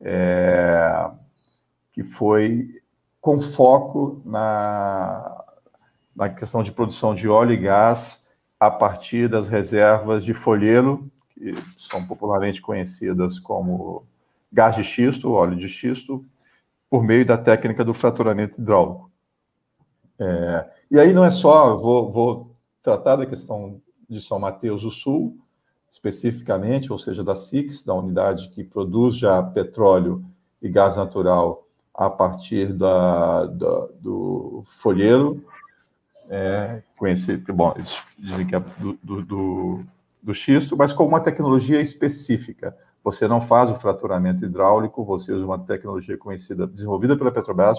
é, 0.00 1.10
que 1.92 2.02
foi 2.02 2.80
com 3.20 3.38
foco 3.38 4.22
na, 4.24 5.44
na 6.14 6.30
questão 6.30 6.62
de 6.62 6.72
produção 6.72 7.14
de 7.14 7.28
óleo 7.28 7.52
e 7.52 7.58
gás 7.58 8.22
a 8.58 8.70
partir 8.70 9.28
das 9.28 9.46
reservas 9.46 10.24
de 10.24 10.32
folheiro, 10.32 11.10
que 11.36 11.54
são 11.78 12.06
popularmente 12.06 12.62
conhecidas 12.62 13.38
como 13.38 14.04
gás 14.52 14.74
de 14.74 14.82
xisto, 14.82 15.32
óleo 15.32 15.56
de 15.56 15.68
xisto, 15.68 16.24
por 16.88 17.02
meio 17.02 17.26
da 17.26 17.36
técnica 17.36 17.84
do 17.84 17.92
fraturamento 17.92 18.60
hidráulico. 18.60 19.10
É, 20.18 20.70
e 20.90 20.98
aí 20.98 21.12
não 21.12 21.24
é 21.24 21.30
só, 21.30 21.76
vou, 21.76 22.10
vou 22.10 22.56
tratar 22.82 23.16
da 23.16 23.26
questão 23.26 23.80
de 24.08 24.20
São 24.20 24.38
Mateus 24.38 24.82
do 24.82 24.90
Sul, 24.90 25.36
especificamente, 25.90 26.90
ou 26.90 26.98
seja, 26.98 27.22
da 27.22 27.36
SIX, 27.36 27.84
da 27.84 27.94
unidade 27.94 28.48
que 28.50 28.64
produz 28.64 29.16
já 29.16 29.42
petróleo 29.42 30.24
e 30.62 30.68
gás 30.68 30.96
natural 30.96 31.66
a 31.94 32.08
partir 32.10 32.72
da, 32.72 33.46
da 33.46 33.88
do 34.00 34.62
folheiro, 34.66 35.44
é, 36.28 36.82
conhecido, 36.98 37.52
bom, 37.54 37.72
eles 37.76 38.02
dizem 38.18 38.46
que 38.46 38.54
é 38.54 38.60
do, 38.60 38.98
do, 39.02 39.22
do, 39.22 39.84
do 40.26 40.34
xisto, 40.34 40.76
mas 40.76 40.92
com 40.92 41.06
uma 41.06 41.20
tecnologia 41.20 41.80
específica. 41.80 42.76
Você 43.04 43.28
não 43.28 43.40
faz 43.40 43.70
o 43.70 43.76
fraturamento 43.76 44.44
hidráulico, 44.44 45.04
você 45.04 45.32
usa 45.32 45.46
uma 45.46 45.56
tecnologia 45.56 46.18
conhecida, 46.18 46.66
desenvolvida 46.66 47.16
pela 47.16 47.30
Petrobras, 47.30 47.78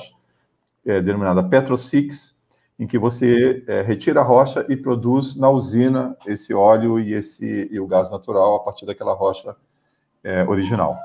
é, 0.86 1.02
denominada 1.02 1.43
PetroSix, 1.43 2.38
em 2.80 2.88
que 2.88 2.98
você 2.98 3.66
é, 3.68 3.82
retira 3.82 4.22
a 4.22 4.24
rocha 4.24 4.66
e 4.70 4.78
produz 4.78 5.36
na 5.36 5.50
usina 5.50 6.16
esse 6.26 6.54
óleo 6.54 6.98
e, 6.98 7.12
esse, 7.12 7.68
e 7.70 7.78
o 7.82 7.86
gás 7.86 8.10
natural 8.10 8.56
a 8.56 8.60
partir 8.62 8.86
daquela 8.86 9.14
rocha 9.14 9.54
é, 10.24 10.45
original. 10.45 10.95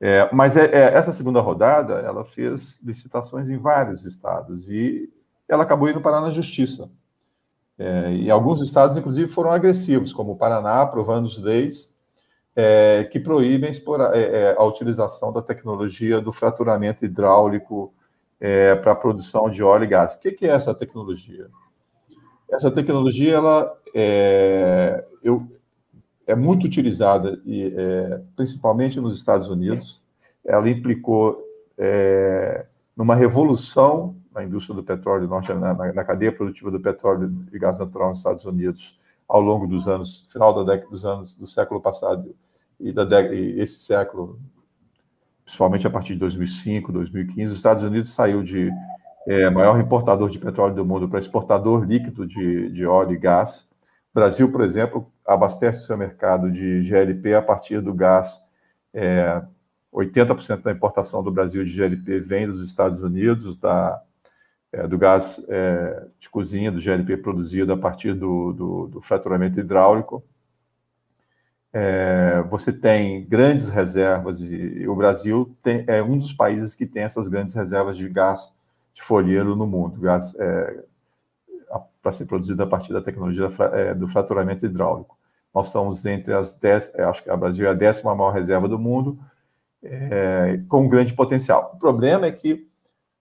É, 0.00 0.32
mas 0.32 0.56
é, 0.56 0.66
é, 0.66 0.94
essa 0.94 1.12
segunda 1.12 1.40
rodada, 1.40 1.94
ela 1.94 2.24
fez 2.24 2.78
licitações 2.84 3.50
em 3.50 3.58
vários 3.58 4.04
estados 4.04 4.70
e 4.70 5.12
ela 5.48 5.64
acabou 5.64 5.90
indo 5.90 6.00
parar 6.00 6.20
na 6.20 6.30
justiça. 6.30 6.88
É, 7.78 8.12
e 8.12 8.30
alguns 8.30 8.60
estados, 8.60 8.96
inclusive, 8.96 9.28
foram 9.28 9.52
agressivos, 9.52 10.12
como 10.12 10.32
o 10.32 10.36
Paraná, 10.36 10.82
aprovando 10.82 11.28
leis 11.40 11.94
é, 12.60 13.04
que 13.04 13.20
proíbem 13.20 13.70
a 14.56 14.64
utilização 14.64 15.32
da 15.32 15.40
tecnologia 15.40 16.20
do 16.20 16.32
fraturamento 16.32 17.04
hidráulico 17.04 17.94
é, 18.40 18.74
para 18.74 18.90
a 18.90 18.96
produção 18.96 19.48
de 19.48 19.62
óleo 19.62 19.84
e 19.84 19.86
gás. 19.86 20.16
O 20.16 20.20
que, 20.20 20.32
que, 20.32 20.44
é 20.44 20.50
essa 20.50 20.74
tecnologia? 20.74 21.46
Essa 22.50 22.68
tecnologia 22.68 23.34
ela 23.34 23.78
é, 23.94 25.04
eu, 25.22 25.46
é 26.26 26.34
muito 26.34 26.66
utilizada, 26.66 27.40
e, 27.46 27.72
é, 27.76 28.22
principalmente 28.34 29.00
nos 29.00 29.16
Estados 29.16 29.48
Unidos. 29.48 30.02
Ela 30.44 30.68
implicou 30.68 31.40
é, 31.78 32.66
numa 32.96 33.14
revolução 33.14 34.16
na 34.38 34.44
indústria 34.44 34.74
do 34.74 34.82
petróleo, 34.82 35.28
na, 35.28 35.92
na, 35.92 36.04
cadeia 36.04 36.32
produtiva 36.32 36.70
do 36.70 36.80
petróleo 36.80 37.46
e 37.52 37.58
gás 37.58 37.78
natural 37.78 38.10
nos 38.10 38.18
Estados 38.18 38.44
Unidos 38.44 38.98
ao 39.28 39.40
longo 39.40 39.66
dos 39.66 39.88
anos, 39.88 40.26
final 40.32 40.54
da 40.54 40.72
década 40.72 40.90
dos 40.90 41.04
anos 41.04 41.34
do 41.34 41.46
século 41.46 41.80
passado 41.80 42.34
e, 42.78 42.92
da, 42.92 43.04
e 43.32 43.60
esse 43.60 43.80
século 43.80 44.38
principalmente 45.44 45.86
a 45.86 45.90
partir 45.90 46.12
de 46.12 46.20
2005, 46.20 46.92
2015, 46.92 47.52
os 47.52 47.56
Estados 47.56 47.82
Unidos 47.82 48.12
saiu 48.12 48.42
de 48.42 48.70
é, 49.26 49.48
maior 49.48 49.80
importador 49.80 50.28
de 50.28 50.38
petróleo 50.38 50.74
do 50.74 50.84
mundo 50.84 51.08
para 51.08 51.18
exportador 51.18 51.84
líquido 51.84 52.26
de, 52.26 52.70
de 52.70 52.84
óleo 52.84 53.12
e 53.12 53.18
gás. 53.18 53.66
O 54.12 54.20
Brasil, 54.20 54.52
por 54.52 54.60
exemplo, 54.60 55.10
abastece 55.26 55.80
o 55.80 55.84
seu 55.84 55.96
mercado 55.96 56.50
de 56.50 56.82
GLP 56.82 57.34
a 57.34 57.40
partir 57.40 57.80
do 57.80 57.94
gás. 57.94 58.42
É, 58.92 59.42
80% 59.92 60.62
da 60.62 60.70
importação 60.70 61.22
do 61.22 61.30
Brasil 61.30 61.64
de 61.64 61.74
GLP 61.74 62.20
vem 62.20 62.46
dos 62.46 62.60
Estados 62.60 63.02
Unidos, 63.02 63.56
da, 63.56 64.02
é, 64.72 64.86
do 64.86 64.98
gás 64.98 65.44
é, 65.48 66.06
de 66.18 66.28
cozinha, 66.28 66.70
do 66.70 66.80
GLP 66.80 67.16
produzido 67.16 67.72
a 67.72 67.76
partir 67.76 68.14
do, 68.14 68.52
do, 68.52 68.86
do 68.88 69.00
fraturamento 69.00 69.58
hidráulico 69.58 70.22
é, 71.72 72.42
você 72.48 72.72
tem 72.72 73.24
grandes 73.24 73.68
reservas, 73.68 74.40
e, 74.40 74.86
o 74.88 74.94
Brasil 74.94 75.54
tem, 75.62 75.84
é 75.86 76.02
um 76.02 76.18
dos 76.18 76.32
países 76.32 76.74
que 76.74 76.86
tem 76.86 77.02
essas 77.02 77.28
grandes 77.28 77.54
reservas 77.54 77.96
de 77.96 78.08
gás 78.08 78.52
de 78.94 79.02
folheiro 79.02 79.54
no 79.54 79.66
mundo, 79.66 80.00
gás 80.00 80.34
é, 80.38 80.82
para 82.02 82.12
ser 82.12 82.24
produzido 82.24 82.62
a 82.62 82.66
partir 82.66 82.92
da 82.92 83.02
tecnologia 83.02 83.48
é, 83.72 83.94
do 83.94 84.08
fraturamento 84.08 84.64
hidráulico. 84.64 85.16
Nós 85.54 85.66
estamos 85.66 86.04
entre 86.06 86.32
as 86.34 86.54
10, 86.54 86.94
é, 86.94 87.04
acho 87.04 87.22
que 87.22 87.30
o 87.30 87.36
Brasil 87.36 87.66
é 87.66 87.70
a 87.70 87.74
décima 87.74 88.14
maior 88.14 88.30
reserva 88.30 88.68
do 88.68 88.78
mundo, 88.78 89.18
com 90.68 90.88
grande 90.88 91.14
potencial. 91.14 91.70
O 91.74 91.78
problema 91.78 92.26
é 92.26 92.32
que 92.32 92.67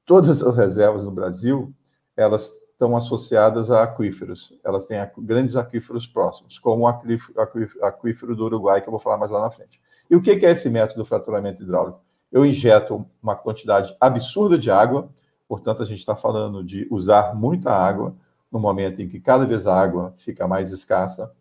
todas 0.07 0.41
as 0.41 0.55
reservas 0.55 1.03
no 1.03 1.11
Brasil, 1.11 1.71
elas 2.15 2.49
estão 2.71 2.95
associadas 2.95 3.69
a 3.69 3.83
aquíferos. 3.83 4.57
Elas 4.63 4.85
têm 4.85 4.97
grandes 5.19 5.55
aquíferos 5.55 6.07
próximos, 6.07 6.57
como 6.57 6.83
o 6.83 6.87
aquífero 6.87 8.35
do 8.35 8.45
Uruguai, 8.45 8.81
que 8.81 8.87
eu 8.87 8.91
vou 8.91 8.99
falar 8.99 9.17
mais 9.17 9.29
lá 9.29 9.41
na 9.41 9.51
frente. 9.51 9.79
E 10.09 10.15
o 10.15 10.21
que 10.21 10.31
é 10.31 10.51
esse 10.51 10.69
método 10.69 11.03
de 11.03 11.09
fraturamento 11.09 11.61
hidráulico? 11.61 12.01
Eu 12.31 12.45
injeto 12.45 13.05
uma 13.21 13.35
quantidade 13.35 13.95
absurda 13.99 14.57
de 14.57 14.71
água, 14.71 15.09
portanto, 15.47 15.83
a 15.83 15.85
gente 15.85 15.99
está 15.99 16.15
falando 16.15 16.63
de 16.63 16.87
usar 16.89 17.35
muita 17.35 17.71
água 17.71 18.15
no 18.49 18.59
momento 18.59 19.01
em 19.01 19.07
que 19.07 19.19
cada 19.19 19.45
vez 19.45 19.67
a 19.67 19.77
água 19.77 20.13
fica 20.17 20.47
mais 20.47 20.71
escassa. 20.71 21.31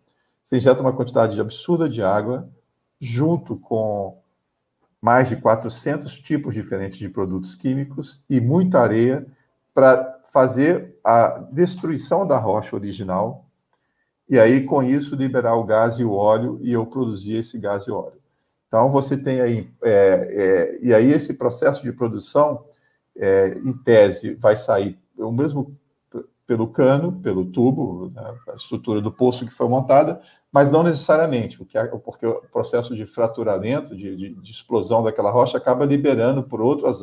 Você 0.43 0.57
injeta 0.57 0.81
uma 0.81 0.93
quantidade 0.93 1.41
absurda 1.41 1.89
de 1.89 2.03
água, 2.03 2.49
junto 3.01 3.57
com 3.57 4.19
mais 5.01 5.29
de 5.29 5.37
400 5.37 6.19
tipos 6.21 6.55
diferentes 6.55 6.99
de 6.99 7.09
produtos 7.09 7.55
químicos 7.55 8.25
e 8.29 8.41
muita 8.41 8.81
areia 8.81 9.27
para 9.75 10.21
fazer 10.33 10.99
a 11.05 11.47
destruição 11.53 12.27
da 12.27 12.39
rocha 12.39 12.75
original 12.75 13.47
e 14.29 14.39
aí 14.39 14.65
com 14.65 14.83
isso 14.83 15.15
liberar 15.15 15.55
o 15.55 15.65
gás 15.65 15.99
e 15.99 16.05
o 16.05 16.13
óleo 16.13 16.59
e 16.63 16.73
eu 16.73 16.85
produzir 16.87 17.37
esse 17.37 17.59
gás 17.59 17.85
e 17.85 17.91
óleo. 17.91 18.21
Então 18.67 18.91
você 18.91 19.17
tem 19.17 19.41
aí 19.41 19.71
é, 19.83 19.93
é, 19.93 20.79
e 20.83 20.93
aí 20.93 21.13
esse 21.13 21.35
processo 21.35 21.83
de 21.83 21.93
produção 21.93 22.65
é, 23.17 23.57
em 23.65 23.73
tese 23.73 24.35
vai 24.35 24.57
sair 24.57 24.99
o 25.17 25.31
mesmo 25.31 25.77
pelo 26.47 26.69
cano, 26.69 27.13
pelo 27.21 27.45
tubo, 27.45 28.11
né, 28.15 28.35
a 28.49 28.55
estrutura 28.55 29.01
do 29.01 29.11
poço 29.11 29.45
que 29.45 29.53
foi 29.53 29.69
montada, 29.69 30.21
mas 30.53 30.71
não 30.71 30.83
necessariamente, 30.83 31.59
porque, 31.59 31.79
porque 32.05 32.25
o 32.25 32.43
processo 32.53 32.95
de 32.95 33.05
fraturamento, 33.05 33.97
de, 33.97 34.17
de, 34.17 34.35
de 34.35 34.51
explosão 34.53 35.03
daquela 35.03 35.31
rocha, 35.31 35.59
acaba 35.59 35.85
liberando 35.85 36.45
por, 36.45 36.61
outros 36.61 37.01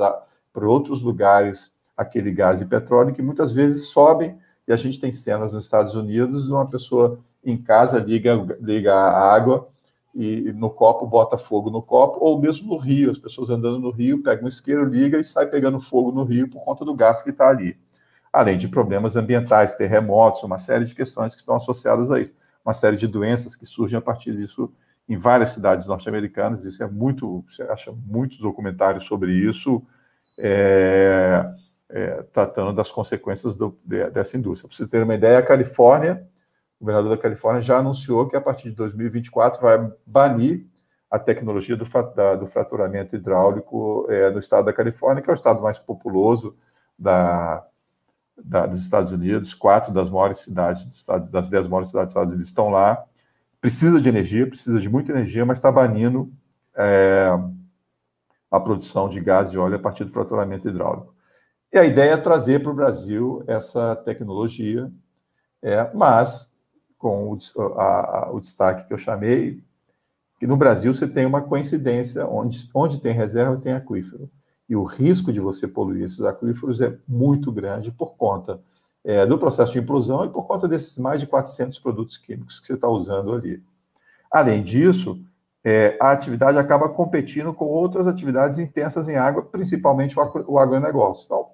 por 0.53 0.63
outros 0.63 1.01
lugares 1.01 1.71
aquele 1.95 2.31
gás 2.31 2.61
e 2.61 2.65
petróleo 2.65 3.13
que 3.13 3.21
muitas 3.21 3.51
vezes 3.51 3.87
sobem, 3.87 4.37
e 4.65 4.71
a 4.71 4.77
gente 4.77 4.99
tem 4.99 5.11
cenas 5.11 5.51
nos 5.51 5.65
Estados 5.65 5.93
Unidos 5.93 6.45
de 6.45 6.51
uma 6.51 6.65
pessoa 6.65 7.19
em 7.43 7.57
casa 7.57 7.99
liga, 7.99 8.33
liga 8.61 8.93
a 8.93 9.33
água 9.33 9.67
e 10.15 10.53
no 10.53 10.69
copo 10.69 11.05
bota 11.05 11.37
fogo 11.37 11.69
no 11.69 11.81
copo, 11.81 12.23
ou 12.23 12.39
mesmo 12.39 12.73
no 12.73 12.77
rio, 12.77 13.11
as 13.11 13.17
pessoas 13.17 13.49
andando 13.49 13.77
no 13.77 13.91
rio, 13.91 14.23
pegam 14.23 14.45
um 14.45 14.47
isqueiro, 14.47 14.85
liga 14.85 15.19
e 15.19 15.23
sai 15.23 15.47
pegando 15.47 15.81
fogo 15.81 16.13
no 16.13 16.23
rio 16.23 16.49
por 16.49 16.63
conta 16.63 16.85
do 16.85 16.93
gás 16.93 17.21
que 17.21 17.31
está 17.31 17.49
ali 17.49 17.75
além 18.33 18.57
de 18.57 18.67
problemas 18.67 19.15
ambientais, 19.15 19.75
terremotos, 19.75 20.41
uma 20.41 20.57
série 20.57 20.85
de 20.85 20.95
questões 20.95 21.35
que 21.35 21.41
estão 21.41 21.55
associadas 21.55 22.09
a 22.09 22.19
isso, 22.19 22.33
uma 22.65 22.73
série 22.73 22.97
de 22.97 23.07
doenças 23.07 23.55
que 23.55 23.65
surgem 23.65 23.99
a 23.99 24.01
partir 24.01 24.35
disso 24.35 24.73
em 25.07 25.17
várias 25.17 25.51
cidades 25.51 25.85
norte-americanas. 25.85 26.65
Isso 26.65 26.81
é 26.81 26.87
muito, 26.87 27.45
você 27.47 27.61
acha 27.63 27.91
muitos 27.91 28.39
documentários 28.39 29.05
sobre 29.05 29.33
isso, 29.33 29.83
é, 30.39 31.45
é, 31.89 32.23
tratando 32.33 32.73
das 32.73 32.91
consequências 32.91 33.55
do, 33.55 33.77
de, 33.85 34.09
dessa 34.09 34.35
indústria. 34.35 34.67
Para 34.67 34.77
vocês 34.77 34.89
terem 34.89 35.05
uma 35.05 35.13
ideia, 35.13 35.37
a 35.37 35.43
Califórnia, 35.43 36.27
o 36.79 36.85
governador 36.85 37.15
da 37.15 37.21
Califórnia 37.21 37.61
já 37.61 37.77
anunciou 37.77 38.27
que 38.27 38.35
a 38.35 38.41
partir 38.41 38.69
de 38.69 38.75
2024 38.75 39.61
vai 39.61 39.91
banir 40.05 40.65
a 41.11 41.19
tecnologia 41.19 41.77
do, 41.77 41.85
da, 42.15 42.35
do 42.35 42.47
fraturamento 42.47 43.15
hidráulico 43.15 44.07
é, 44.09 44.31
no 44.31 44.39
estado 44.39 44.65
da 44.65 44.73
Califórnia, 44.73 45.21
que 45.21 45.29
é 45.29 45.33
o 45.33 45.35
estado 45.35 45.61
mais 45.61 45.77
populoso 45.77 46.57
da, 46.97 47.63
da, 48.37 48.65
dos 48.65 48.81
Estados 48.81 49.11
Unidos, 49.11 49.53
quatro 49.53 49.93
das 49.93 50.09
maiores 50.09 50.39
cidades, 50.39 51.05
das 51.31 51.49
dez 51.49 51.67
maiores 51.67 51.89
cidades 51.89 52.07
dos 52.07 52.11
Estados 52.11 52.33
Unidos 52.33 52.49
estão 52.49 52.69
lá. 52.69 53.03
Precisa 53.61 54.01
de 54.01 54.09
energia, 54.09 54.47
precisa 54.47 54.79
de 54.79 54.89
muita 54.89 55.11
energia, 55.11 55.45
mas 55.45 55.57
está 55.57 55.71
banindo 55.71 56.31
é, 56.75 57.29
a 58.51 58.59
produção 58.59 59.07
de 59.07 59.19
gás 59.21 59.51
e 59.51 59.57
óleo 59.57 59.75
a 59.75 59.79
partir 59.79 60.03
do 60.03 60.11
fraturamento 60.11 60.67
hidráulico. 60.67 61.13
E 61.71 61.77
a 61.77 61.85
ideia 61.85 62.11
é 62.11 62.17
trazer 62.17 62.61
para 62.61 62.71
o 62.71 62.75
Brasil 62.75 63.43
essa 63.47 63.95
tecnologia, 63.95 64.91
é, 65.61 65.89
mas 65.93 66.53
com 66.97 67.33
o, 67.33 67.37
a, 67.79 68.29
o 68.31 68.39
destaque 68.39 68.87
que 68.87 68.93
eu 68.93 68.97
chamei, 68.97 69.63
que 70.39 70.45
no 70.45 70.57
Brasil 70.57 70.93
você 70.93 71.07
tem 71.07 71.25
uma 71.25 71.41
coincidência, 71.41 72.27
onde, 72.27 72.69
onde 72.73 72.99
tem 72.99 73.13
reserva 73.13 73.59
tem 73.61 73.73
aquífero 73.73 74.29
e 74.67 74.75
o 74.75 74.83
risco 74.83 75.31
de 75.31 75.39
você 75.39 75.67
poluir 75.67 76.03
esses 76.03 76.21
aquíferos 76.21 76.81
é 76.81 76.97
muito 77.07 77.51
grande 77.51 77.91
por 77.91 78.15
conta 78.15 78.59
é, 79.03 79.25
do 79.25 79.37
processo 79.37 79.73
de 79.73 79.79
implosão 79.79 80.23
e 80.25 80.29
por 80.29 80.45
conta 80.45 80.67
desses 80.67 80.97
mais 80.97 81.19
de 81.19 81.27
400 81.27 81.77
produtos 81.79 82.17
químicos 82.17 82.59
que 82.59 82.67
você 82.67 82.73
está 82.73 82.87
usando 82.87 83.33
ali. 83.33 83.61
Além 84.31 84.63
disso, 84.63 85.21
é, 85.63 85.97
a 86.01 86.11
atividade 86.11 86.57
acaba 86.57 86.89
competindo 86.89 87.53
com 87.53 87.65
outras 87.65 88.07
atividades 88.07 88.59
intensas 88.59 89.07
em 89.07 89.15
água, 89.15 89.43
principalmente 89.43 90.17
o, 90.19 90.57
agronegócio. 90.57 91.25
Então, 91.25 91.47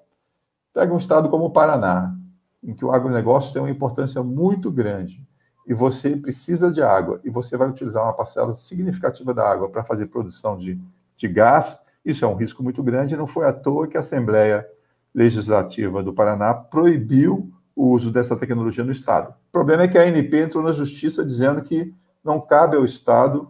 pega 0.74 0.93
um 0.93 0.97
estado 0.97 1.30
como 1.30 1.45
o 1.45 1.51
Paraná, 1.51 2.16
em 2.64 2.74
que 2.74 2.86
o 2.86 2.91
agronegócio 2.91 3.53
tem 3.53 3.62
uma 3.62 3.72
importância 3.72 4.24
muito 4.24 4.72
grande 4.72 5.28
e 5.68 5.74
você 5.74 6.16
precisa 6.16 6.72
de 6.72 6.82
água 6.82 7.22
e 7.24 7.30
você 7.30 7.55
vai 7.55 7.70
utilizar 7.70 8.03
uma 8.03 8.14
parcela 8.14 8.53
significativa 8.53 9.34
da 9.34 9.47
água 9.47 9.70
para 9.70 9.84
fazer 9.84 10.07
produção 10.07 10.57
de, 10.57 10.82
de 11.16 11.28
gás, 11.28 11.80
isso 12.06 12.24
é 12.26 12.28
um 12.28 12.36
risco 12.36 12.64
muito 12.64 12.82
grande, 12.82 13.18
não 13.18 13.28
foi 13.28 13.45
à 13.45 13.54
toa 13.54 13.88
que 13.88 13.97
a 13.97 14.00
Assembleia 14.00 14.66
Legislativa 15.14 16.04
do 16.04 16.14
Paraná 16.14 16.54
proibiu 16.54 17.52
o 17.76 17.89
uso 17.89 18.12
dessa 18.12 18.36
tecnologia 18.36 18.84
no 18.84 18.91
Estado. 18.91 19.30
O 19.50 19.52
problema 19.52 19.84
é 19.84 19.88
que 19.88 19.97
a 19.97 20.04
ANP 20.04 20.36
entrou 20.36 20.64
na 20.64 20.72
Justiça 20.72 21.26
dizendo 21.26 21.62
que 21.62 21.93
não 22.24 22.39
cabe 22.39 22.76
ao 22.76 22.86
Estado 22.86 23.50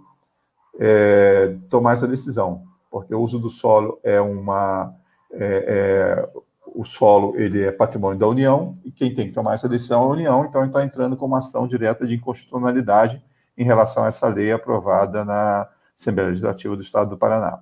é, 0.80 1.56
tomar 1.70 1.93
essa 1.93 2.08
decisão, 2.08 2.64
porque 2.89 3.14
o 3.14 3.20
uso 3.20 3.39
do 3.39 3.50
solo 3.50 4.00
é 4.04 4.22
uma. 4.22 4.93
É, 5.32 5.66
é, 5.68 6.39
o 6.66 6.86
solo 6.86 7.34
ele 7.36 7.64
é 7.64 7.72
patrimônio 7.72 8.20
da 8.20 8.28
União 8.28 8.78
e 8.86 8.91
quem 8.91 9.14
tem 9.14 9.28
que 9.28 9.34
tomar 9.34 9.56
essa 9.56 9.68
decisão 9.68 10.04
é 10.04 10.06
a 10.06 10.10
União, 10.10 10.45
então 10.45 10.64
está 10.64 10.84
entrando 10.84 11.18
com 11.18 11.26
uma 11.26 11.39
ação 11.39 11.68
direta 11.68 12.06
de 12.06 12.16
inconstitucionalidade 12.16 13.22
em 13.58 13.64
relação 13.64 14.04
a 14.04 14.08
essa 14.08 14.28
lei 14.28 14.52
aprovada 14.52 15.26
na 15.26 15.68
Assembleia 15.97 16.30
Legislativa 16.30 16.76
do 16.76 16.82
Estado 16.82 17.10
do 17.10 17.18
Paraná. 17.18 17.60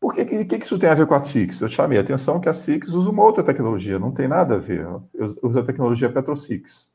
Por 0.00 0.14
que, 0.14 0.24
que, 0.24 0.44
que 0.46 0.64
isso 0.64 0.78
tem 0.78 0.88
a 0.88 0.94
ver 0.94 1.06
com 1.06 1.14
a 1.14 1.22
CIX? 1.22 1.60
Eu 1.60 1.68
chamei 1.68 1.98
a 1.98 2.00
atenção 2.00 2.40
que 2.40 2.48
a 2.48 2.54
CIX 2.54 2.88
usa 2.94 3.10
uma 3.10 3.22
outra 3.22 3.44
tecnologia, 3.44 3.98
não 3.98 4.10
tem 4.10 4.26
nada 4.26 4.54
a 4.54 4.58
ver. 4.58 4.86
Usa 5.42 5.60
a 5.60 5.64
tecnologia 5.64 6.10
PetroCix. 6.10 6.90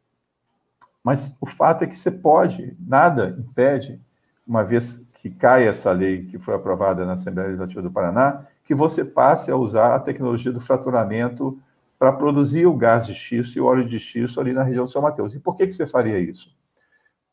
Mas 1.04 1.36
o 1.40 1.46
fato 1.46 1.84
é 1.84 1.88
que 1.88 1.96
você 1.96 2.10
pode, 2.10 2.76
nada 2.80 3.38
impede, 3.38 4.02
uma 4.46 4.64
vez 4.64 5.06
que 5.14 5.30
cai 5.30 5.68
essa 5.68 5.92
lei 5.92 6.26
que 6.26 6.40
foi 6.40 6.56
aprovada 6.56 7.06
na 7.06 7.14
Assembleia 7.14 7.48
Legislativa 7.50 7.84
do 7.84 7.92
Paraná, 7.92 8.48
que 8.64 8.74
você 8.74 9.06
passe 9.06 9.52
a 9.52 9.56
usar 9.56 9.94
a 9.94 10.00
tecnologia 10.00 10.52
do 10.52 10.60
fraturamento 10.60 11.60
para 12.00 12.12
produzir 12.12 12.66
o 12.66 12.76
gás 12.76 13.06
de 13.06 13.14
xisto 13.14 13.56
e 13.56 13.62
o 13.62 13.66
óleo 13.66 13.88
de 13.88 14.00
xisto 14.00 14.42
ali 14.42 14.52
na 14.52 14.64
região 14.64 14.86
do 14.86 14.92
São 14.92 15.02
Mateus. 15.04 15.36
E 15.36 15.40
por 15.40 15.56
que, 15.56 15.68
que 15.68 15.74
você 15.74 15.86
faria 15.86 16.20
isso? 16.20 16.56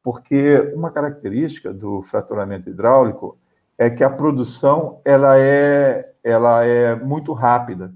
Porque 0.02 0.58
uma 0.74 0.90
característica 0.90 1.72
do 1.72 2.02
fraturamento 2.02 2.68
hidráulico 2.68 3.38
é 3.78 3.90
que 3.90 4.04
a 4.04 4.10
produção 4.10 5.00
ela 5.04 5.38
é, 5.38 6.14
ela 6.22 6.64
é 6.64 6.94
muito 6.94 7.32
rápida. 7.32 7.94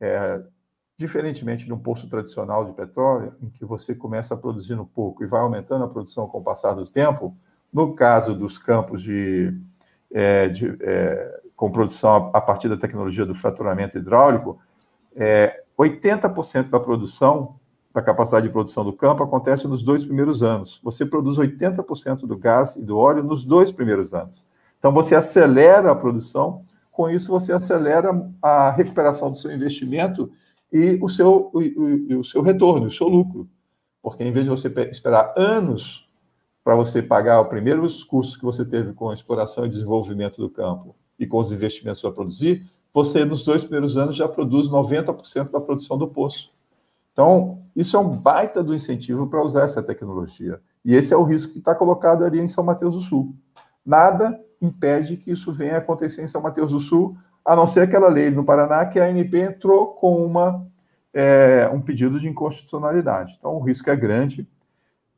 É, 0.00 0.42
diferentemente 0.98 1.66
de 1.66 1.72
um 1.72 1.78
poço 1.78 2.08
tradicional 2.08 2.64
de 2.64 2.72
petróleo, 2.72 3.34
em 3.42 3.50
que 3.50 3.64
você 3.64 3.94
começa 3.94 4.36
produzindo 4.36 4.84
pouco 4.86 5.22
e 5.22 5.26
vai 5.26 5.40
aumentando 5.40 5.84
a 5.84 5.88
produção 5.88 6.26
com 6.26 6.38
o 6.38 6.42
passar 6.42 6.72
do 6.74 6.86
tempo, 6.86 7.36
no 7.72 7.94
caso 7.94 8.34
dos 8.34 8.58
campos 8.58 9.02
de, 9.02 9.54
é, 10.10 10.48
de 10.48 10.76
é, 10.80 11.40
com 11.54 11.70
produção 11.70 12.30
a, 12.32 12.40
partir 12.40 12.68
da 12.68 12.76
tecnologia 12.76 13.26
do 13.26 13.34
fraturamento 13.34 13.98
hidráulico, 13.98 14.58
é, 15.14 15.62
80% 15.78 16.70
da 16.70 16.80
produção, 16.80 17.56
da 17.92 18.00
capacidade 18.00 18.46
de 18.46 18.52
produção 18.52 18.84
do 18.84 18.92
campo, 18.92 19.22
acontece 19.22 19.68
nos 19.68 19.82
dois 19.82 20.04
primeiros 20.04 20.42
anos. 20.42 20.80
Você 20.82 21.04
produz 21.04 21.38
80% 21.38 22.26
do 22.26 22.36
gás 22.38 22.76
e 22.76 22.82
do 22.82 22.96
óleo 22.96 23.22
nos 23.22 23.44
dois 23.44 23.70
primeiros 23.70 24.14
anos. 24.14 24.42
Então, 24.86 24.94
você 24.94 25.16
acelera 25.16 25.90
a 25.90 25.96
produção, 25.96 26.64
com 26.92 27.10
isso, 27.10 27.32
você 27.32 27.52
acelera 27.52 28.30
a 28.40 28.70
recuperação 28.70 29.28
do 29.28 29.36
seu 29.36 29.52
investimento 29.52 30.30
e 30.72 30.96
o 31.02 31.08
seu, 31.08 31.50
o, 31.52 31.58
o, 31.58 32.20
o 32.20 32.24
seu 32.24 32.40
retorno, 32.40 32.86
o 32.86 32.90
seu 32.90 33.08
lucro. 33.08 33.48
Porque, 34.00 34.22
em 34.22 34.30
vez 34.30 34.44
de 34.44 34.50
você 34.50 34.68
esperar 34.88 35.34
anos 35.36 36.08
para 36.62 36.76
você 36.76 37.02
pagar 37.02 37.42
os 37.42 37.48
primeiros 37.48 38.04
custos 38.04 38.36
que 38.36 38.44
você 38.44 38.64
teve 38.64 38.92
com 38.92 39.10
a 39.10 39.14
exploração 39.14 39.66
e 39.66 39.68
desenvolvimento 39.68 40.40
do 40.40 40.48
campo 40.48 40.94
e 41.18 41.26
com 41.26 41.38
os 41.38 41.50
investimentos 41.50 42.00
para 42.00 42.12
produzir, 42.12 42.64
você, 42.94 43.24
nos 43.24 43.42
dois 43.42 43.64
primeiros 43.64 43.96
anos, 43.96 44.14
já 44.14 44.28
produz 44.28 44.70
90% 44.70 45.50
da 45.50 45.60
produção 45.60 45.98
do 45.98 46.06
poço. 46.06 46.52
Então, 47.12 47.60
isso 47.74 47.96
é 47.96 47.98
um 47.98 48.16
baita 48.16 48.62
do 48.62 48.72
incentivo 48.72 49.26
para 49.26 49.42
usar 49.42 49.64
essa 49.64 49.82
tecnologia. 49.82 50.60
E 50.84 50.94
esse 50.94 51.12
é 51.12 51.16
o 51.16 51.24
risco 51.24 51.54
que 51.54 51.58
está 51.58 51.74
colocado 51.74 52.24
ali 52.24 52.38
em 52.38 52.46
São 52.46 52.62
Mateus 52.62 52.94
do 52.94 53.00
Sul. 53.00 53.34
Nada 53.84 54.46
impede 54.66 55.16
que 55.16 55.30
isso 55.30 55.52
venha 55.52 55.74
a 55.74 55.78
acontecer 55.78 56.22
em 56.22 56.28
São 56.28 56.40
Mateus 56.40 56.72
do 56.72 56.80
Sul, 56.80 57.16
a 57.44 57.54
não 57.54 57.66
ser 57.66 57.80
aquela 57.80 58.08
lei 58.08 58.30
no 58.30 58.44
Paraná 58.44 58.84
que 58.86 58.98
a 58.98 59.04
ANP 59.04 59.38
entrou 59.38 59.94
com 59.94 60.24
uma, 60.24 60.66
é, 61.14 61.70
um 61.72 61.80
pedido 61.80 62.18
de 62.18 62.28
inconstitucionalidade. 62.28 63.36
Então, 63.38 63.54
o 63.54 63.60
risco 63.60 63.88
é 63.88 63.96
grande 63.96 64.46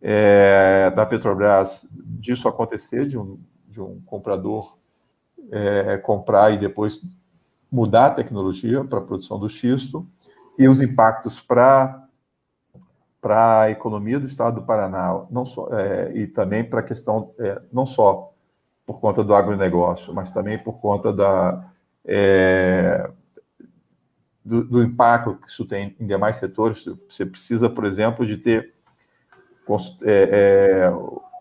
é, 0.01 0.91
da 0.95 1.07
Petrobras 1.07 1.87
disso 1.91 2.49
acontecer, 2.49 3.07
de 3.07 3.19
um, 3.19 3.39
de 3.67 3.81
um 3.81 4.01
comprador 4.07 4.77
é, 5.51 5.97
comprar 5.99 6.53
e 6.53 6.59
depois 6.59 7.03
mudar 7.71 8.07
a 8.07 8.15
tecnologia 8.15 8.85
para 8.85 8.99
a 8.99 9.03
produção 9.03 9.39
do 9.39 9.49
xisto, 9.49 10.07
e 10.59 10.69
os 10.69 10.81
impactos 10.81 11.41
para 11.41 12.05
para 13.21 13.63
a 13.63 13.71
economia 13.71 14.19
do 14.19 14.27
estado 14.27 14.61
do 14.61 14.67
Paraná, 14.67 15.25
não 15.31 15.45
só, 15.45 15.69
é, 15.73 16.13
e 16.15 16.27
também 16.27 16.63
para 16.63 16.81
a 16.81 16.85
questão, 16.85 17.33
é, 17.39 17.61
não 17.73 17.85
só 17.85 18.33
por 18.89 19.03
conta 19.03 19.23
do 19.23 19.35
agronegócio, 19.35 20.15
mas 20.15 20.31
também 20.31 20.57
por 20.57 20.81
conta 20.81 21.13
da, 21.13 21.63
é, 22.07 23.11
do, 24.43 24.65
do, 24.65 24.83
impacto 24.83 25.35
que 25.35 25.47
isso 25.47 25.67
tem 25.67 25.95
em 26.01 26.07
demais 26.07 26.39
setores. 26.39 26.83
Você 27.07 27.27
precisa, 27.27 27.69
por 27.69 27.85
exemplo, 27.85 28.27
de 28.27 28.39
ter 28.39 28.73
é, 30.03 30.87
é, 30.87 30.93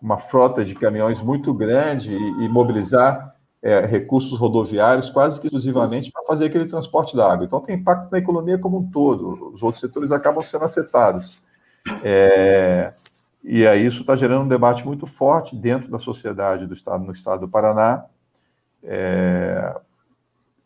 uma 0.02 0.18
frota 0.18 0.62
de 0.62 0.74
caminhões 0.74 1.22
muito 1.22 1.54
grande 1.54 2.14
e, 2.14 2.44
e 2.44 2.48
mobilizar 2.50 3.34
é, 3.62 3.80
recursos 3.80 4.38
rodoviários 4.38 5.08
quase 5.08 5.40
que 5.40 5.46
exclusivamente 5.46 6.12
para 6.12 6.24
fazer 6.24 6.44
aquele 6.44 6.66
transporte 6.66 7.16
da 7.16 7.32
água. 7.32 7.46
Então, 7.46 7.60
tem 7.60 7.76
impacto 7.76 8.12
na 8.12 8.18
economia 8.18 8.58
como 8.58 8.76
um 8.76 8.90
todo. 8.90 9.54
Os 9.54 9.62
outros 9.62 9.80
setores 9.80 10.12
acabam 10.12 10.42
sendo 10.42 10.66
afetados. 10.66 11.42
É, 12.04 12.92
e 13.42 13.66
aí 13.66 13.86
isso 13.86 14.00
está 14.00 14.16
gerando 14.16 14.44
um 14.44 14.48
debate 14.48 14.84
muito 14.84 15.06
forte 15.06 15.56
dentro 15.56 15.90
da 15.90 15.98
sociedade 15.98 16.66
do 16.66 16.74
Estado, 16.74 17.04
no 17.04 17.12
Estado 17.12 17.40
do 17.40 17.48
Paraná, 17.48 18.04
é, 18.82 19.74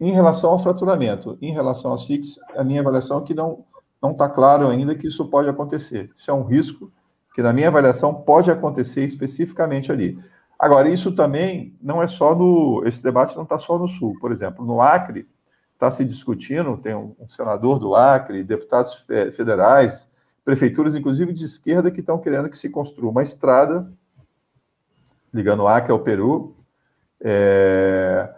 em 0.01 0.11
relação 0.11 0.51
ao 0.51 0.59
fraturamento. 0.59 1.39
Em 1.41 1.53
relação 1.53 1.93
ao 1.93 1.99
SIX, 1.99 2.39
a 2.57 2.65
minha 2.65 2.81
avaliação 2.81 3.19
é 3.19 3.23
que 3.23 3.35
não, 3.35 3.65
não 4.03 4.13
está 4.13 4.29
claro 4.29 4.69
ainda 4.69 4.95
que 4.95 5.07
isso 5.07 5.25
pode 5.29 5.49
acontecer. 5.49 6.11
Isso 6.17 6.31
é 6.31 6.35
um 6.35 6.43
risco 6.43 6.91
que, 7.35 7.43
na 7.43 7.53
minha 7.53 7.69
avaliação, 7.69 8.15
pode 8.15 8.51
acontecer 8.51 9.05
especificamente 9.05 9.93
ali. 9.93 10.19
Agora, 10.59 10.89
isso 10.89 11.13
também 11.13 11.77
não 11.81 12.03
é 12.03 12.07
só 12.07 12.35
no. 12.35 12.83
Esse 12.87 13.03
debate 13.03 13.35
não 13.37 13.43
está 13.43 13.59
só 13.59 13.79
no 13.79 13.89
Sul. 13.89 14.17
Por 14.21 14.33
exemplo, 14.33 14.65
no 14.65 14.81
Acre, 14.81 15.27
está 15.75 15.91
se 15.91 16.05
discutindo, 16.05 16.77
tem 16.77 16.95
um, 16.95 17.15
um 17.19 17.29
senador 17.29 17.79
do 17.79 17.97
Acre, 17.97 18.45
deputados 18.45 19.05
federais, 19.33 20.09
prefeituras, 20.45 20.95
inclusive 20.95 21.33
de 21.33 21.45
esquerda, 21.45 21.91
que 21.91 22.01
estão 22.01 22.19
querendo 22.19 22.49
que 22.49 22.59
se 22.59 22.69
construa 22.69 23.11
uma 23.11 23.23
estrada 23.23 23.91
ligando 25.33 25.63
o 25.63 25.69
Acre 25.69 25.93
ao 25.93 26.01
Peru, 26.01 26.55
é, 27.21 28.29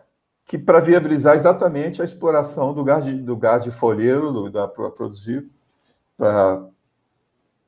que 0.45 0.57
para 0.57 0.79
viabilizar 0.79 1.35
exatamente 1.35 2.01
a 2.01 2.05
exploração 2.05 2.73
do 2.73 2.85
gás 2.85 3.05
de, 3.05 3.15
do 3.15 3.37
gás 3.37 3.65
de 3.65 3.71
folheiro 3.71 4.51
para 4.53 4.91
produzir, 4.91 5.45
para 6.17 6.65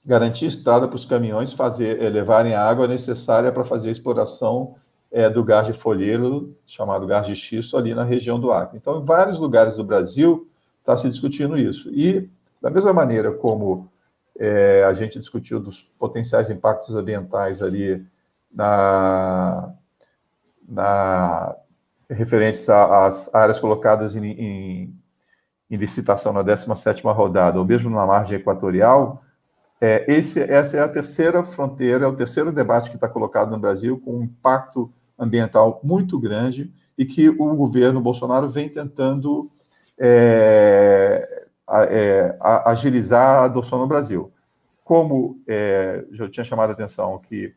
garantir 0.04 0.46
estrada 0.46 0.86
para 0.86 0.94
os 0.94 1.04
caminhões 1.04 1.52
fazer 1.52 2.00
é, 2.00 2.08
levarem 2.08 2.54
a 2.54 2.62
água 2.62 2.86
necessária 2.86 3.50
para 3.50 3.64
fazer 3.64 3.88
a 3.88 3.92
exploração 3.92 4.76
é, 5.10 5.28
do 5.28 5.42
gás 5.42 5.66
de 5.66 5.72
folheiro, 5.72 6.54
chamado 6.66 7.06
gás 7.06 7.26
de 7.26 7.34
xisto, 7.34 7.76
ali 7.76 7.94
na 7.94 8.04
região 8.04 8.38
do 8.38 8.52
Acre. 8.52 8.76
Então, 8.76 9.00
em 9.00 9.04
vários 9.04 9.38
lugares 9.38 9.76
do 9.76 9.84
Brasil 9.84 10.48
está 10.80 10.96
se 10.96 11.08
discutindo 11.08 11.58
isso. 11.58 11.90
E, 11.90 12.30
da 12.62 12.70
mesma 12.70 12.92
maneira 12.92 13.32
como 13.32 13.90
é, 14.38 14.84
a 14.84 14.92
gente 14.92 15.18
discutiu 15.18 15.60
dos 15.60 15.80
potenciais 15.80 16.50
impactos 16.50 16.94
ambientais 16.94 17.62
ali 17.62 18.06
na, 18.52 19.74
na 20.68 21.54
referentes 22.08 22.68
às 22.68 23.34
áreas 23.34 23.58
colocadas 23.58 24.14
em, 24.16 24.24
em, 24.24 24.94
em 25.70 25.76
licitação 25.76 26.32
na 26.32 26.44
17ª 26.44 27.12
rodada, 27.14 27.58
ou 27.58 27.64
mesmo 27.64 27.90
na 27.90 28.06
margem 28.06 28.38
equatorial, 28.38 29.22
é, 29.80 30.04
esse, 30.08 30.40
essa 30.40 30.76
é 30.76 30.80
a 30.80 30.88
terceira 30.88 31.42
fronteira, 31.42 32.04
é 32.04 32.08
o 32.08 32.16
terceiro 32.16 32.50
debate 32.50 32.88
que 32.88 32.96
está 32.96 33.08
colocado 33.08 33.50
no 33.50 33.58
Brasil, 33.58 34.00
com 34.00 34.18
um 34.18 34.22
impacto 34.22 34.90
ambiental 35.18 35.80
muito 35.82 36.18
grande 36.18 36.72
e 36.96 37.04
que 37.04 37.28
o 37.28 37.54
governo 37.54 38.00
Bolsonaro 38.00 38.48
vem 38.48 38.68
tentando 38.68 39.50
é, 39.98 41.45
é, 41.88 42.36
agilizar 42.64 43.40
a 43.40 43.44
adoção 43.44 43.78
no 43.78 43.86
Brasil. 43.86 44.32
Como 44.84 45.40
é, 45.46 46.04
já 46.12 46.28
tinha 46.28 46.44
chamado 46.44 46.70
a 46.70 46.72
atenção 46.72 47.18
que 47.18 47.54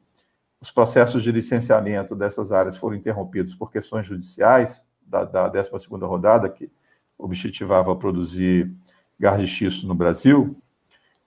os 0.60 0.72
processos 0.72 1.24
de 1.24 1.32
licenciamento 1.32 2.16
dessas 2.16 2.52
áreas 2.52 2.76
foram 2.76 2.96
interrompidos 2.96 3.56
por 3.56 3.72
questões 3.72 4.06
judiciais 4.08 4.86
da, 5.06 5.24
da 5.24 5.52
12ª 5.52 6.08
rodada, 6.08 6.50
que 6.50 6.70
objetivava 7.18 7.96
produzir 7.96 8.72
gás 9.20 9.40
de 9.40 9.48
xisto 9.48 9.86
no 9.88 9.94
Brasil, 9.94 10.58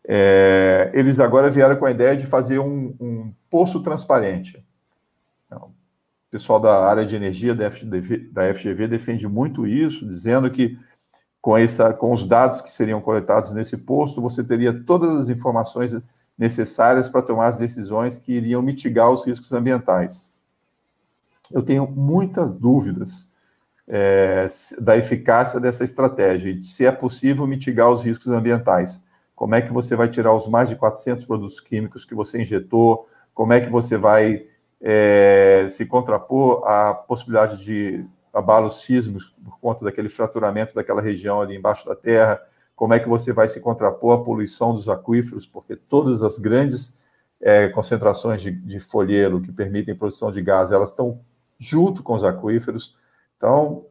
é, 0.07 0.91
eles 0.95 1.21
agora 1.21 1.51
vieram 1.51 1.77
com 1.77 1.85
a 1.85 1.91
ideia 1.91 2.17
de 2.17 2.27
fazer 2.27 2.59
um, 2.59 2.95
um 2.99 3.33
poço 3.49 3.81
transparente. 3.83 4.65
Então, 5.47 5.69
o 5.69 6.31
pessoal 6.31 6.59
da 6.59 6.85
área 6.85 7.07
de 7.07 7.15
energia 7.15 7.55
da 7.55 7.71
FGV, 7.71 8.19
da 8.33 8.53
FGV 8.53 8.89
defende 8.89 9.29
muito 9.29 9.67
isso, 9.67 10.07
dizendo 10.07 10.51
que 10.51 10.79
com, 11.43 11.59
essa, 11.59 11.93
com 11.93 12.13
os 12.13 12.25
dados 12.25 12.61
que 12.61 12.73
seriam 12.73 13.01
coletados 13.01 13.51
nesse 13.51 13.77
posto, 13.77 14.23
você 14.23 14.45
teria 14.45 14.73
todas 14.73 15.13
as 15.13 15.29
informações 15.29 15.95
necessárias 16.39 17.09
para 17.09 17.21
tomar 17.21 17.49
as 17.49 17.59
decisões 17.59 18.17
que 18.17 18.33
iriam 18.33 18.63
mitigar 18.63 19.11
os 19.11 19.27
riscos 19.27 19.53
ambientais. 19.53 20.31
Eu 21.53 21.61
tenho 21.61 21.87
muitas 21.87 22.49
dúvidas 22.49 23.29
é, 23.89 24.47
da 24.81 24.97
eficácia 24.97 25.59
dessa 25.59 25.83
estratégia 25.83 26.51
e 26.51 26.55
de 26.55 26.65
se 26.65 26.87
é 26.87 26.93
possível 26.93 27.45
mitigar 27.45 27.91
os 27.91 28.05
riscos 28.05 28.29
ambientais. 28.29 29.01
Como 29.35 29.57
é 29.57 29.61
que 29.61 29.73
você 29.73 29.97
vai 29.97 30.09
tirar 30.09 30.33
os 30.33 30.47
mais 30.47 30.69
de 30.69 30.77
400 30.77 31.25
produtos 31.25 31.61
químicos 31.61 32.05
que 32.05 32.15
você 32.15 32.41
injetou? 32.41 33.09
Como 33.35 33.53
é 33.53 33.61
que 33.61 33.69
você 33.69 33.97
vai 33.97 34.47
é, 34.81 35.67
se 35.69 35.85
contrapor 35.87 36.65
à 36.65 36.95
possibilidade 36.95 37.63
de 37.65 38.07
abalos 38.33 38.83
sísmicos 38.83 39.35
por 39.45 39.59
conta 39.61 39.85
daquele 39.85 40.09
fraturamento 40.09 40.75
daquela 40.75 41.03
região 41.03 41.41
ali 41.41 41.57
embaixo 41.57 41.87
da 41.87 41.95
terra? 41.95 42.41
Como 42.75 42.95
é 42.95 42.99
que 42.99 43.09
você 43.09 43.33
vai 43.33 43.47
se 43.49 43.61
contrapor 43.61 44.21
à 44.21 44.25
poluição 44.25 44.73
dos 44.73 44.89
aquíferos? 44.89 45.47
Porque 45.47 45.77
todas 45.77 46.23
as 46.23 46.39
grandes 46.39 46.95
é, 47.41 47.69
concentrações 47.69 48.41
de, 48.41 48.51
de 48.51 48.81
folheiro 48.81 49.41
que 49.41 49.53
permitem 49.53 49.95
produção 49.95 50.31
de 50.31 50.41
gás, 50.41 50.73
elas 50.73 50.91
estão 50.91 51.21
junto 51.59 52.03
com 52.03 52.15
os 52.15 52.25
aquíferos. 52.25 52.97
Então, 53.37 53.85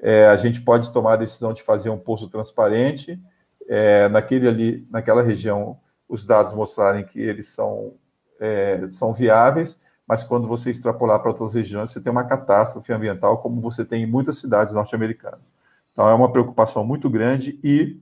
é, 0.00 0.26
a 0.26 0.36
gente 0.36 0.60
pode 0.60 0.92
tomar 0.92 1.14
a 1.14 1.16
decisão 1.16 1.52
de 1.52 1.62
fazer 1.62 1.90
um 1.90 1.98
poço 1.98 2.28
transparente 2.28 3.20
é, 3.68 4.08
naquele 4.08 4.48
ali, 4.48 4.86
naquela 4.90 5.22
região, 5.22 5.78
os 6.08 6.24
dados 6.24 6.52
mostrarem 6.52 7.04
que 7.04 7.20
eles 7.20 7.48
são, 7.48 7.94
é, 8.38 8.86
são 8.90 9.12
viáveis, 9.12 9.80
mas 10.06 10.22
quando 10.22 10.46
você 10.46 10.70
extrapolar 10.70 11.20
para 11.20 11.30
outras 11.30 11.54
regiões, 11.54 11.90
você 11.90 12.00
tem 12.00 12.12
uma 12.12 12.24
catástrofe 12.24 12.92
ambiental, 12.92 13.38
como 13.38 13.60
você 13.60 13.84
tem 13.84 14.02
em 14.02 14.06
muitas 14.06 14.38
cidades 14.38 14.74
norte-americanas. 14.74 15.52
Então, 15.92 16.08
é 16.08 16.14
uma 16.14 16.30
preocupação 16.30 16.84
muito 16.84 17.08
grande 17.08 17.58
e 17.62 18.00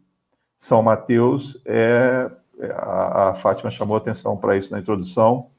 São 0.58 0.82
Mateus, 0.82 1.60
é, 1.64 2.30
é 2.58 2.72
a, 2.72 3.30
a 3.30 3.34
Fátima 3.34 3.70
chamou 3.70 3.96
atenção 3.96 4.36
para 4.36 4.56
isso 4.56 4.72
na 4.72 4.80
introdução, 4.80 5.50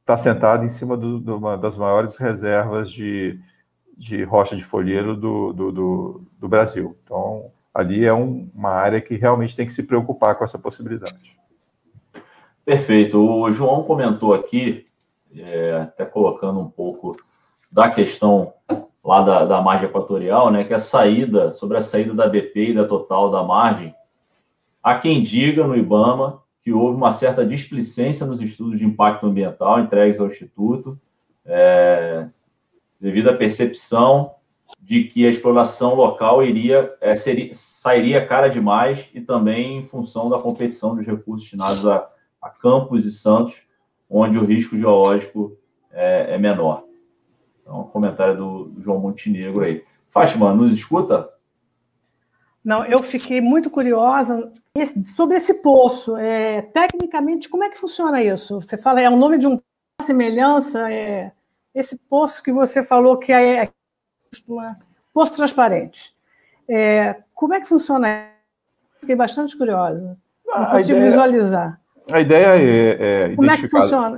está 0.00 0.16
sentado 0.16 0.64
em 0.64 0.68
cima 0.68 0.96
do, 0.96 1.20
de 1.20 1.30
uma 1.30 1.56
das 1.56 1.76
maiores 1.76 2.16
reservas 2.16 2.90
de, 2.90 3.38
de 3.96 4.24
rocha 4.24 4.56
de 4.56 4.64
folheiro 4.64 5.16
do, 5.16 5.52
do, 5.52 5.72
do, 5.72 6.22
do 6.38 6.48
Brasil. 6.48 6.96
Então, 7.04 7.50
ali 7.72 8.04
é 8.04 8.12
um, 8.12 8.48
uma 8.54 8.70
área 8.70 9.00
que 9.00 9.16
realmente 9.16 9.54
tem 9.54 9.66
que 9.66 9.72
se 9.72 9.82
preocupar 9.82 10.34
com 10.36 10.44
essa 10.44 10.58
possibilidade. 10.58 11.38
Perfeito. 12.64 13.18
O 13.18 13.50
João 13.50 13.82
comentou 13.82 14.32
aqui, 14.32 14.86
é, 15.36 15.80
até 15.82 16.04
colocando 16.04 16.60
um 16.60 16.68
pouco 16.68 17.12
da 17.70 17.90
questão 17.90 18.52
lá 19.04 19.22
da, 19.22 19.44
da 19.44 19.62
margem 19.62 19.88
equatorial, 19.88 20.50
né, 20.50 20.64
que 20.64 20.74
a 20.74 20.78
saída, 20.78 21.52
sobre 21.52 21.78
a 21.78 21.82
saída 21.82 22.14
da 22.14 22.28
BP 22.28 22.70
e 22.70 22.74
da 22.74 22.86
Total 22.86 23.30
da 23.30 23.42
margem, 23.42 23.94
há 24.82 24.98
quem 24.98 25.22
diga 25.22 25.66
no 25.66 25.76
IBAMA 25.76 26.42
que 26.60 26.72
houve 26.72 26.96
uma 26.96 27.12
certa 27.12 27.44
displicência 27.44 28.26
nos 28.26 28.40
estudos 28.40 28.78
de 28.78 28.84
impacto 28.84 29.26
ambiental 29.26 29.80
entregues 29.80 30.20
ao 30.20 30.26
Instituto, 30.26 30.98
é, 31.44 32.28
devido 33.00 33.30
à 33.30 33.36
percepção 33.36 34.34
de 34.78 35.04
que 35.04 35.26
a 35.26 35.30
exploração 35.30 35.94
local 35.94 36.44
iria 36.44 36.94
é, 37.00 37.16
seria, 37.16 37.50
sairia 37.52 38.26
cara 38.26 38.48
demais 38.48 39.08
e 39.14 39.20
também 39.20 39.78
em 39.78 39.82
função 39.82 40.28
da 40.28 40.38
competição 40.38 40.94
dos 40.94 41.06
recursos 41.06 41.42
destinados 41.42 41.86
a, 41.88 42.08
a 42.42 42.50
Campos 42.50 43.04
e 43.04 43.10
Santos, 43.10 43.62
onde 44.10 44.36
o 44.36 44.44
risco 44.44 44.76
geológico 44.76 45.56
é, 45.92 46.34
é 46.34 46.38
menor. 46.38 46.84
Então, 47.62 47.84
comentário 47.84 48.36
do, 48.36 48.64
do, 48.64 48.82
João 48.82 48.98
Montenegro 48.98 49.62
aí. 49.62 49.84
Fátima, 50.10 50.52
nos 50.52 50.72
escuta? 50.72 51.30
Não, 52.64 52.84
eu 52.84 52.98
fiquei 52.98 53.40
muito 53.40 53.70
curiosa 53.70 54.52
sobre 55.16 55.36
esse 55.36 55.62
poço. 55.62 56.16
É, 56.16 56.62
tecnicamente, 56.62 57.48
como 57.48 57.64
é 57.64 57.70
que 57.70 57.78
funciona 57.78 58.22
isso? 58.22 58.60
Você 58.60 58.76
fala, 58.76 59.00
é 59.00 59.08
o 59.08 59.16
nome 59.16 59.38
de 59.38 59.46
uma 59.46 59.62
semelhança? 60.02 60.90
É, 60.92 61.32
esse 61.74 61.96
poço 61.96 62.42
que 62.42 62.52
você 62.52 62.82
falou 62.82 63.16
que 63.16 63.32
é 63.32 63.70
uma 64.48 64.76
posto 65.12 65.36
transparente. 65.36 66.14
É, 66.68 67.16
como 67.34 67.54
é 67.54 67.60
que 67.60 67.68
funciona? 67.68 68.28
Fiquei 69.00 69.16
bastante 69.16 69.56
curiosa. 69.56 70.18
Não 70.46 70.66
consigo 70.66 70.98
ideia, 70.98 71.10
visualizar. 71.10 71.80
A 72.12 72.20
ideia 72.20 72.56
é, 72.56 73.30
é 73.30 73.36
Como 73.36 73.50
é 73.50 73.56
que 73.56 73.68
funciona? 73.68 74.16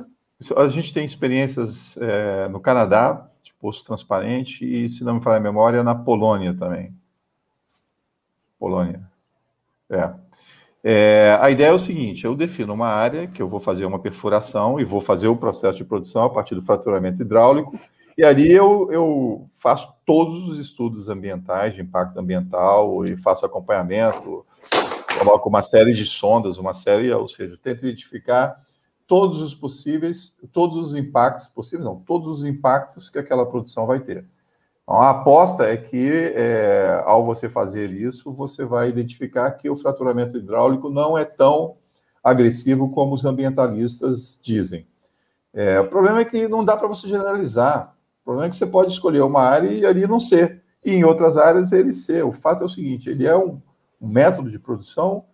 A 0.57 0.67
gente 0.69 0.93
tem 0.93 1.05
experiências 1.05 1.97
é, 1.99 2.49
no 2.49 2.59
Canadá, 2.59 3.29
de 3.43 3.55
posto 3.55 3.85
transparente, 3.85 4.65
e, 4.65 4.89
se 4.89 5.05
não 5.05 5.15
me 5.15 5.23
falar 5.23 5.37
a 5.37 5.41
memória, 5.41 5.85
na 5.85 5.95
Polônia 5.95 6.55
também. 6.55 6.93
Polônia. 8.59 9.01
É. 9.91 10.11
é. 10.83 11.39
A 11.41 11.51
ideia 11.51 11.69
é 11.69 11.73
o 11.73 11.79
seguinte: 11.79 12.25
eu 12.25 12.35
defino 12.35 12.75
uma 12.75 12.89
área 12.89 13.27
que 13.27 13.41
eu 13.41 13.49
vou 13.49 13.61
fazer 13.61 13.85
uma 13.85 13.99
perfuração 13.99 14.81
e 14.81 14.85
vou 14.85 15.01
fazer 15.01 15.29
o 15.29 15.37
processo 15.37 15.79
de 15.79 15.85
produção 15.85 16.25
a 16.25 16.31
partir 16.31 16.55
do 16.55 16.63
fraturamento 16.63 17.23
hidráulico 17.23 17.79
e 18.17 18.25
ali 18.25 18.53
eu, 18.53 18.91
eu 18.93 19.51
faço 19.57 19.93
todos 20.05 20.49
os 20.49 20.59
estudos 20.59 21.09
ambientais, 21.09 21.75
de 21.75 21.81
impacto 21.81 22.19
ambiental, 22.19 23.05
e 23.05 23.17
faço 23.17 23.47
acompanhamento, 23.47 24.45
coloco 25.19 25.49
uma 25.49 25.63
série 25.63 25.93
de 25.93 26.07
sondas, 26.07 26.59
uma 26.59 26.75
série, 26.75 27.13
ou 27.13 27.29
seja, 27.29 27.59
tento 27.63 27.87
identificar 27.87 28.57
todos 29.07 29.43
os 29.43 29.55
possíveis, 29.55 30.37
todos 30.53 30.77
os 30.77 30.95
impactos 30.95 31.47
possíveis, 31.47 31.85
não, 31.85 31.97
todos 31.97 32.39
os 32.39 32.45
impactos 32.45 33.11
que 33.11 33.19
aquela 33.19 33.45
produção 33.45 33.87
vai 33.87 34.01
ter. 34.01 34.25
Então, 34.83 34.97
a 34.97 35.11
aposta 35.11 35.65
é 35.65 35.77
que, 35.77 36.33
é, 36.35 37.03
ao 37.05 37.25
você 37.25 37.49
fazer 37.49 37.93
isso, 37.93 38.33
você 38.33 38.65
vai 38.65 38.89
identificar 38.89 39.51
que 39.53 39.69
o 39.69 39.77
fraturamento 39.77 40.37
hidráulico 40.37 40.91
não 40.91 41.17
é 41.17 41.25
tão 41.25 41.75
agressivo 42.23 42.91
como 42.91 43.15
os 43.15 43.25
ambientalistas 43.25 44.39
dizem. 44.43 44.87
É, 45.53 45.81
o 45.81 45.89
problema 45.89 46.21
é 46.21 46.25
que 46.25 46.49
não 46.49 46.65
dá 46.65 46.77
para 46.77 46.89
você 46.89 47.07
generalizar. 47.07 47.95
O 48.23 48.25
problema 48.25 48.47
é 48.47 48.51
que 48.51 48.57
você 48.57 48.67
pode 48.67 48.93
escolher 48.93 49.21
uma 49.23 49.43
área 49.43 49.69
e 49.69 49.85
ali 49.85 50.07
não 50.07 50.19
ser, 50.19 50.63
e 50.85 50.93
em 50.93 51.05
outras 51.05 51.37
áreas 51.37 51.73
ele 51.73 51.93
ser. 51.93 52.25
O 52.25 52.33
fato 52.33 52.63
é 52.63 52.67
o 52.67 52.69
seguinte: 52.69 53.11
ele 53.11 53.27
é 53.27 53.37
um, 53.37 53.61
um 54.03 54.09
método 54.09 54.51
de 54.51 54.59
produção 54.59 55.25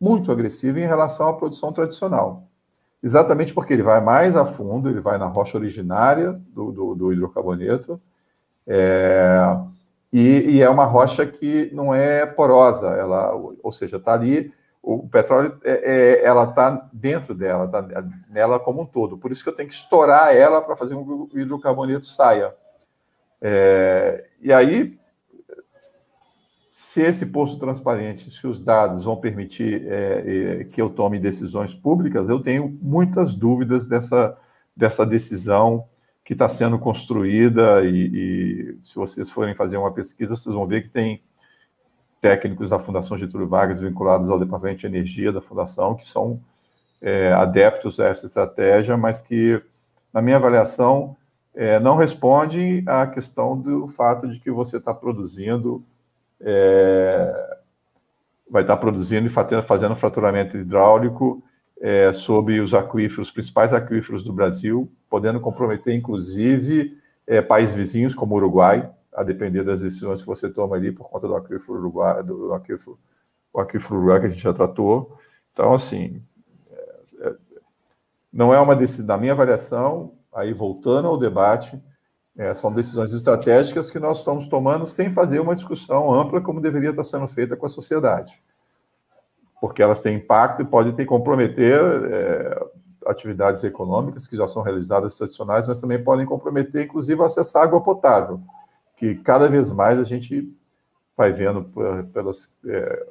muito 0.00 0.30
agressivo 0.30 0.78
em 0.78 0.86
relação 0.86 1.28
à 1.28 1.32
produção 1.32 1.72
tradicional. 1.72 2.48
Exatamente 3.02 3.54
porque 3.54 3.72
ele 3.72 3.82
vai 3.82 4.00
mais 4.00 4.34
a 4.34 4.44
fundo, 4.44 4.88
ele 4.88 5.00
vai 5.00 5.16
na 5.16 5.26
rocha 5.26 5.56
originária 5.56 6.32
do, 6.48 6.72
do, 6.72 6.94
do 6.94 7.12
hidrocarboneto, 7.12 8.00
é, 8.66 9.40
e, 10.12 10.56
e, 10.56 10.62
é 10.62 10.70
uma 10.70 10.84
rocha 10.84 11.26
que 11.26 11.70
não 11.72 11.94
é 11.94 12.24
porosa, 12.24 12.88
ela, 12.90 13.32
ou 13.34 13.72
seja, 13.72 13.96
está 13.96 14.14
ali, 14.14 14.52
o 14.82 15.08
petróleo, 15.08 15.58
é, 15.64 15.72
é, 15.72 16.24
ela 16.24 16.44
está 16.44 16.88
dentro 16.92 17.34
dela, 17.34 17.64
está 17.64 17.86
nela 18.28 18.60
como 18.60 18.82
um 18.82 18.86
todo. 18.86 19.18
Por 19.18 19.32
isso 19.32 19.42
que 19.42 19.48
eu 19.48 19.54
tenho 19.54 19.68
que 19.68 19.74
estourar 19.74 20.34
ela 20.34 20.60
para 20.60 20.76
fazer 20.76 20.94
com 20.94 21.26
que 21.26 21.36
o 21.36 21.40
hidrocarboneto 21.40 22.06
saia. 22.06 22.54
É, 23.42 24.24
e 24.40 24.52
aí, 24.52 24.98
se 26.94 27.02
esse 27.02 27.26
posto 27.26 27.58
transparente, 27.58 28.30
se 28.30 28.46
os 28.46 28.60
dados 28.60 29.02
vão 29.02 29.16
permitir 29.16 29.84
é, 29.84 30.60
é, 30.60 30.64
que 30.64 30.80
eu 30.80 30.88
tome 30.94 31.18
decisões 31.18 31.74
públicas, 31.74 32.28
eu 32.28 32.38
tenho 32.38 32.72
muitas 32.80 33.34
dúvidas 33.34 33.88
dessa, 33.88 34.38
dessa 34.76 35.04
decisão 35.04 35.88
que 36.24 36.34
está 36.34 36.48
sendo 36.48 36.78
construída 36.78 37.84
e, 37.84 38.76
e, 38.78 38.78
se 38.80 38.94
vocês 38.94 39.28
forem 39.28 39.56
fazer 39.56 39.76
uma 39.76 39.90
pesquisa, 39.90 40.36
vocês 40.36 40.54
vão 40.54 40.68
ver 40.68 40.82
que 40.82 40.88
tem 40.88 41.20
técnicos 42.20 42.70
da 42.70 42.78
Fundação 42.78 43.18
Getúlio 43.18 43.48
Vargas 43.48 43.80
vinculados 43.80 44.30
ao 44.30 44.38
Departamento 44.38 44.78
de 44.78 44.86
Energia 44.86 45.32
da 45.32 45.40
Fundação 45.40 45.96
que 45.96 46.06
são 46.06 46.40
é, 47.02 47.32
adeptos 47.32 47.98
a 47.98 48.06
essa 48.06 48.26
estratégia, 48.26 48.96
mas 48.96 49.20
que, 49.20 49.60
na 50.12 50.22
minha 50.22 50.36
avaliação, 50.36 51.16
é, 51.56 51.80
não 51.80 51.96
responde 51.96 52.84
à 52.86 53.04
questão 53.04 53.60
do 53.60 53.88
fato 53.88 54.28
de 54.28 54.38
que 54.38 54.52
você 54.52 54.76
está 54.76 54.94
produzindo, 54.94 55.84
é, 56.40 57.58
vai 58.50 58.62
estar 58.62 58.76
produzindo 58.76 59.26
e 59.26 59.62
fazendo 59.62 59.96
fraturamento 59.96 60.56
hidráulico 60.56 61.42
é, 61.80 62.12
sobre 62.12 62.60
os 62.60 62.72
aquíferos, 62.72 63.28
os 63.28 63.34
principais 63.34 63.72
aquíferos 63.72 64.22
do 64.22 64.32
Brasil, 64.32 64.90
podendo 65.08 65.40
comprometer, 65.40 65.94
inclusive, 65.94 66.96
é, 67.26 67.42
países 67.42 67.74
vizinhos 67.74 68.14
como 68.14 68.34
o 68.34 68.36
Uruguai, 68.38 68.90
a 69.12 69.22
depender 69.22 69.62
das 69.62 69.80
decisões 69.80 70.20
que 70.20 70.26
você 70.26 70.48
toma 70.48 70.76
ali 70.76 70.90
por 70.90 71.08
conta 71.08 71.28
do 71.28 71.36
aquífero 71.36 71.78
Uruguai, 71.78 72.22
do 72.22 72.52
aquífero, 72.52 72.98
o 73.52 73.60
aquífero 73.60 73.96
Uruguai 73.96 74.20
que 74.20 74.26
a 74.26 74.28
gente 74.28 74.42
já 74.42 74.52
tratou. 74.52 75.18
Então, 75.52 75.74
assim, 75.74 76.22
é, 76.70 77.28
é 77.28 77.34
não 78.32 78.52
é 78.52 78.60
uma 78.60 78.74
decisão, 78.74 79.06
na 79.06 79.16
minha 79.16 79.32
avaliação, 79.32 80.14
aí 80.34 80.52
voltando 80.52 81.06
ao 81.06 81.16
debate, 81.16 81.80
é, 82.36 82.52
são 82.54 82.72
decisões 82.72 83.12
estratégicas 83.12 83.90
que 83.90 83.98
nós 83.98 84.18
estamos 84.18 84.48
tomando 84.48 84.86
sem 84.86 85.10
fazer 85.10 85.38
uma 85.38 85.54
discussão 85.54 86.12
ampla 86.12 86.40
como 86.40 86.60
deveria 86.60 86.90
estar 86.90 87.04
sendo 87.04 87.28
feita 87.28 87.56
com 87.56 87.66
a 87.66 87.68
sociedade. 87.68 88.42
Porque 89.60 89.82
elas 89.82 90.00
têm 90.00 90.16
impacto 90.16 90.62
e 90.62 90.64
podem 90.64 90.92
ter 90.92 91.06
comprometer 91.06 91.80
é, 91.80 92.66
atividades 93.06 93.62
econômicas 93.62 94.26
que 94.26 94.36
já 94.36 94.48
são 94.48 94.62
realizadas 94.62 95.14
tradicionais, 95.14 95.68
mas 95.68 95.80
também 95.80 96.02
podem 96.02 96.26
comprometer, 96.26 96.84
inclusive, 96.84 97.22
acesso 97.22 97.56
à 97.56 97.62
água 97.62 97.80
potável, 97.80 98.40
que 98.96 99.14
cada 99.16 99.48
vez 99.48 99.70
mais 99.70 99.98
a 99.98 100.04
gente 100.04 100.52
vai 101.16 101.32
vendo 101.32 101.64
pelas, 102.12 102.52
é, 102.66 103.06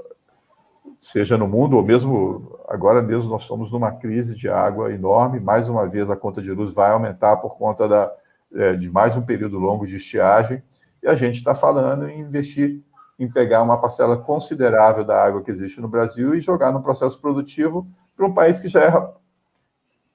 seja 0.99 1.37
no 1.37 1.47
mundo 1.47 1.77
ou 1.77 1.83
mesmo 1.83 2.59
agora 2.67 3.01
mesmo 3.01 3.31
nós 3.31 3.43
estamos 3.43 3.71
numa 3.71 3.91
crise 3.91 4.35
de 4.35 4.49
água 4.49 4.91
enorme. 4.91 5.39
Mais 5.39 5.69
uma 5.69 5.87
vez 5.87 6.09
a 6.09 6.15
conta 6.15 6.41
de 6.41 6.51
luz 6.51 6.73
vai 6.73 6.91
aumentar 6.91 7.37
por 7.37 7.57
conta 7.57 7.87
da, 7.87 8.11
é, 8.53 8.73
de 8.73 8.89
mais 8.89 9.15
um 9.15 9.21
período 9.21 9.57
longo 9.59 9.85
de 9.85 9.97
estiagem 9.97 10.61
e 11.01 11.07
a 11.07 11.15
gente 11.15 11.37
está 11.37 11.53
falando 11.53 12.07
em 12.07 12.21
investir 12.21 12.81
em 13.19 13.29
pegar 13.29 13.61
uma 13.61 13.79
parcela 13.79 14.17
considerável 14.17 15.03
da 15.03 15.23
água 15.23 15.41
que 15.41 15.51
existe 15.51 15.79
no 15.79 15.87
Brasil 15.87 16.33
e 16.33 16.41
jogar 16.41 16.71
no 16.71 16.81
processo 16.81 17.19
produtivo 17.19 17.87
para 18.15 18.25
um 18.25 18.33
país 18.33 18.59
que 18.59 18.67
já 18.67 18.83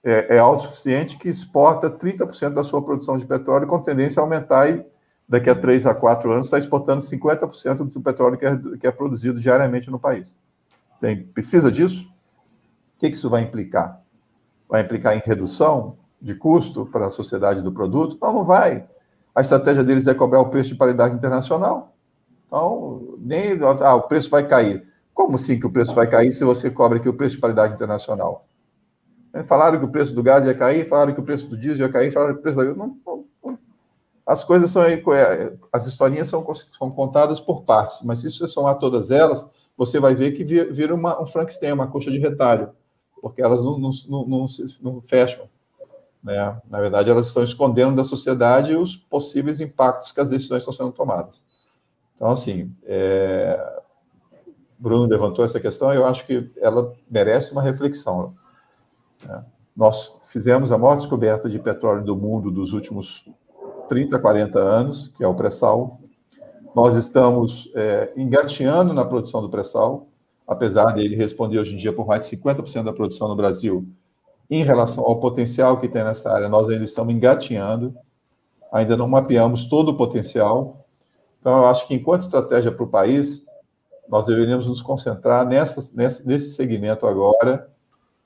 é, 0.05 0.11
é, 0.11 0.37
é 0.37 0.39
autossuficiente, 0.39 1.17
que 1.17 1.29
exporta 1.29 1.91
30% 1.91 2.55
da 2.55 2.65
sua 2.65 2.83
produção 2.83 3.17
de 3.17 3.27
petróleo 3.27 3.67
com 3.67 3.81
tendência 3.81 4.21
a 4.21 4.25
aumentar 4.25 4.71
e 4.71 4.85
daqui 5.29 5.51
a 5.51 5.55
3 5.55 5.87
a 5.87 5.95
4 5.95 6.33
anos 6.33 6.47
está 6.47 6.59
exportando 6.59 7.03
50% 7.03 7.89
do 7.91 8.01
petróleo 8.01 8.39
que 8.39 8.47
é, 8.47 8.57
que 8.81 8.87
é 8.87 8.91
produzido 8.91 9.39
diariamente 9.39 9.91
no 9.91 9.99
país. 9.99 10.37
Tem, 11.01 11.23
precisa 11.23 11.71
disso? 11.71 12.09
O 12.97 13.01
que, 13.01 13.11
que 13.11 13.17
isso 13.17 13.31
vai 13.31 13.43
implicar? 13.43 14.03
Vai 14.69 14.83
implicar 14.83 15.17
em 15.17 15.23
redução 15.25 15.97
de 16.21 16.35
custo 16.35 16.87
para 16.87 17.07
a 17.07 17.11
sociedade 17.11 17.63
do 17.63 17.73
produto? 17.73 18.19
Não, 18.21 18.33
não 18.33 18.45
vai. 18.45 18.87
A 19.35 19.41
estratégia 19.41 19.85
deles 19.85 20.07
é 20.07 20.15
cobrar 20.15 20.41
o 20.41 20.49
preço 20.49 20.71
de 20.71 20.75
paridade 20.75 21.15
internacional. 21.15 21.95
Então, 22.47 23.17
nem 23.19 23.59
ah, 23.63 23.95
o 23.95 24.03
preço 24.03 24.31
vai 24.31 24.47
cair. 24.47 24.87
Como 25.15 25.37
assim 25.37 25.59
que 25.59 25.67
o 25.67 25.73
preço 25.73 25.95
vai 25.95 26.09
cair 26.09 26.33
se 26.33 26.45
você 26.45 26.71
cobra 26.71 26.99
aqui 26.99 27.09
o 27.09 27.15
preço 27.15 27.37
de 27.37 27.41
paridade 27.41 27.75
internacional? 27.75 28.47
Falaram 29.47 29.79
que 29.79 29.85
o 29.85 29.91
preço 29.91 30.15
do 30.15 30.23
gás 30.23 30.47
ia 30.47 30.55
cair, 30.55 30.87
falaram 30.89 31.13
que 31.13 31.21
o 31.21 31.25
preço 31.25 31.47
do 31.47 31.57
diesel 31.57 31.87
ia 31.87 31.93
cair, 31.93 32.11
falaram 32.11 32.35
que 32.35 32.41
o 32.41 32.43
preço 32.43 32.59
da. 32.59 32.65
Não, 32.65 32.97
não, 33.07 33.59
as 34.27 34.45
coisas 34.45 34.71
são. 34.71 34.83
É, 34.83 35.53
as 35.73 35.87
historinhas 35.87 36.29
são, 36.29 36.47
são 36.55 36.91
contadas 36.91 37.39
por 37.39 37.63
partes, 37.63 38.01
mas 38.03 38.21
se 38.21 38.31
você 38.31 38.49
somar 38.49 38.79
todas 38.79 39.11
elas, 39.11 39.49
você 39.77 40.01
vai 40.01 40.15
ver 40.15 40.33
que 40.33 40.45
vira 40.45 40.95
uma, 40.95 41.23
um 41.23 41.27
Frankenstein, 41.27 41.73
uma 41.73 41.87
coxa 41.87 42.11
de 42.11 42.19
retalho, 42.19 42.71
porque 43.21 43.41
elas 43.41 43.63
não, 43.63 43.79
não, 43.79 43.91
não, 44.09 44.27
não, 44.27 44.47
não 44.83 45.01
fecham. 45.01 45.45
Né? 46.23 46.61
Na 46.69 46.81
verdade, 46.81 47.11
elas 47.11 47.29
estão 47.29 47.43
escondendo 47.43 47.97
da 47.97 48.05
sociedade 48.05 48.75
os 48.75 48.97
possíveis 48.97 49.61
impactos 49.61 50.13
que 50.13 50.21
as 50.21 50.31
decisões 50.31 50.63
estão 50.63 50.73
sendo 50.73 50.93
tomadas. 50.93 51.45
Então, 52.17 52.31
assim, 52.31 52.75
é... 52.85 53.79
Bruno 54.79 55.07
levantou 55.07 55.45
essa 55.45 55.59
questão 55.59 55.93
e 55.93 55.97
eu 55.97 56.07
acho 56.07 56.25
que 56.25 56.51
ela 56.57 56.93
merece 57.11 57.51
uma 57.51 57.63
reflexão. 57.63 58.35
Né? 59.27 59.45
Nós 59.77 60.17
fizemos 60.27 60.71
a 60.71 60.79
maior 60.79 60.97
descoberta 60.97 61.49
de 61.49 61.59
petróleo 61.59 62.05
do 62.05 62.17
mundo 62.17 62.51
dos 62.51 62.73
últimos 62.73 63.29
30, 63.89 64.19
40 64.19 64.59
anos, 64.59 65.09
que 65.09 65.25
é 65.25 65.27
o 65.27 65.35
pré-sal. 65.35 66.01
Nós 66.75 66.95
estamos 66.95 67.71
é, 67.75 68.13
engateando 68.17 68.95
na 68.95 69.05
produção 69.05 69.41
do 69.41 69.49
pré-sal, 69.49 70.07
apesar 70.47 70.93
dele 70.93 71.17
responder 71.17 71.59
hoje 71.59 71.75
em 71.75 71.77
dia 71.77 71.93
por 71.93 72.07
mais 72.07 72.29
de 72.29 72.37
50% 72.37 72.85
da 72.85 72.93
produção 72.93 73.29
no 73.29 73.37
Brasil, 73.37 73.89
em 74.51 74.63
relação 74.63 75.05
ao 75.05 75.21
potencial 75.21 75.79
que 75.79 75.89
tem 75.89 76.05
nessa 76.05 76.33
área, 76.33 76.49
nós 76.49 76.69
ainda 76.69 76.85
estamos 76.85 77.15
engateando, 77.15 77.95
ainda 78.73 78.97
não 78.97 79.09
mapeamos 79.09 79.67
todo 79.67 79.91
o 79.91 79.97
potencial. 79.97 80.87
Então, 81.41 81.59
eu 81.59 81.67
acho 81.67 81.87
que, 81.87 81.95
enquanto 81.95 82.23
estratégia 82.23 82.73
para 82.73 82.85
o 82.85 82.89
país, 82.89 83.45
nós 84.09 84.27
deveríamos 84.27 84.67
nos 84.67 84.81
concentrar 84.81 85.47
nessa, 85.47 85.91
nesse, 85.95 86.27
nesse 86.27 86.51
segmento 86.51 87.07
agora, 87.07 87.69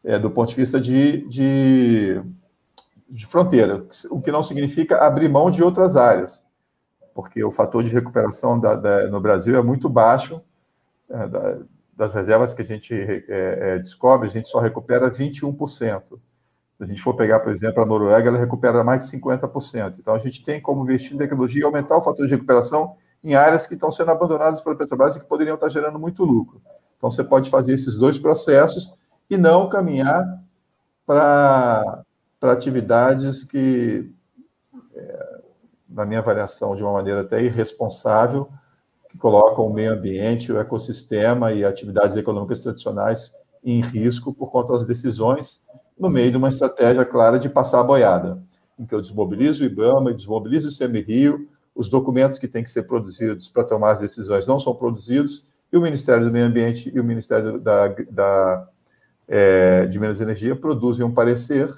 é, 0.04 0.18
do 0.18 0.30
ponto 0.30 0.48
de 0.50 0.56
vista 0.56 0.80
de, 0.80 1.26
de, 1.28 2.22
de 3.08 3.26
fronteira, 3.26 3.84
o 4.10 4.20
que 4.20 4.32
não 4.32 4.42
significa 4.42 4.98
abrir 4.98 5.28
mão 5.28 5.50
de 5.50 5.62
outras 5.62 5.96
áreas 5.96 6.46
porque 7.14 7.42
o 7.44 7.50
fator 7.50 7.82
de 7.82 7.90
recuperação 7.90 8.58
da, 8.58 8.74
da, 8.74 9.08
no 9.08 9.20
Brasil 9.20 9.56
é 9.56 9.62
muito 9.62 9.88
baixo. 9.88 10.40
É, 11.08 11.28
da, 11.28 11.58
das 11.92 12.14
reservas 12.14 12.54
que 12.54 12.62
a 12.62 12.64
gente 12.64 12.94
é, 12.94 13.24
é, 13.28 13.78
descobre, 13.78 14.28
a 14.28 14.30
gente 14.30 14.48
só 14.48 14.58
recupera 14.60 15.10
21%. 15.10 16.02
Se 16.76 16.82
a 16.82 16.86
gente 16.86 17.02
for 17.02 17.14
pegar, 17.14 17.40
por 17.40 17.52
exemplo, 17.52 17.82
a 17.82 17.86
Noruega, 17.86 18.28
ela 18.28 18.38
recupera 18.38 18.82
mais 18.82 19.04
de 19.04 19.16
50%. 19.16 19.96
Então, 19.98 20.14
a 20.14 20.18
gente 20.18 20.42
tem 20.44 20.60
como 20.60 20.82
investir 20.82 21.14
em 21.14 21.18
tecnologia 21.18 21.62
e 21.62 21.64
aumentar 21.64 21.96
o 21.96 22.02
fator 22.02 22.26
de 22.26 22.32
recuperação 22.32 22.96
em 23.22 23.34
áreas 23.34 23.66
que 23.66 23.74
estão 23.74 23.90
sendo 23.90 24.10
abandonadas 24.10 24.60
pela 24.60 24.74
Petrobras 24.74 25.14
e 25.14 25.20
que 25.20 25.26
poderiam 25.26 25.54
estar 25.54 25.68
gerando 25.68 25.98
muito 25.98 26.24
lucro. 26.24 26.60
Então, 26.96 27.10
você 27.10 27.22
pode 27.22 27.50
fazer 27.50 27.74
esses 27.74 27.96
dois 27.96 28.18
processos 28.18 28.92
e 29.30 29.36
não 29.36 29.68
caminhar 29.68 30.42
para 31.06 32.02
atividades 32.42 33.44
que 33.44 34.12
na 35.92 36.06
minha 36.06 36.20
avaliação, 36.20 36.74
de 36.74 36.82
uma 36.82 36.92
maneira 36.92 37.20
até 37.20 37.42
irresponsável, 37.42 38.48
que 39.12 39.18
colocam 39.18 39.66
o 39.66 39.72
meio 39.72 39.92
ambiente, 39.92 40.50
o 40.50 40.58
ecossistema 40.58 41.52
e 41.52 41.64
atividades 41.64 42.16
econômicas 42.16 42.62
tradicionais 42.62 43.36
em 43.62 43.82
risco 43.82 44.32
por 44.32 44.50
conta 44.50 44.72
das 44.72 44.86
decisões, 44.86 45.60
no 45.98 46.08
meio 46.08 46.30
de 46.30 46.38
uma 46.38 46.48
estratégia 46.48 47.04
clara 47.04 47.38
de 47.38 47.48
passar 47.48 47.80
a 47.80 47.84
boiada, 47.84 48.42
em 48.78 48.86
que 48.86 48.94
eu 48.94 49.00
desmobilizo 49.02 49.62
o 49.62 49.66
IBAMA, 49.66 50.14
desmobilizo 50.14 50.70
o 50.70 50.76
CMRio, 50.76 51.46
os 51.74 51.90
documentos 51.90 52.38
que 52.38 52.48
têm 52.48 52.64
que 52.64 52.70
ser 52.70 52.84
produzidos 52.84 53.50
para 53.50 53.64
tomar 53.64 53.92
as 53.92 54.00
decisões 54.00 54.46
não 54.46 54.58
são 54.58 54.74
produzidos, 54.74 55.46
e 55.70 55.76
o 55.76 55.80
Ministério 55.80 56.24
do 56.24 56.32
Meio 56.32 56.46
Ambiente 56.46 56.90
e 56.92 56.98
o 56.98 57.04
Ministério 57.04 57.60
da, 57.60 57.88
da 58.10 58.68
é, 59.28 59.86
de 59.86 59.98
Minas 59.98 60.20
e 60.20 60.22
Energia 60.22 60.56
produzem 60.56 61.04
um 61.04 61.12
parecer 61.12 61.70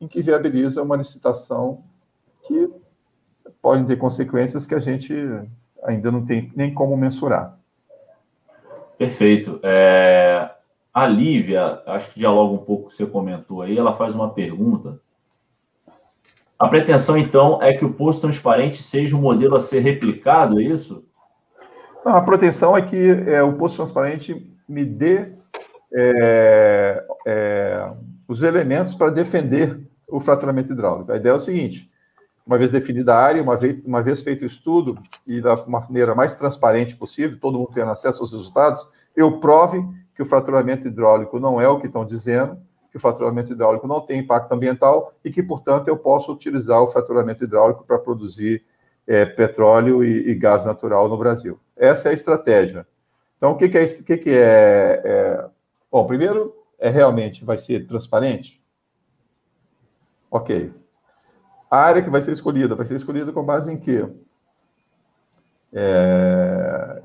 em 0.00 0.08
que 0.08 0.22
viabiliza 0.22 0.82
uma 0.82 0.96
licitação 0.96 1.84
que 2.42 2.68
podem 3.60 3.84
ter 3.84 3.96
consequências 3.96 4.66
que 4.66 4.74
a 4.74 4.78
gente 4.78 5.14
ainda 5.84 6.10
não 6.10 6.24
tem 6.24 6.52
nem 6.54 6.72
como 6.72 6.96
mensurar. 6.96 7.58
Perfeito. 8.98 9.58
É, 9.62 10.50
a 10.92 11.06
Lívia, 11.06 11.82
acho 11.86 12.10
que 12.10 12.20
dialoga 12.20 12.54
um 12.54 12.58
pouco 12.58 12.82
com 12.82 12.88
o 12.88 12.90
que 12.90 12.96
você 12.96 13.06
comentou 13.06 13.62
aí, 13.62 13.76
ela 13.76 13.94
faz 13.94 14.14
uma 14.14 14.30
pergunta. 14.30 15.00
A 16.58 16.68
pretensão, 16.68 17.16
então, 17.16 17.60
é 17.60 17.72
que 17.72 17.84
o 17.84 17.92
posto 17.92 18.20
transparente 18.20 18.82
seja 18.82 19.16
um 19.16 19.20
modelo 19.20 19.56
a 19.56 19.60
ser 19.60 19.80
replicado, 19.80 20.60
é 20.60 20.64
isso? 20.64 21.04
Não, 22.04 22.14
a 22.14 22.22
pretensão 22.22 22.76
é 22.76 22.82
que 22.82 23.10
é, 23.26 23.42
o 23.42 23.54
posto 23.54 23.76
transparente 23.76 24.48
me 24.68 24.84
dê 24.84 25.26
é, 25.94 27.04
é, 27.26 27.92
os 28.28 28.42
elementos 28.42 28.94
para 28.94 29.10
defender 29.10 29.80
o 30.08 30.20
fraturamento 30.20 30.72
hidráulico. 30.72 31.12
A 31.12 31.16
ideia 31.16 31.32
é 31.32 31.36
o 31.36 31.40
seguinte: 31.40 31.90
uma 32.46 32.58
vez 32.58 32.70
definida 32.70 33.14
a 33.14 33.18
área, 33.18 33.42
uma 33.42 33.56
vez, 33.56 33.80
uma 33.84 34.02
vez 34.02 34.22
feito 34.22 34.42
o 34.42 34.46
estudo 34.46 34.98
e 35.26 35.40
da 35.40 35.56
maneira 35.66 36.14
mais 36.14 36.34
transparente 36.34 36.96
possível, 36.96 37.38
todo 37.40 37.58
mundo 37.58 37.70
tendo 37.72 37.90
acesso 37.90 38.22
aos 38.22 38.32
resultados, 38.32 38.88
eu 39.14 39.38
prove 39.38 39.82
que 40.14 40.22
o 40.22 40.26
fraturamento 40.26 40.88
hidráulico 40.88 41.38
não 41.38 41.60
é 41.60 41.68
o 41.68 41.78
que 41.78 41.86
estão 41.86 42.04
dizendo, 42.04 42.58
que 42.90 42.96
o 42.98 43.00
fraturamento 43.00 43.52
hidráulico 43.52 43.86
não 43.86 44.00
tem 44.00 44.20
impacto 44.20 44.52
ambiental 44.52 45.14
e 45.24 45.30
que, 45.30 45.42
portanto, 45.42 45.88
eu 45.88 45.96
posso 45.96 46.30
utilizar 46.30 46.82
o 46.82 46.86
fraturamento 46.86 47.42
hidráulico 47.42 47.84
para 47.86 47.98
produzir 47.98 48.64
é, 49.06 49.24
petróleo 49.24 50.04
e, 50.04 50.30
e, 50.30 50.34
gás 50.34 50.66
natural 50.66 51.08
no 51.08 51.16
Brasil. 51.16 51.58
Essa 51.74 52.08
é 52.08 52.10
a 52.10 52.14
estratégia. 52.14 52.86
Então, 53.38 53.52
o 53.52 53.56
que, 53.56 53.68
que 53.68 53.78
é, 53.78 53.84
o 53.84 54.04
que, 54.04 54.16
que 54.18 54.30
é, 54.30 55.02
é 55.04 55.46
Bom, 55.90 56.06
primeiro, 56.06 56.54
é 56.78 56.88
realmente 56.88 57.44
vai 57.44 57.58
ser 57.58 57.86
transparente? 57.86 58.62
Ok. 60.30 60.72
A 61.72 61.78
área 61.78 62.02
que 62.02 62.10
vai 62.10 62.20
ser 62.20 62.32
escolhida, 62.32 62.74
vai 62.74 62.84
ser 62.84 62.96
escolhida 62.96 63.32
com 63.32 63.42
base 63.42 63.72
em 63.72 63.78
quê? 63.78 64.06
É, 65.72 67.02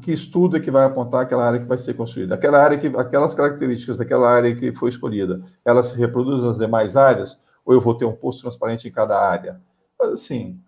que 0.00 0.12
estudo 0.12 0.56
é 0.56 0.60
que 0.60 0.70
vai 0.70 0.84
apontar 0.84 1.22
aquela 1.22 1.46
área 1.46 1.60
que 1.60 1.66
vai 1.66 1.78
ser 1.78 1.94
construída? 1.94 2.34
Aquela 2.34 2.62
área 2.62 2.78
que, 2.78 2.88
aquelas 2.88 3.34
características 3.34 3.98
daquela 3.98 4.28
área 4.28 4.54
que 4.54 4.74
foi 4.74 4.88
escolhida, 4.88 5.42
elas 5.64 5.88
se 5.88 5.96
reproduzem 5.96 6.46
nas 6.46 6.58
demais 6.58 6.96
áreas? 6.96 7.40
Ou 7.64 7.74
eu 7.74 7.80
vou 7.80 7.94
ter 7.94 8.04
um 8.04 8.12
posto 8.12 8.42
transparente 8.42 8.88
em 8.88 8.90
cada 8.90 9.18
área? 9.18 9.60
Assim, 10.00 10.58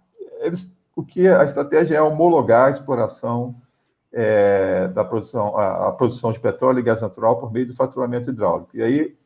eles, 0.40 0.76
o 0.94 1.02
que 1.02 1.26
a 1.26 1.42
estratégia 1.44 1.96
é 1.96 2.02
homologar 2.02 2.68
a 2.68 2.70
exploração 2.70 3.54
é, 4.12 4.88
da 4.88 5.04
produção, 5.04 5.56
a, 5.56 5.88
a, 5.88 5.92
produção 5.92 6.32
de 6.32 6.40
petróleo 6.40 6.80
e 6.80 6.82
gás 6.82 7.00
natural 7.00 7.38
por 7.38 7.50
meio 7.50 7.66
do 7.66 7.74
faturamento 7.74 8.30
hidráulico. 8.30 8.70
E 8.74 8.82
aí, 8.82 9.16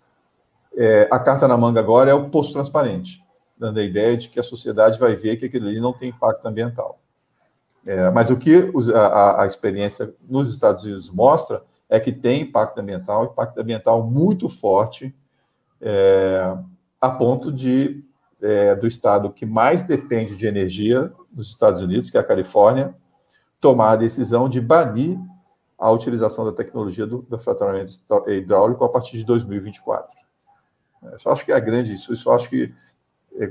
é, 0.76 1.08
a 1.10 1.18
carta 1.18 1.48
na 1.48 1.56
manga 1.56 1.80
agora 1.80 2.10
é 2.10 2.14
o 2.14 2.30
posto 2.30 2.52
transparente, 2.52 3.24
dando 3.58 3.78
a 3.78 3.82
ideia 3.82 4.16
de 4.16 4.28
que 4.28 4.38
a 4.38 4.42
sociedade 4.42 4.98
vai 4.98 5.16
ver 5.16 5.36
que 5.36 5.46
aquilo 5.46 5.68
ali 5.68 5.80
não 5.80 5.92
tem 5.92 6.10
impacto 6.10 6.46
ambiental. 6.46 7.00
É, 7.86 8.10
mas 8.10 8.30
o 8.30 8.36
que 8.36 8.70
a, 8.94 9.42
a, 9.42 9.46
experiência 9.46 10.12
nos 10.28 10.52
Estados 10.52 10.84
Unidos 10.84 11.10
mostra 11.10 11.62
é 11.88 12.00
que 12.00 12.12
tem 12.12 12.42
impacto 12.42 12.78
ambiental, 12.78 13.26
impacto 13.26 13.58
ambiental 13.60 14.02
muito 14.02 14.48
forte, 14.48 15.14
é, 15.80 16.56
a 17.00 17.10
ponto 17.10 17.52
de 17.52 18.04
é, 18.42 18.74
do 18.74 18.86
estado 18.86 19.30
que 19.30 19.46
mais 19.46 19.84
depende 19.84 20.36
de 20.36 20.46
energia 20.46 21.12
nos 21.32 21.50
Estados 21.50 21.80
Unidos, 21.80 22.10
que 22.10 22.16
é 22.16 22.20
a 22.20 22.24
Califórnia, 22.24 22.94
tomar 23.60 23.92
a 23.92 23.96
decisão 23.96 24.48
de 24.48 24.60
banir 24.60 25.18
a 25.78 25.90
utilização 25.90 26.44
da 26.44 26.52
tecnologia 26.52 27.06
do, 27.06 27.22
do 27.22 28.30
hidráulico 28.30 28.84
a 28.84 28.88
partir 28.88 29.18
de 29.18 29.24
2024. 29.24 30.16
Eu 31.02 31.18
só 31.18 31.30
acho 31.32 31.44
que 31.44 31.52
é 31.52 31.60
grande 31.60 31.94
isso, 31.94 32.12
eu 32.12 32.16
só 32.16 32.34
acho 32.34 32.48
que, 32.48 32.64
é, 32.64 32.72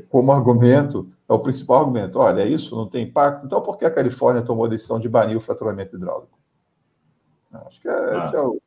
como 0.10 0.32
argumento, 0.32 1.10
é 1.28 1.34
o 1.34 1.40
principal 1.40 1.80
argumento. 1.82 2.20
Olha, 2.20 2.42
é 2.42 2.48
isso 2.48 2.76
não 2.76 2.88
tem 2.88 3.04
impacto, 3.04 3.46
então 3.46 3.62
por 3.62 3.78
que 3.78 3.86
a 3.86 3.92
Califórnia 3.92 4.42
tomou 4.42 4.66
a 4.66 4.70
decisão 4.70 5.00
de 5.00 5.10
banir 5.10 5.38
o 5.38 5.42
fraturamento 5.42 5.96
hidráulico? 5.96 6.38
Acho 7.66 7.80
que 7.80 7.88
é, 7.88 7.92
ah, 7.92 8.20
esse 8.20 8.36
é, 8.36 8.42
o, 8.42 8.60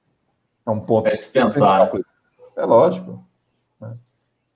é, 0.67 0.71
um 0.71 0.81
ponto. 0.81 1.09
É 1.09 1.17
pensar. 1.17 1.91
É 2.57 2.65
lógico. 2.65 3.25
Né? 3.81 3.97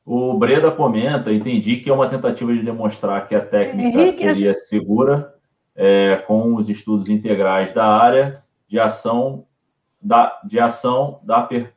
O 0.05 0.35
Breda 0.39 0.71
comenta, 0.71 1.33
entendi 1.33 1.77
que 1.77 1.91
é 1.91 1.93
uma 1.93 2.09
tentativa 2.09 2.53
de 2.53 2.63
demonstrar 2.63 3.27
que 3.29 3.35
a 3.35 3.45
técnica 3.45 3.99
Henrique, 3.99 4.19
seria 4.19 4.55
segura 4.55 5.35
é, 5.77 6.17
com 6.27 6.55
os 6.55 6.69
estudos 6.69 7.09
integrais 7.09 7.73
da 7.73 7.87
área 7.87 8.43
de 8.69 8.79
ação 8.79 9.47
da, 10.01 10.41
de 10.45 10.59
ação 10.59 11.21
da, 11.23 11.43
per, 11.43 11.73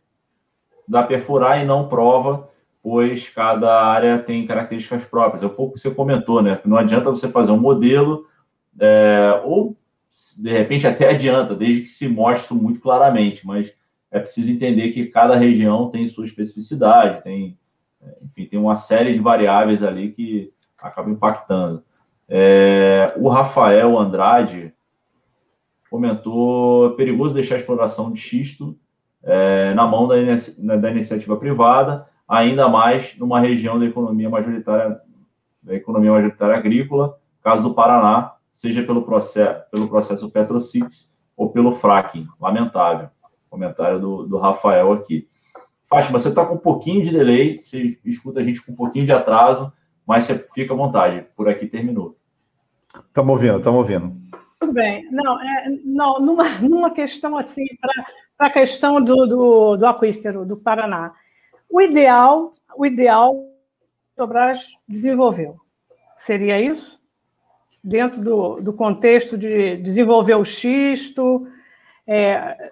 da 0.87 1.03
perfurar 1.03 1.61
e 1.61 1.65
não 1.65 1.87
prova, 1.87 2.49
pois 2.85 3.27
cada 3.29 3.83
área 3.83 4.19
tem 4.19 4.45
características 4.45 5.03
próprias. 5.05 5.41
É 5.41 5.47
um 5.47 5.49
pouco 5.49 5.73
que 5.73 5.79
você 5.79 5.89
comentou, 5.89 6.43
né? 6.43 6.61
Não 6.63 6.77
adianta 6.77 7.09
você 7.09 7.27
fazer 7.27 7.51
um 7.51 7.59
modelo, 7.59 8.27
é, 8.79 9.41
ou 9.43 9.75
de 10.37 10.51
repente 10.51 10.85
até 10.85 11.09
adianta, 11.09 11.55
desde 11.55 11.81
que 11.81 11.87
se 11.87 12.07
mostre 12.07 12.53
muito 12.53 12.79
claramente, 12.79 13.43
mas 13.43 13.73
é 14.11 14.19
preciso 14.19 14.51
entender 14.51 14.91
que 14.91 15.07
cada 15.07 15.35
região 15.35 15.89
tem 15.89 16.05
sua 16.05 16.25
especificidade, 16.25 17.23
tem, 17.23 17.57
enfim, 18.21 18.45
tem 18.45 18.59
uma 18.59 18.75
série 18.75 19.13
de 19.13 19.19
variáveis 19.19 19.81
ali 19.81 20.11
que 20.11 20.49
acabam 20.77 21.13
impactando. 21.13 21.83
É, 22.29 23.15
o 23.17 23.29
Rafael 23.29 23.97
Andrade 23.97 24.71
comentou: 25.89 26.91
é 26.91 26.95
perigoso 26.95 27.33
deixar 27.33 27.55
a 27.55 27.57
exploração 27.57 28.11
de 28.11 28.19
xisto 28.19 28.77
é, 29.23 29.73
na 29.73 29.87
mão 29.87 30.07
da, 30.07 30.15
da, 30.77 30.91
iniciativa 30.91 31.35
privada, 31.35 32.07
ainda 32.27 32.67
mais 32.67 33.17
numa 33.17 33.39
região 33.39 33.77
da 33.79 33.85
economia 33.85 34.29
majoritária, 34.29 34.99
da 35.61 35.75
economia 35.75 36.11
majoritária 36.11 36.55
agrícola, 36.55 37.17
caso 37.43 37.63
do 37.63 37.73
Paraná, 37.73 38.33
seja 38.49 38.83
pelo 38.83 39.03
processo, 39.03 39.63
pelo 39.71 39.87
processo 39.87 40.29
Petrocix 40.29 41.13
ou 41.35 41.49
pelo 41.49 41.73
fracking. 41.73 42.27
Lamentável. 42.39 43.09
Comentário 43.49 43.99
do, 43.99 44.27
do 44.27 44.37
Rafael 44.37 44.91
aqui. 44.91 45.27
Fátima, 45.89 46.19
você 46.19 46.29
está 46.29 46.45
com 46.45 46.55
um 46.55 46.59
pouquinho 46.59 47.03
de 47.03 47.11
delay, 47.11 47.61
você 47.61 47.97
escuta 48.03 48.39
a 48.39 48.43
gente 48.43 48.61
com 48.61 48.71
um 48.71 48.75
pouquinho 48.75 49.05
de 49.05 49.11
atraso 49.11 49.71
mas 50.05 50.25
você 50.25 50.47
fica 50.53 50.73
à 50.73 50.77
vontade, 50.77 51.25
por 51.35 51.49
aqui 51.49 51.65
terminou. 51.65 52.15
Estamos 53.07 53.31
ouvindo, 53.31 53.57
estamos 53.57 53.79
ouvindo. 53.79 54.15
Tudo 54.59 54.73
bem. 54.73 55.09
Não, 55.11 55.41
é, 55.41 55.69
não 55.83 56.19
numa, 56.19 56.47
numa 56.61 56.91
questão 56.91 57.37
assim, 57.37 57.65
para 58.37 58.47
a 58.47 58.49
questão 58.49 59.03
do, 59.03 59.25
do, 59.25 59.77
do 59.77 59.85
aquífero 59.85 60.45
do 60.45 60.57
Paraná. 60.57 61.13
O 61.75 61.81
ideal, 61.81 62.51
o 62.77 62.85
ideal, 62.85 63.35
Petrobras 64.11 64.77
desenvolveu. 64.87 65.57
Seria 66.15 66.57
isso? 66.57 66.97
Dentro 67.83 68.21
do, 68.23 68.61
do 68.61 68.71
contexto 68.71 69.37
de 69.37 69.75
desenvolver 69.75 70.35
o 70.35 70.45
xisto. 70.45 71.45
É... 72.07 72.71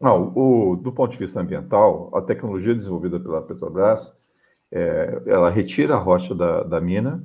Não, 0.00 0.32
o, 0.34 0.76
do 0.76 0.90
ponto 0.92 1.12
de 1.12 1.18
vista 1.18 1.40
ambiental, 1.40 2.10
a 2.14 2.22
tecnologia 2.22 2.74
desenvolvida 2.74 3.20
pela 3.20 3.42
Petrobras 3.42 4.14
é, 4.72 5.24
ela 5.26 5.50
retira 5.50 5.96
a 5.96 5.98
rocha 5.98 6.34
da, 6.34 6.62
da 6.62 6.80
mina, 6.80 7.22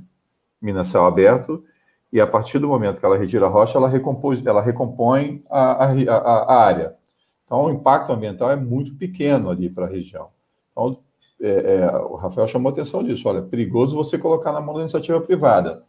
mina 0.62 0.84
céu 0.84 1.06
aberto, 1.06 1.64
e 2.12 2.20
a 2.20 2.28
partir 2.28 2.60
do 2.60 2.68
momento 2.68 3.00
que 3.00 3.06
ela 3.06 3.18
retira 3.18 3.46
a 3.46 3.50
rocha, 3.50 3.78
ela, 3.78 3.88
recompôs, 3.88 4.46
ela 4.46 4.62
recompõe 4.62 5.42
a, 5.50 5.86
a, 5.86 6.18
a, 6.18 6.66
área. 6.66 7.00
Então, 7.52 7.66
o 7.66 7.70
impacto 7.70 8.14
ambiental 8.14 8.49
é 8.49 8.56
muito 8.56 8.95
pequeno 8.95 9.49
ali 9.49 9.70
para 9.70 9.86
a 9.86 9.89
região. 9.89 10.30
Então, 10.72 10.99
é, 11.41 11.49
é, 11.49 11.97
o 11.97 12.16
Rafael 12.16 12.47
chamou 12.47 12.72
atenção 12.72 13.04
disso. 13.04 13.28
Olha, 13.28 13.41
perigoso 13.41 13.93
você 13.93 14.18
colocar 14.18 14.54
na 14.54 14.62
mão 14.62 14.76
da 14.76 14.80
iniciativa 14.80 15.20
privada, 15.20 15.84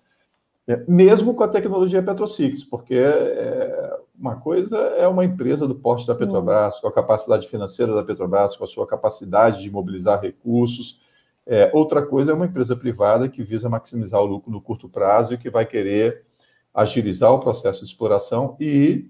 é, 0.66 0.82
mesmo 0.88 1.34
com 1.34 1.44
a 1.44 1.46
tecnologia 1.46 2.02
Petrocix, 2.02 2.64
porque 2.64 2.96
é, 2.96 3.96
uma 4.18 4.34
coisa 4.34 4.76
é 4.76 5.06
uma 5.06 5.24
empresa 5.24 5.64
do 5.68 5.76
porte 5.76 6.04
da 6.04 6.16
Petrobras, 6.16 6.80
com 6.80 6.88
a 6.88 6.92
capacidade 6.92 7.46
financeira 7.46 7.94
da 7.94 8.02
Petrobras, 8.02 8.56
com 8.56 8.64
a 8.64 8.68
sua 8.68 8.84
capacidade 8.84 9.62
de 9.62 9.70
mobilizar 9.70 10.20
recursos, 10.20 11.00
é, 11.46 11.70
outra 11.72 12.04
coisa 12.04 12.32
é 12.32 12.34
uma 12.34 12.46
empresa 12.46 12.74
privada 12.74 13.28
que 13.28 13.44
visa 13.44 13.68
maximizar 13.68 14.20
o 14.20 14.26
lucro 14.26 14.50
no 14.50 14.60
curto 14.60 14.88
prazo 14.88 15.34
e 15.34 15.38
que 15.38 15.48
vai 15.48 15.64
querer 15.64 16.24
agilizar 16.74 17.32
o 17.32 17.38
processo 17.38 17.84
de 17.84 17.86
exploração 17.86 18.56
e 18.58 19.08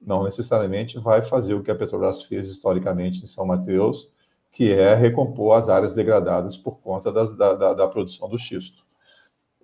não 0.00 0.24
necessariamente 0.24 0.98
vai 0.98 1.22
fazer 1.22 1.54
o 1.54 1.62
que 1.62 1.70
a 1.70 1.74
Petrobras 1.74 2.22
fez 2.22 2.48
historicamente 2.48 3.22
em 3.22 3.26
São 3.26 3.44
Mateus, 3.44 4.10
que 4.50 4.72
é 4.72 4.94
recompor 4.94 5.56
as 5.56 5.68
áreas 5.68 5.94
degradadas 5.94 6.56
por 6.56 6.80
conta 6.80 7.12
das, 7.12 7.34
da, 7.36 7.54
da, 7.54 7.74
da, 7.74 7.88
produção 7.88 8.28
do 8.28 8.38
xisto. 8.38 8.84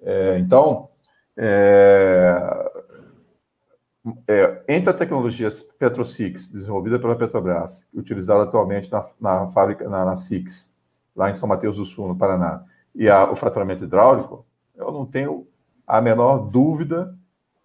É, 0.03 0.39
então, 0.39 0.91
é, 1.37 2.71
é, 4.29 4.63
entre 4.69 4.91
a 4.91 4.95
tecnologia 4.95 5.49
PetroSix, 5.79 6.51
desenvolvida 6.51 6.99
pela 6.99 7.17
Petrobras, 7.17 7.89
utilizada 7.95 8.43
atualmente 8.43 8.93
na, 8.93 9.05
na 9.21 9.47
fábrica, 9.49 9.89
na, 9.89 10.05
na 10.05 10.17
SIX, 10.17 10.73
lá 11.17 11.31
em 11.31 11.35
São 11.35 11.49
Mateus 11.49 11.77
do 11.77 11.85
Sul, 11.85 12.09
no 12.09 12.17
Paraná, 12.17 12.65
e 12.95 13.09
a, 13.09 13.31
o 13.31 13.37
fraturamento 13.37 13.85
hidráulico, 13.85 14.47
eu 14.75 14.93
não 14.93 15.07
tenho 15.07 15.47
a 15.87 16.01
menor 16.01 16.39
dúvida 16.51 17.17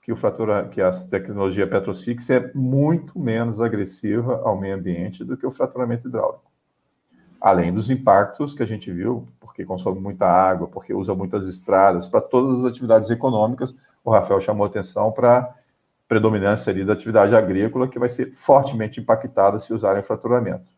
que, 0.02 0.12
o 0.12 0.16
fratura, 0.16 0.68
que 0.68 0.82
a 0.82 0.92
tecnologia 0.92 1.68
Petrosix 1.68 2.30
é 2.30 2.52
muito 2.54 3.20
menos 3.20 3.60
agressiva 3.62 4.42
ao 4.44 4.60
meio 4.60 4.76
ambiente 4.76 5.24
do 5.24 5.38
que 5.38 5.46
o 5.46 5.52
fraturamento 5.52 6.08
hidráulico. 6.08 6.50
Além 7.40 7.74
dos 7.74 7.90
impactos 7.90 8.54
que 8.54 8.64
a 8.64 8.66
gente 8.66 8.92
viu, 8.92 9.28
porque 9.40 9.64
consome 9.64 10.00
muita 10.00 10.26
água, 10.26 10.68
porque 10.68 10.94
usa 10.94 11.14
muitas 11.14 11.48
estradas, 11.48 12.10
para 12.10 12.22
todas 12.22 12.60
as 12.60 12.66
atividades 12.66 13.10
econômicas, 13.10 13.76
o 14.04 14.12
Rafael 14.12 14.42
chamou 14.42 14.66
atenção 14.66 15.12
para 15.12 15.56
predominância 16.08 16.72
ali 16.72 16.84
da 16.84 16.94
atividade 16.94 17.36
agrícola, 17.36 17.88
que 17.88 18.00
vai 18.00 18.10
ser 18.10 18.34
fortemente 18.34 19.00
impactada 19.00 19.60
se 19.60 19.72
usarem 19.74 20.02
fraturamento. 20.02 20.72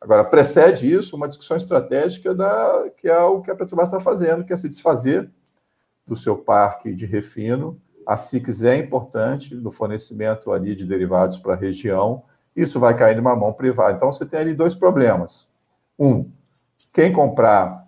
Agora, 0.00 0.24
precede 0.24 0.92
isso 0.92 1.16
uma 1.16 1.28
discussão 1.28 1.56
estratégica 1.56 2.34
da, 2.34 2.90
que 2.96 3.08
é 3.08 3.18
o 3.18 3.42
que 3.42 3.50
a 3.50 3.54
Petrobras 3.54 3.88
está 3.88 4.00
fazendo, 4.00 4.44
que 4.44 4.52
é 4.52 4.56
se 4.56 4.68
desfazer 4.68 5.30
do 6.06 6.16
seu 6.16 6.36
parque 6.36 6.94
de 6.94 7.04
refino. 7.04 7.80
A 8.06 8.16
CICS 8.16 8.62
é 8.62 8.76
importante 8.76 9.54
no 9.54 9.72
fornecimento 9.72 10.52
ali 10.52 10.76
de 10.76 10.86
derivados 10.86 11.38
para 11.38 11.54
a 11.54 11.56
região, 11.56 12.22
isso 12.54 12.78
vai 12.78 12.96
cair 12.96 13.16
numa 13.16 13.34
mão 13.34 13.52
privada. 13.52 13.96
Então, 13.96 14.12
você 14.12 14.24
tem 14.24 14.40
ali 14.40 14.54
dois 14.54 14.74
problemas. 14.74 15.48
Um, 15.98 16.30
quem 16.92 17.12
comprar 17.12 17.86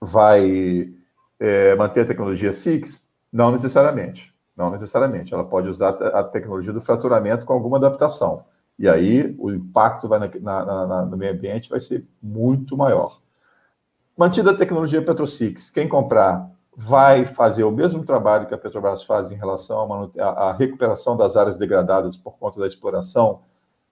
vai 0.00 0.92
é, 1.38 1.74
manter 1.76 2.00
a 2.00 2.06
tecnologia 2.06 2.52
SIX? 2.52 3.06
Não 3.32 3.52
necessariamente. 3.52 4.34
Não 4.56 4.70
necessariamente. 4.70 5.32
Ela 5.32 5.44
pode 5.44 5.68
usar 5.68 5.90
a 5.90 6.24
tecnologia 6.24 6.72
do 6.72 6.80
fraturamento 6.80 7.46
com 7.46 7.52
alguma 7.52 7.76
adaptação. 7.76 8.44
E 8.78 8.88
aí 8.88 9.34
o 9.38 9.50
impacto 9.50 10.08
vai 10.08 10.18
na, 10.18 10.28
na, 10.40 10.86
na, 10.86 11.04
no 11.04 11.16
meio 11.16 11.32
ambiente 11.32 11.70
vai 11.70 11.80
ser 11.80 12.06
muito 12.22 12.76
maior. 12.76 13.20
Mantida 14.16 14.50
a 14.50 14.56
tecnologia 14.56 15.02
PetroSix, 15.02 15.70
quem 15.70 15.88
comprar 15.88 16.50
vai 16.80 17.26
fazer 17.26 17.64
o 17.64 17.72
mesmo 17.72 18.04
trabalho 18.04 18.46
que 18.46 18.54
a 18.54 18.58
Petrobras 18.58 19.02
faz 19.02 19.32
em 19.32 19.34
relação 19.34 20.12
à, 20.16 20.52
recuperação 20.52 21.16
das 21.16 21.36
áreas 21.36 21.58
degradadas 21.58 22.16
por 22.16 22.38
conta 22.38 22.60
da 22.60 22.68
exploração 22.68 23.40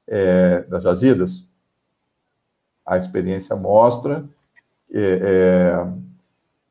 é, 0.06 0.60
das 0.68 0.84
jazidas? 0.84 1.44
A 2.86 2.96
experiência 2.96 3.56
mostra, 3.56 4.24
é, 4.88 5.82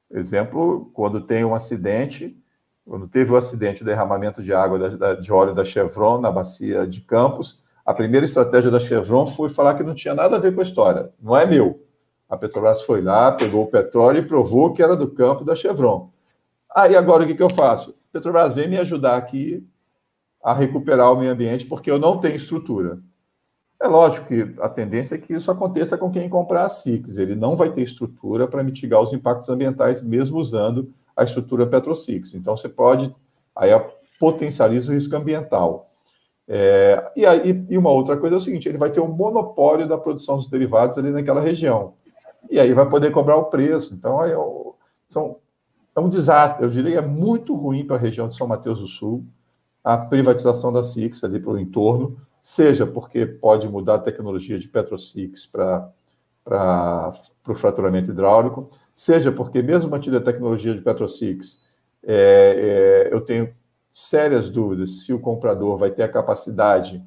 é, 0.10 0.18
exemplo, 0.18 0.90
quando 0.94 1.20
tem 1.20 1.44
um 1.44 1.54
acidente, 1.54 2.42
quando 2.88 3.10
teve 3.10 3.34
o 3.34 3.36
acidente, 3.36 3.82
o 3.82 3.86
derramamento 3.86 4.42
de 4.42 4.54
água 4.54 4.80
da, 4.80 4.88
da, 4.88 5.14
de 5.16 5.34
óleo 5.34 5.54
da 5.54 5.66
Chevron 5.66 6.22
na 6.22 6.32
bacia 6.32 6.88
de 6.88 7.02
Campos, 7.02 7.62
a 7.86 7.94
primeira 7.94 8.26
estratégia 8.26 8.72
da 8.72 8.80
Chevron 8.80 9.28
foi 9.28 9.50
falar 9.50 9.74
que 9.74 9.84
não 9.84 9.94
tinha 9.94 10.16
nada 10.16 10.38
a 10.38 10.40
ver 10.40 10.56
com 10.56 10.62
a 10.62 10.64
história. 10.64 11.12
Não 11.22 11.36
é 11.36 11.46
meu. 11.46 11.85
A 12.30 12.38
Petrobras 12.38 12.82
foi 12.82 13.02
lá, 13.02 13.32
pegou 13.32 13.64
o 13.64 13.68
petróleo 13.68 14.20
e 14.20 14.28
provou 14.28 14.74
que 14.74 14.82
era 14.82 14.96
do 14.96 15.10
campo 15.10 15.44
da 15.44 15.56
Chevron. 15.56 16.10
Aí 16.76 16.96
agora 16.96 17.24
o 17.24 17.28
que, 17.28 17.36
que 17.36 17.44
eu 17.44 17.54
faço? 17.56 18.08
Petrobras 18.12 18.54
vem 18.54 18.68
me 18.68 18.78
ajudar 18.78 19.16
aqui 19.16 19.66
a 20.44 20.54
recuperar 20.54 21.12
o 21.12 21.18
meio 21.18 21.32
ambiente 21.32 21.66
porque 21.66 21.90
eu 21.90 22.00
não 22.00 22.20
tenho 22.20 22.36
estrutura. 22.36 23.00
É 23.82 23.88
lógico 23.88 24.28
que 24.28 24.56
a 24.62 24.70
tendência 24.70 25.16
é 25.16 25.18
que 25.18 25.34
isso 25.34 25.52
aconteça 25.52 25.98
com 25.98 26.10
quem 26.10 26.30
comprar 26.30 26.64
a 26.64 26.70
CICS. 26.70 27.18
Ele 27.18 27.36
não 27.36 27.56
vai 27.56 27.72
ter 27.72 27.82
estrutura 27.82 28.48
para 28.48 28.64
mitigar 28.64 29.02
os 29.02 29.12
impactos 29.12 29.50
ambientais, 29.50 30.02
mesmo 30.02 30.40
usando 30.40 30.92
a 31.16 31.24
estrutura 31.24 31.68
PetroCix. 31.68 32.34
Então, 32.34 32.56
você 32.56 32.70
pode, 32.70 33.14
aí 33.56 33.70
potencializa 34.20 34.92
o 34.92 34.96
risco 34.96 35.16
ambiental. 35.16 35.90
É, 36.48 37.12
e, 37.16 37.26
aí, 37.26 37.66
e 37.70 37.78
uma 37.78 37.92
outra 37.92 38.16
coisa 38.16 38.36
é 38.36 38.38
o 38.38 38.42
seguinte: 38.42 38.70
ele 38.70 38.78
vai 38.78 38.92
ter 38.92 39.02
um 39.02 39.08
monopólio 39.08 39.88
da 39.88 39.98
produção 39.98 40.38
dos 40.38 40.50
derivados 40.50 40.98
ali 40.98 41.12
naquela 41.12 41.42
região. 41.42 41.96
E 42.50 42.60
aí 42.60 42.74
vai 42.74 42.88
poder 42.88 43.12
cobrar 43.12 43.36
o 43.36 43.46
preço. 43.46 43.94
Então, 43.94 44.24
é, 44.24 44.34
são, 45.08 45.38
é 45.96 46.00
um 46.00 46.10
desastre. 46.10 46.64
Eu 46.64 46.70
diria 46.70 47.00
é 47.00 47.02
muito 47.02 47.56
ruim 47.56 47.86
para 47.86 47.96
a 47.96 48.00
região 48.00 48.28
de 48.28 48.36
São 48.36 48.48
Mateus 48.48 48.80
do 48.80 48.88
Sul 48.88 49.26
a 49.86 49.96
privatização 50.00 50.74
da 50.74 50.82
CIX 50.82 51.24
ali 51.24 51.40
para 51.40 51.52
o 51.52 51.60
entorno, 51.60 52.20
seja 52.42 52.88
porque 52.88 53.24
pode 53.24 53.70
mudar 53.70 53.96
a 53.96 54.00
tecnologia 54.00 54.58
de 54.58 54.68
PetroCix 54.68 55.46
para 55.46 55.94
o 57.48 57.54
fraturamento 57.54 58.10
hidráulico, 58.10 58.72
seja 58.96 59.32
porque, 59.32 59.62
mesmo 59.62 59.92
mantida 59.92 60.18
a 60.18 60.22
tecnologia 60.22 60.74
de 60.74 60.82
PetroCix, 60.82 61.62
é, 62.04 63.06
é, 63.10 63.14
eu 63.14 63.22
tenho 63.22 63.54
sérias 63.92 64.50
dúvidas 64.50 65.06
se 65.06 65.14
o 65.14 65.20
comprador 65.20 65.78
vai 65.78 65.92
ter 65.92 66.02
a 66.02 66.10
capacidade 66.10 67.04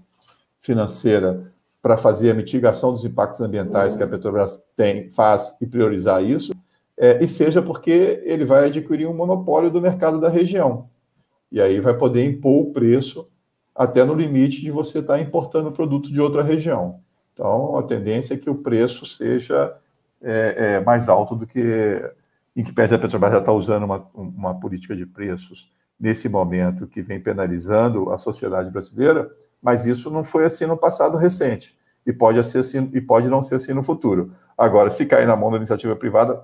financeira 0.60 1.52
para 1.88 1.96
fazer 1.96 2.32
a 2.32 2.34
mitigação 2.34 2.92
dos 2.92 3.02
impactos 3.02 3.40
ambientais 3.40 3.96
que 3.96 4.02
a 4.02 4.06
Petrobras 4.06 4.62
tem, 4.76 5.10
faz 5.10 5.56
e 5.58 5.66
priorizar 5.66 6.22
isso, 6.22 6.52
é, 6.98 7.24
e 7.24 7.26
seja 7.26 7.62
porque 7.62 8.22
ele 8.26 8.44
vai 8.44 8.66
adquirir 8.66 9.08
um 9.08 9.14
monopólio 9.14 9.70
do 9.70 9.80
mercado 9.80 10.20
da 10.20 10.28
região. 10.28 10.90
E 11.50 11.62
aí 11.62 11.80
vai 11.80 11.94
poder 11.94 12.22
impor 12.26 12.60
o 12.66 12.72
preço 12.74 13.26
até 13.74 14.04
no 14.04 14.12
limite 14.12 14.60
de 14.60 14.70
você 14.70 14.98
estar 14.98 15.14
tá 15.14 15.20
importando 15.20 15.72
produto 15.72 16.12
de 16.12 16.20
outra 16.20 16.42
região. 16.42 17.00
Então, 17.32 17.78
a 17.78 17.82
tendência 17.82 18.34
é 18.34 18.36
que 18.36 18.50
o 18.50 18.56
preço 18.56 19.06
seja 19.06 19.74
é, 20.20 20.56
é, 20.58 20.80
mais 20.80 21.08
alto 21.08 21.34
do 21.34 21.46
que 21.46 22.02
em 22.54 22.62
que 22.62 22.72
pese 22.72 22.94
a 22.94 22.98
Petrobras 22.98 23.32
já 23.32 23.38
está 23.38 23.52
usando 23.52 23.84
uma, 23.84 24.06
uma 24.14 24.60
política 24.60 24.94
de 24.94 25.06
preços 25.06 25.72
nesse 25.98 26.28
momento 26.28 26.86
que 26.86 27.00
vem 27.00 27.18
penalizando 27.18 28.10
a 28.10 28.18
sociedade 28.18 28.70
brasileira, 28.70 29.30
mas 29.62 29.86
isso 29.86 30.10
não 30.10 30.22
foi 30.22 30.44
assim 30.44 30.66
no 30.66 30.76
passado 30.76 31.16
recente 31.16 31.77
e 32.08 32.12
pode 32.12 32.42
ser 32.42 32.60
assim 32.60 32.90
e 32.94 33.02
pode 33.02 33.28
não 33.28 33.42
ser 33.42 33.56
assim 33.56 33.74
no 33.74 33.82
futuro. 33.82 34.34
Agora, 34.56 34.88
se 34.88 35.04
cair 35.04 35.26
na 35.26 35.36
mão 35.36 35.50
da 35.50 35.58
iniciativa 35.58 35.94
privada, 35.94 36.42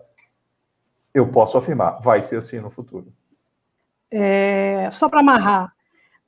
eu 1.14 1.26
posso 1.26 1.56
afirmar, 1.56 2.02
vai 2.02 2.20
ser 2.20 2.36
assim 2.36 2.60
no 2.60 2.68
futuro. 2.68 3.10
É, 4.10 4.90
só 4.92 5.08
para 5.08 5.20
amarrar, 5.20 5.72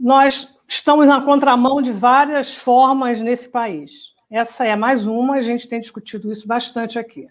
nós 0.01 0.57
estamos 0.67 1.07
na 1.07 1.21
contramão 1.21 1.83
de 1.83 1.93
várias 1.93 2.57
formas 2.57 3.21
nesse 3.21 3.47
país. 3.47 4.15
Essa 4.31 4.65
é 4.65 4.75
mais 4.75 5.07
uma, 5.07 5.37
a 5.37 5.43
gente 5.43 5.69
tem 5.69 5.79
discutido 5.79 6.33
isso 6.33 6.49
bastante 6.49 6.99
aqui. 6.99 7.29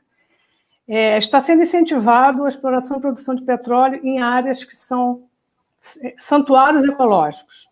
É, 0.88 1.18
está 1.18 1.42
sendo 1.42 1.64
incentivado 1.64 2.46
a 2.46 2.50
exploração 2.50 2.98
e 2.98 3.02
produção 3.02 3.34
de 3.34 3.44
petróleo 3.44 4.00
em 4.04 4.22
áreas 4.22 4.64
que 4.64 4.76
são 4.76 5.24
é, 6.04 6.14
santuários 6.20 6.84
ecológicos. 6.84 7.68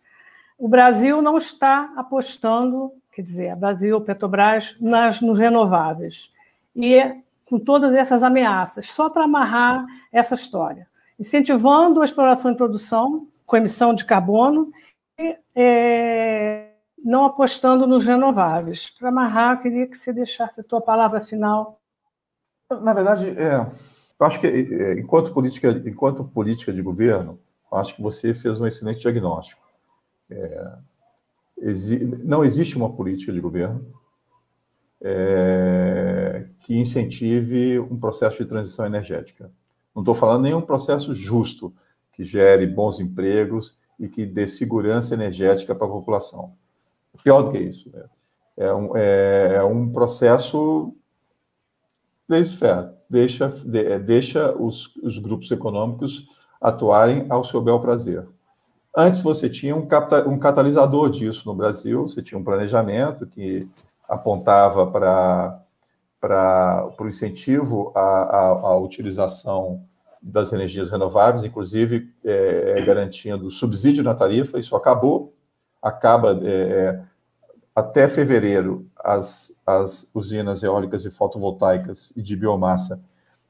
O 0.58 0.68
Brasil 0.68 1.22
não 1.22 1.38
está 1.38 1.94
apostando, 1.96 2.92
quer 3.14 3.22
dizer, 3.22 3.54
o 3.54 3.58
Brasil, 3.58 4.02
Petrobras, 4.02 4.76
nas, 4.80 5.22
nos 5.22 5.38
renováveis. 5.38 6.32
E 6.76 7.00
com 7.46 7.60
todas 7.60 7.94
essas 7.94 8.24
ameaças, 8.24 8.90
só 8.90 9.10
para 9.10 9.26
amarrar 9.26 9.86
essa 10.12 10.34
história. 10.34 10.88
Incentivando 11.20 12.02
a 12.02 12.06
exploração 12.06 12.52
e 12.52 12.58
produção 12.58 13.28
com 13.46 13.58
emissão 13.58 13.94
de 13.94 14.06
carbono 14.06 14.72
e 15.20 15.38
é, 15.56 16.72
não 17.04 17.26
apostando 17.26 17.86
nos 17.86 18.06
renováveis. 18.06 18.90
Para 18.90 19.10
amarrar, 19.10 19.56
eu 19.56 19.62
queria 19.62 19.88
que 19.88 19.98
você 19.98 20.12
deixasse 20.12 20.62
a 20.62 20.64
tua 20.64 20.82
palavra 20.82 21.22
final. 21.22 21.80
Na 22.82 22.94
verdade, 22.94 23.30
é, 23.38 23.68
eu 24.20 24.26
acho 24.26 24.40
que 24.40 24.48
é, 24.48 25.00
enquanto 25.00 25.32
política, 25.32 25.70
enquanto 25.86 26.24
política 26.24 26.74
de 26.74 26.82
governo, 26.82 27.40
acho 27.72 27.96
que 27.96 28.02
você 28.02 28.34
fez 28.34 28.60
um 28.60 28.66
excelente 28.66 29.02
diagnóstico. 29.02 29.62
É, 30.30 30.78
exi 31.58 32.00
não 32.24 32.44
existe 32.44 32.78
uma 32.78 32.94
política 32.94 33.32
de 33.32 33.40
governo 33.40 33.86
é, 35.02 36.48
que 36.60 36.78
incentive 36.78 37.80
um 37.80 37.98
processo 37.98 38.42
de 38.42 38.50
transição 38.50 38.86
energética. 38.86 39.52
Não 39.94 40.02
estou 40.02 40.16
falando 40.16 40.44
nenhum 40.44 40.62
processo 40.62 41.14
justo, 41.14 41.74
que 42.14 42.24
gere 42.24 42.66
bons 42.66 43.00
empregos 43.00 43.78
e 44.00 44.08
que 44.08 44.26
dê 44.26 44.48
segurança 44.48 45.14
energética 45.14 45.76
para 45.76 45.86
a 45.86 45.90
população. 45.90 46.54
Pior 47.24 47.44
do 47.44 47.52
que 47.52 47.60
isso. 47.60 47.92
Né? 47.92 48.04
É, 48.58 48.74
um, 48.74 48.98
é, 48.98 49.56
é 49.56 49.64
um 49.64 49.92
processo 49.92 50.96
ferro, 52.58 52.94
deixa, 53.10 53.50
de, 53.50 54.00
deixa 54.00 54.52
os, 54.56 54.96
os 54.98 55.20
grupos 55.20 55.52
econômicos 55.52 56.28
atuarem 56.60 57.28
ao 57.30 57.44
seu 57.44 57.62
bel 57.62 57.80
prazer. 57.80 58.26
Antes 58.96 59.22
você 59.22 59.50
tinha 59.50 59.76
um, 59.76 59.88
um 60.28 60.38
catalisador 60.38 61.10
disso 61.10 61.48
no 61.48 61.56
Brasil, 61.56 62.04
você 62.04 62.22
tinha 62.22 62.40
um 62.40 62.44
planejamento 62.44 63.26
que 63.26 63.60
apontava 64.08 64.90
para 64.90 65.62
para 66.24 66.88
o 66.98 67.08
incentivo 67.10 67.92
à, 67.94 68.00
à, 68.00 68.48
à, 68.48 68.78
utilização 68.78 69.84
das 70.22 70.54
energias 70.54 70.90
renováveis, 70.90 71.44
inclusive 71.44 72.14
é, 72.24 72.76
é, 72.78 72.86
garantindo 72.86 73.52
subsídio 73.52 74.06
na 74.06 74.16
tarifa, 74.16 74.58
isso 74.58 74.74
acabou, 74.74 75.34
acaba 75.82 76.40
é, 76.42 76.48
é, 76.50 77.02
até 77.76 78.08
fevereiro 78.08 78.90
as, 78.96 79.54
as 79.68 80.10
usinas 80.14 80.64
eólicas 80.64 81.04
e 81.04 81.12
fotovoltaicas 81.12 82.14
e 82.16 82.22
de 82.22 82.38
biomassa 82.38 83.02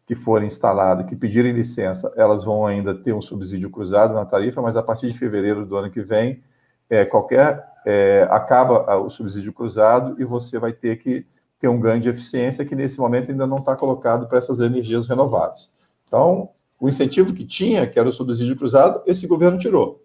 que 0.05 0.15
forem 0.15 0.47
instaladas, 0.47 1.05
que 1.05 1.15
pedirem 1.15 1.53
licença, 1.53 2.11
elas 2.15 2.43
vão 2.43 2.65
ainda 2.65 2.93
ter 2.93 3.13
um 3.13 3.21
subsídio 3.21 3.69
cruzado 3.69 4.13
na 4.13 4.25
tarifa, 4.25 4.61
mas 4.61 4.75
a 4.75 4.83
partir 4.83 5.11
de 5.11 5.17
fevereiro 5.17 5.65
do 5.65 5.77
ano 5.77 5.89
que 5.89 6.01
vem, 6.01 6.43
é, 6.89 7.05
qualquer 7.05 7.63
é, 7.85 8.27
acaba 8.29 8.97
o 8.97 9.09
subsídio 9.09 9.53
cruzado 9.53 10.15
e 10.21 10.25
você 10.25 10.59
vai 10.59 10.73
ter 10.73 10.97
que 10.97 11.25
ter 11.59 11.69
um 11.69 11.79
ganho 11.79 12.01
de 12.01 12.09
eficiência 12.09 12.65
que 12.65 12.75
nesse 12.75 12.99
momento 12.99 13.31
ainda 13.31 13.47
não 13.47 13.57
está 13.57 13.75
colocado 13.75 14.27
para 14.27 14.37
essas 14.37 14.59
energias 14.59 15.07
renováveis. 15.07 15.69
Então, 16.05 16.49
o 16.79 16.89
incentivo 16.89 17.33
que 17.33 17.45
tinha, 17.45 17.87
que 17.87 17.97
era 17.97 18.09
o 18.09 18.11
subsídio 18.11 18.57
cruzado, 18.57 19.01
esse 19.05 19.25
governo 19.25 19.57
tirou. 19.57 20.03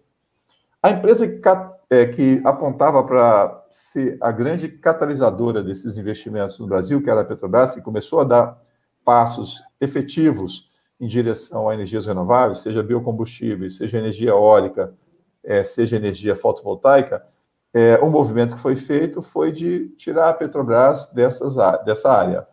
A 0.81 0.91
empresa 0.91 1.27
que, 1.27 1.41
é, 1.89 2.05
que 2.05 2.41
apontava 2.45 3.03
para 3.03 3.65
ser 3.69 4.17
a 4.21 4.31
grande 4.31 4.69
catalisadora 4.69 5.61
desses 5.61 5.97
investimentos 5.97 6.57
no 6.57 6.67
Brasil, 6.67 7.01
que 7.01 7.09
era 7.09 7.21
a 7.21 7.25
Petrobras, 7.25 7.75
que 7.75 7.81
começou 7.81 8.21
a 8.21 8.23
dar 8.23 8.55
passos 9.09 9.63
efetivos 9.81 10.69
em 11.01 11.07
direção 11.07 11.67
a 11.67 11.73
energias 11.73 12.05
renováveis, 12.05 12.59
seja 12.59 12.83
biocombustíveis, 12.83 13.77
seja 13.77 13.97
energia 13.97 14.29
eólica, 14.29 14.93
é, 15.43 15.63
seja 15.63 15.95
energia 15.95 16.35
fotovoltaica, 16.35 17.25
é, 17.73 17.97
o 17.97 18.07
movimento 18.07 18.53
que 18.53 18.61
foi 18.61 18.75
feito 18.75 19.23
foi 19.23 19.51
de 19.51 19.87
tirar 19.97 20.29
a 20.29 20.33
Petrobras 20.33 21.11
dessas, 21.11 21.55
dessa 21.83 22.11
área, 22.11 22.47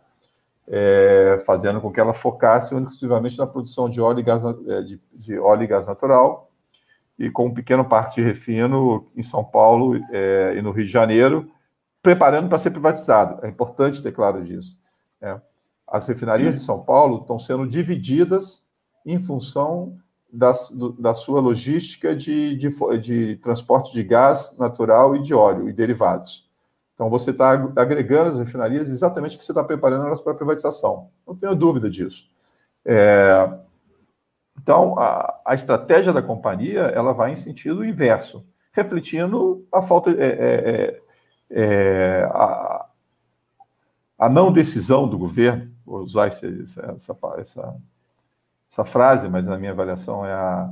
é, 0.67 1.39
fazendo 1.45 1.79
com 1.79 1.91
que 1.91 1.99
ela 1.99 2.11
focasse 2.11 2.73
exclusivamente 2.73 3.37
na 3.37 3.45
produção 3.45 3.87
de 3.87 4.01
óleo 4.01 4.19
e 4.19 4.23
gás, 4.23 4.43
é, 4.43 4.81
de, 4.81 4.99
de 5.13 5.37
óleo 5.37 5.61
e 5.61 5.67
gás 5.67 5.85
natural, 5.85 6.49
e 7.19 7.29
com 7.29 7.45
um 7.45 7.53
pequeno 7.53 7.85
parque 7.85 8.15
de 8.15 8.23
refino 8.23 9.11
em 9.15 9.21
São 9.21 9.43
Paulo 9.43 9.95
é, 10.11 10.55
e 10.57 10.61
no 10.63 10.71
Rio 10.71 10.85
de 10.85 10.91
Janeiro, 10.91 11.51
preparando 12.01 12.49
para 12.49 12.57
ser 12.57 12.71
privatizado. 12.71 13.45
É 13.45 13.47
importante 13.47 14.01
ter 14.01 14.11
claro 14.11 14.43
disso. 14.43 14.75
É. 15.21 15.39
As 15.87 16.07
refinarias 16.07 16.53
de 16.53 16.59
São 16.59 16.83
Paulo 16.83 17.21
estão 17.21 17.39
sendo 17.39 17.67
divididas 17.67 18.65
em 19.05 19.19
função 19.19 19.97
das, 20.31 20.69
do, 20.69 20.91
da 20.91 21.13
sua 21.13 21.39
logística 21.39 22.15
de, 22.15 22.55
de, 22.57 22.69
de, 22.99 23.35
transporte 23.37 23.93
de 23.93 24.03
gás 24.03 24.55
natural 24.57 25.15
e 25.15 25.21
de 25.23 25.33
óleo 25.33 25.69
e 25.69 25.73
derivados. 25.73 26.47
Então, 26.93 27.09
você 27.09 27.31
está 27.31 27.51
agregando 27.75 28.31
as 28.31 28.37
refinarias 28.37 28.89
exatamente 28.89 29.37
que 29.37 29.45
você 29.45 29.51
está 29.51 29.63
preparando 29.63 30.07
elas 30.07 30.19
para 30.19 30.33
a 30.33 30.35
privatização. 30.35 31.09
Não 31.25 31.35
tenho 31.35 31.55
dúvida 31.55 31.89
disso. 31.89 32.27
É, 32.83 33.49
então, 34.59 34.97
a, 34.97 35.39
a, 35.45 35.53
estratégia 35.53 36.11
da 36.11 36.21
companhia 36.21 36.81
ela 36.81 37.13
vai 37.13 37.31
em 37.31 37.35
sentido 37.35 37.85
inverso, 37.85 38.45
refletindo 38.71 39.65
a 39.71 39.81
falta, 39.81 40.09
é, 40.09 40.25
é, 40.25 40.69
é, 40.69 41.01
é 41.51 42.23
a, 42.33 42.85
a, 44.17 44.29
não 44.29 44.51
decisão 44.51 45.07
do 45.07 45.17
governo, 45.17 45.71
usar 45.87 46.27
esse, 46.27 46.45
essa, 46.63 47.15
essa, 47.37 47.75
essa, 48.69 48.85
frase, 48.85 49.29
mas 49.29 49.47
na 49.47 49.57
minha 49.57 49.71
avaliação 49.71 50.25
é 50.25 50.33
a, 50.33 50.69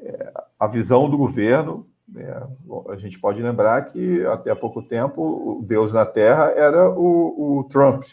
é 0.00 0.32
a 0.58 0.66
visão 0.66 1.08
do 1.08 1.16
governo. 1.16 1.86
É, 2.14 2.42
a 2.90 2.96
gente 2.96 3.18
pode 3.18 3.42
lembrar 3.42 3.80
que 3.86 4.24
até 4.26 4.50
há 4.50 4.56
pouco 4.56 4.82
tempo 4.82 5.22
o 5.22 5.62
Deus 5.62 5.92
na 5.92 6.04
Terra 6.04 6.52
era 6.56 6.90
o, 6.90 7.58
o 7.58 7.64
Trump, 7.64 8.04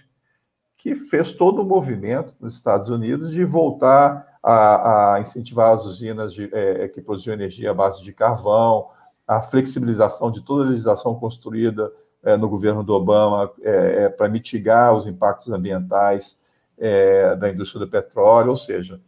que 0.78 0.96
fez 0.96 1.34
todo 1.34 1.62
o 1.62 1.66
movimento 1.66 2.34
nos 2.40 2.56
Estados 2.56 2.90
Unidos 2.90 3.32
de 3.32 3.44
voltar 3.44 4.28
a, 4.42 5.16
a 5.16 5.22
incentivar 5.22 5.74
as 5.74 5.86
usinas 5.86 6.34
de, 6.34 6.50
é, 6.52 6.88
que 6.88 7.02
produziam 7.02 7.34
energia 7.34 7.72
à 7.72 7.74
base 7.74 8.04
de 8.04 8.12
carvão, 8.12 8.90
a 9.28 9.42
flexibilização 9.42 10.30
de 10.30 10.42
toda 10.42 10.66
a 10.66 10.70
legislação 10.70 11.16
construída 11.16 11.92
é, 12.24 12.38
no 12.38 12.50
governo 12.50 12.84
do 12.84 12.94
Obama 12.94 13.52
é, 13.62 14.04
é 14.04 14.10
para 14.10 14.30
mitigar 14.30 14.94
os 14.94 15.06
impactos 15.06 15.52
ambientais 15.52 16.40
é, 16.78 17.36
da 17.36 17.50
indústria 17.50 17.86
do 17.86 17.92
petróleo, 17.92 18.52
ou 18.52 18.58
seja, 18.58 19.00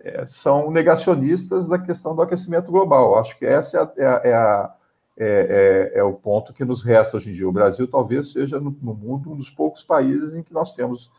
é, 0.00 0.26
são 0.26 0.70
negacionistas 0.70 1.68
da 1.68 1.78
questão 1.78 2.14
do 2.14 2.22
aquecimento 2.22 2.70
global. 2.70 3.18
Acho 3.18 3.38
que 3.38 3.46
essa 3.46 3.92
é, 3.96 4.06
a, 4.06 4.20
é, 4.24 4.34
a, 4.34 4.74
é, 5.16 6.02
o 6.02 6.12
ponto 6.12 6.52
que 6.52 6.64
nos 6.64 6.82
resta 6.82 7.16
hoje 7.16 7.30
em 7.30 7.32
dia. 7.32 7.48
O 7.48 7.52
Brasil 7.52 7.88
talvez 7.88 8.32
seja 8.32 8.60
no, 8.60 8.76
no 8.82 8.94
mundo 8.94 9.32
um 9.32 9.36
dos 9.36 9.48
poucos 9.48 9.82
países 9.82 10.34
em 10.34 10.42
que 10.42 10.52
nós 10.52 10.74
temos 10.74 11.10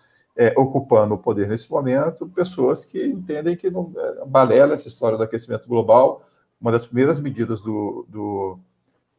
ocupando 0.58 1.16
o 1.16 1.18
poder 1.18 1.48
nesse 1.48 1.72
momento 1.72 2.28
pessoas 2.28 2.84
que 2.84 3.02
entendem 3.02 3.56
que 3.56 3.72
não 3.72 3.94
balela 4.28 4.74
essa 4.74 4.90
história 4.90 5.18
do 5.18 5.24
aquecimento 5.24 5.66
global. 5.66 6.24
Uma 6.60 6.74
das 6.74 6.86
primeiras 6.86 7.22
medidas 7.22 7.62
do, 7.62 8.06
do 8.10 8.60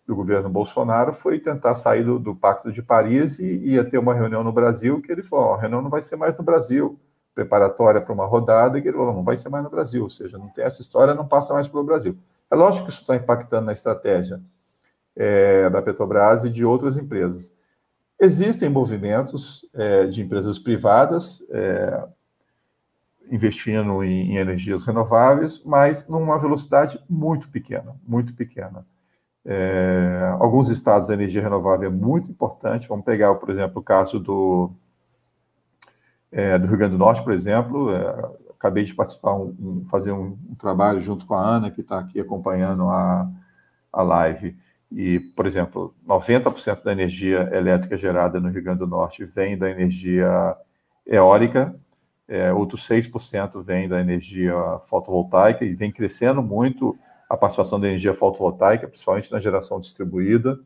do 0.06 0.14
governo 0.14 0.48
Bolsonaro 0.48 1.12
foi 1.12 1.40
tentar 1.40 1.74
sair 1.74 2.04
do, 2.04 2.18
do, 2.18 2.34
Pacto 2.34 2.70
de 2.70 2.80
Paris 2.80 3.38
e 3.38 3.44
ia 3.44 3.84
ter 3.84 3.98
uma 3.98 4.14
reunião 4.14 4.44
no 4.44 4.52
Brasil 4.52 5.02
que 5.02 5.10
ele 5.10 5.22
falou: 5.22 5.54
a 5.54 5.60
reunião 5.60 5.82
não 5.82 5.90
vai 5.90 6.00
ser 6.00 6.16
mais 6.16 6.38
no 6.38 6.44
Brasil, 6.44 6.98
preparatória 7.34 8.00
para 8.00 8.12
uma 8.12 8.24
rodada, 8.24 8.78
e 8.78 8.82
ele 8.82 8.92
falou: 8.92 9.12
não 9.12 9.24
vai 9.24 9.36
ser 9.36 9.48
mais 9.48 9.64
no 9.64 9.70
Brasil, 9.70 10.04
ou 10.04 10.10
seja, 10.10 10.38
não 10.38 10.48
tem 10.48 10.64
essa 10.64 10.80
história, 10.80 11.14
não 11.14 11.26
passa 11.26 11.52
mais 11.52 11.66
pelo 11.66 11.82
Brasil. 11.82 12.16
É 12.50 12.54
lógico 12.54 12.86
que 12.86 12.92
isso 12.92 13.00
está 13.00 13.16
impactando 13.16 13.66
na 13.66 13.72
estratégia 13.72 14.40
é, 15.16 15.68
da 15.68 15.82
Petrobras 15.82 16.44
e 16.44 16.50
de 16.50 16.64
outras 16.64 16.96
empresas. 16.96 17.56
Existem 18.18 18.68
movimentos 18.68 19.68
é, 19.74 20.06
de 20.06 20.22
empresas 20.22 20.58
privadas 20.58 21.44
é, 21.50 22.04
investindo 23.30 24.04
em, 24.04 24.32
em 24.32 24.36
energias 24.36 24.84
renováveis, 24.84 25.62
mas 25.64 26.08
numa 26.08 26.38
velocidade 26.38 27.02
muito 27.08 27.48
pequena, 27.48 27.96
muito 28.06 28.32
pequena. 28.34 28.86
É, 29.48 30.34
alguns 30.40 30.70
estados 30.70 31.08
a 31.08 31.14
energia 31.14 31.40
renovável 31.40 31.88
é 31.88 31.92
muito 31.92 32.28
importante. 32.28 32.88
Vamos 32.88 33.04
pegar, 33.04 33.32
por 33.36 33.48
exemplo, 33.48 33.78
o 33.80 33.84
caso 33.84 34.18
do, 34.18 34.72
é, 36.32 36.58
do 36.58 36.66
Rio 36.66 36.76
Grande 36.76 36.92
do 36.92 36.98
Norte, 36.98 37.22
por 37.22 37.32
exemplo. 37.32 37.94
É, 37.94 38.30
acabei 38.50 38.82
de 38.82 38.92
participar, 38.92 39.34
um, 39.34 39.54
um, 39.60 39.86
fazer 39.88 40.10
um, 40.10 40.36
um, 40.50 40.54
trabalho 40.56 41.00
junto 41.00 41.24
com 41.26 41.34
a 41.34 41.40
Ana, 41.40 41.70
que 41.70 41.80
está 41.80 42.00
aqui 42.00 42.18
acompanhando 42.18 42.88
a, 42.88 43.30
a 43.92 44.02
live. 44.02 44.56
E, 44.90 45.20
por 45.36 45.46
exemplo, 45.46 45.94
90% 46.06 46.82
da 46.82 46.90
energia 46.90 47.48
elétrica 47.52 47.96
gerada 47.96 48.40
no 48.40 48.48
Rio 48.48 48.64
Grande 48.64 48.80
do 48.80 48.86
Norte 48.86 49.24
vem 49.24 49.56
da 49.56 49.70
energia 49.70 50.56
eólica, 51.06 51.74
é, 52.26 52.52
outros 52.52 52.88
6% 52.88 53.62
vem 53.62 53.88
da 53.88 54.00
energia 54.00 54.54
fotovoltaica 54.86 55.64
e 55.64 55.74
vem 55.76 55.92
crescendo 55.92 56.42
muito 56.42 56.98
a 57.28 57.36
participação 57.36 57.80
da 57.80 57.88
energia 57.88 58.14
fotovoltaica, 58.14 58.88
principalmente 58.88 59.30
na 59.32 59.40
geração 59.40 59.80
distribuída. 59.80 60.58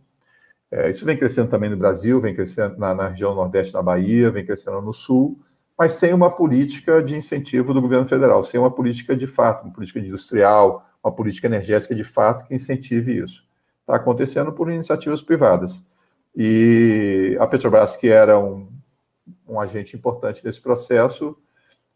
É, 0.71 0.89
isso 0.91 1.05
vem 1.05 1.17
crescendo 1.17 1.49
também 1.49 1.71
no 1.71 1.77
Brasil, 1.77 2.21
vem 2.21 2.35
crescendo 2.35 2.79
na, 2.79 2.95
na, 2.95 3.09
região 3.09 3.35
Nordeste, 3.35 3.75
na 3.75 3.83
Bahia, 3.83 4.31
vem 4.31 4.45
crescendo 4.45 4.81
no 4.81 4.93
Sul, 4.93 5.41
mas 5.77 5.93
sem 5.93 6.13
uma 6.15 6.31
política 6.31 7.03
de 7.03 7.17
incentivo 7.17 7.75
do 7.75 7.81
governo 7.81 8.07
federal, 8.07 8.45
sem 8.45 8.61
uma 8.61 8.71
política 8.71 9.17
de 9.17 9.27
fato, 9.27 9.65
uma 9.65 9.73
política 9.73 9.99
industrial, 9.99 10.87
uma 11.03 11.13
política 11.13 11.47
energética 11.47 11.95
de 11.95 12.05
fato 12.05 12.47
que 12.47 12.55
incentive 12.55 13.19
isso. 13.19 13.45
Está 13.81 13.97
acontecendo 13.97 14.53
por 14.53 14.71
iniciativas 14.71 15.23
privadas. 15.23 15.83
E 16.37 17.37
a 17.41 17.47
Petrobras, 17.47 17.97
que 17.97 18.09
era 18.09 18.39
um, 18.39 18.69
um 19.49 19.59
agente 19.59 19.97
importante 19.97 20.45
nesse 20.45 20.61
processo, 20.61 21.37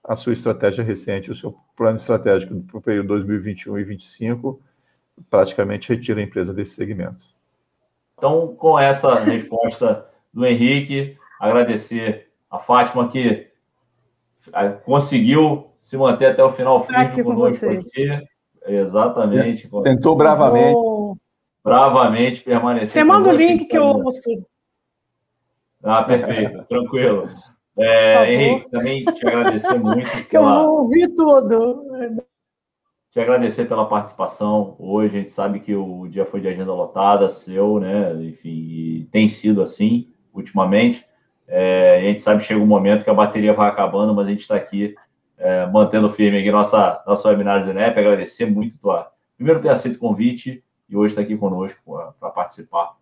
a 0.05 0.17
sua 0.17 0.35
estratégia 0.35 0.85
recente, 0.85 1.31
o 1.31 1.35
seu 1.35 1.57
plano 1.75 1.97
estratégico 1.97 2.61
para 2.63 2.79
o 2.79 2.83
período 2.83 3.09
2021 3.09 3.79
e 3.79 3.85
2025, 3.85 4.61
praticamente 5.31 5.89
retira 5.89 6.21
a 6.21 6.23
empresa 6.23 6.53
desse 6.53 6.75
segmento. 6.75 7.25
Então, 8.17 8.55
com 8.55 8.79
essa 8.79 9.19
resposta 9.21 10.07
do 10.33 10.45
Henrique, 10.45 11.17
agradecer 11.41 12.29
a 12.51 12.59
Fátima 12.59 13.09
que 13.09 13.49
ah, 14.53 14.69
conseguiu 14.69 15.71
se 15.79 15.97
manter 15.97 16.27
até 16.27 16.45
o 16.45 16.51
final 16.51 16.85
firme 16.87 17.05
aqui 17.05 17.23
com 17.23 17.35
vocês. 17.35 17.87
Aqui. 17.87 18.27
Exatamente. 18.67 19.69
Tentou 19.83 20.17
bravamente. 20.17 20.73
Vou... 20.73 21.17
Bravamente 21.63 22.43
permanecer. 22.43 22.89
Você 22.89 23.05
manda 23.05 23.31
o 23.31 23.33
link 23.33 23.67
que 23.67 23.77
eu 23.77 23.85
ouço. 23.85 24.47
Ah, 25.83 26.03
perfeito, 26.03 26.63
tranquilo. 26.65 27.29
É, 27.77 28.33
Henrique, 28.33 28.71
também 28.71 29.05
te 29.05 29.27
agradecer 29.27 29.79
muito. 29.79 30.25
Pela... 30.29 30.63
Eu 30.63 30.71
ouvi 30.71 31.13
tudo. 31.15 31.87
Te 33.11 33.21
agradecer 33.21 33.67
pela 33.67 33.89
participação 33.89 34.77
hoje. 34.79 35.17
A 35.17 35.21
gente 35.21 35.31
sabe 35.31 35.61
que 35.61 35.75
o 35.75 36.07
dia 36.09 36.25
foi 36.25 36.41
de 36.41 36.49
agenda 36.49 36.73
lotada, 36.73 37.29
seu, 37.29 37.81
né? 37.81 38.13
Enfim, 38.23 39.09
tem 39.11 39.29
sido 39.29 39.63
assim 39.63 40.13
ultimamente. 40.33 41.05
É, 41.47 41.99
a 41.99 42.01
gente 42.01 42.21
sabe 42.21 42.41
que 42.41 42.47
chega 42.47 42.61
um 42.61 42.67
momento 42.67 43.05
que 43.05 43.11
a 43.11 43.15
bateria 43.15 43.53
vai 43.53 43.69
acabando, 43.69 44.15
mas 44.15 44.27
a 44.27 44.31
gente 44.31 44.41
está 44.41 44.57
aqui 44.57 44.95
é, 45.37 45.67
mantendo 45.67 46.09
firme 46.09 46.39
aqui 46.39 46.51
nossa, 46.51 47.03
nossa 47.07 47.29
webinar 47.29 47.65
do 47.65 47.71
INEP. 47.71 47.99
Agradecer 47.99 48.47
muito 48.47 48.81
tua. 48.81 49.11
Primeiro, 49.37 49.61
ter 49.61 49.69
aceito 49.69 49.97
o 49.97 50.01
convite 50.01 50.65
e 50.89 50.97
hoje 50.97 51.13
estar 51.13 51.23
tá 51.23 51.27
aqui 51.27 51.37
conosco 51.37 51.81
para 52.19 52.31
participar. 52.31 52.97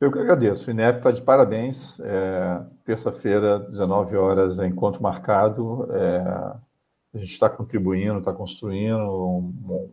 Eu 0.00 0.10
que 0.10 0.18
agradeço. 0.18 0.66
O 0.66 0.70
INEP 0.70 0.96
está 0.98 1.10
de 1.10 1.20
parabéns. 1.20 2.00
É, 2.00 2.64
Terça-feira, 2.84 3.58
19 3.58 4.16
horas, 4.16 4.58
é 4.58 4.66
encontro 4.66 5.02
marcado. 5.02 5.86
É, 5.92 6.20
a 7.12 7.18
gente 7.18 7.32
está 7.32 7.50
contribuindo, 7.50 8.18
está 8.18 8.32
construindo 8.32 8.98
um, 8.98 9.92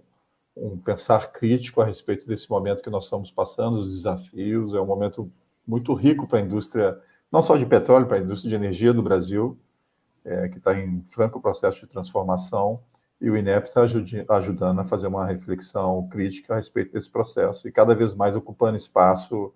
um, 0.56 0.78
pensar 0.78 1.34
crítico 1.34 1.82
a 1.82 1.86
respeito 1.86 2.26
desse 2.26 2.50
momento 2.50 2.82
que 2.82 2.90
nós 2.90 3.04
estamos 3.04 3.32
passando, 3.32 3.80
os 3.80 3.96
desafios. 3.98 4.74
É 4.74 4.80
um 4.80 4.86
momento 4.86 5.30
muito 5.68 5.94
rico 5.94 6.26
para 6.26 6.40
a 6.40 6.42
indústria, 6.42 6.98
não 7.30 7.42
só 7.42 7.58
de 7.58 7.66
petróleo, 7.66 8.08
para 8.08 8.16
a 8.16 8.22
indústria 8.22 8.50
de 8.50 8.56
energia 8.56 8.94
do 8.94 9.04
Brasil, 9.04 9.60
é, 10.24 10.48
que 10.48 10.58
está 10.58 10.80
em 10.80 11.02
franco 11.04 11.42
processo 11.42 11.82
de 11.82 11.88
transformação. 11.88 12.80
E 13.20 13.30
o 13.30 13.36
INEP 13.36 13.68
está 13.68 13.82
ajudando 14.38 14.80
a 14.80 14.86
fazer 14.86 15.08
uma 15.08 15.26
reflexão 15.26 16.08
crítica 16.08 16.54
a 16.54 16.58
respeito 16.58 16.94
desse 16.94 17.10
processo 17.10 17.68
e 17.68 17.72
cada 17.74 17.94
vez 17.94 18.14
mais 18.14 18.36
ocupando 18.36 18.78
espaço 18.78 19.52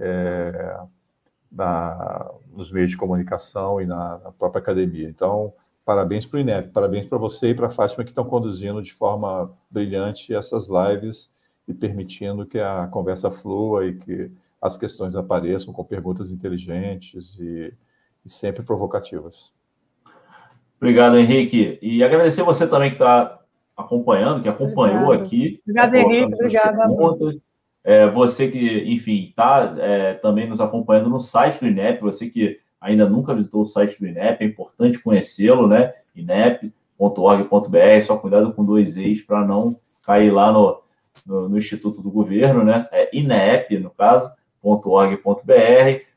é, 0.00 0.80
na, 1.52 2.30
nos 2.52 2.72
meios 2.72 2.90
de 2.90 2.96
comunicação 2.96 3.80
e 3.80 3.86
na, 3.86 4.18
na 4.18 4.32
própria 4.32 4.60
academia. 4.60 5.08
Então, 5.08 5.52
parabéns 5.84 6.26
para 6.26 6.38
o 6.38 6.40
INEP, 6.40 6.70
parabéns 6.70 7.06
para 7.06 7.18
você 7.18 7.50
e 7.50 7.54
para 7.54 7.66
a 7.66 7.70
Fátima 7.70 8.04
que 8.04 8.10
estão 8.10 8.24
conduzindo 8.24 8.82
de 8.82 8.92
forma 8.92 9.52
brilhante 9.70 10.34
essas 10.34 10.68
lives 10.68 11.30
e 11.68 11.74
permitindo 11.74 12.46
que 12.46 12.58
a 12.58 12.88
conversa 12.88 13.30
flua 13.30 13.86
e 13.86 13.94
que 13.94 14.30
as 14.60 14.76
questões 14.76 15.14
apareçam 15.16 15.72
com 15.72 15.84
perguntas 15.84 16.30
inteligentes 16.30 17.36
e, 17.38 17.72
e 18.24 18.30
sempre 18.30 18.62
provocativas. 18.62 19.52
Obrigado, 20.76 21.16
Henrique. 21.16 21.78
E 21.82 22.02
agradecer 22.02 22.42
você 22.42 22.66
também 22.66 22.90
que 22.90 22.96
está 22.96 23.38
acompanhando, 23.76 24.42
que 24.42 24.48
acompanhou 24.48 25.04
Obrigado. 25.04 25.26
aqui. 25.26 25.60
Obrigada, 25.62 25.98
Henrique. 25.98 26.34
Obrigada. 26.34 27.49
É, 27.82 28.06
você 28.08 28.50
que, 28.50 28.84
enfim, 28.86 29.28
está 29.30 29.74
é, 29.78 30.14
também 30.14 30.48
nos 30.48 30.60
acompanhando 30.60 31.08
no 31.08 31.18
site 31.18 31.60
do 31.60 31.66
INEP, 31.66 32.02
você 32.02 32.28
que 32.28 32.60
ainda 32.80 33.08
nunca 33.08 33.34
visitou 33.34 33.62
o 33.62 33.66
site 33.66 33.98
do 33.98 34.06
INEP, 34.06 34.42
é 34.42 34.46
importante 34.46 34.98
conhecê-lo, 34.98 35.66
né? 35.66 35.94
inep.org.br, 36.14 38.02
só 38.04 38.16
cuidado 38.16 38.52
com 38.52 38.64
dois 38.64 38.96
ex 38.96 39.22
para 39.22 39.44
não 39.44 39.70
cair 40.04 40.30
lá 40.30 40.52
no, 40.52 40.80
no, 41.26 41.48
no, 41.48 41.58
Instituto 41.58 42.02
do 42.02 42.10
Governo, 42.10 42.64
né? 42.64 42.88
É 42.92 43.16
INEP, 43.16 43.78
no 43.78 43.90
caso, 43.90 44.30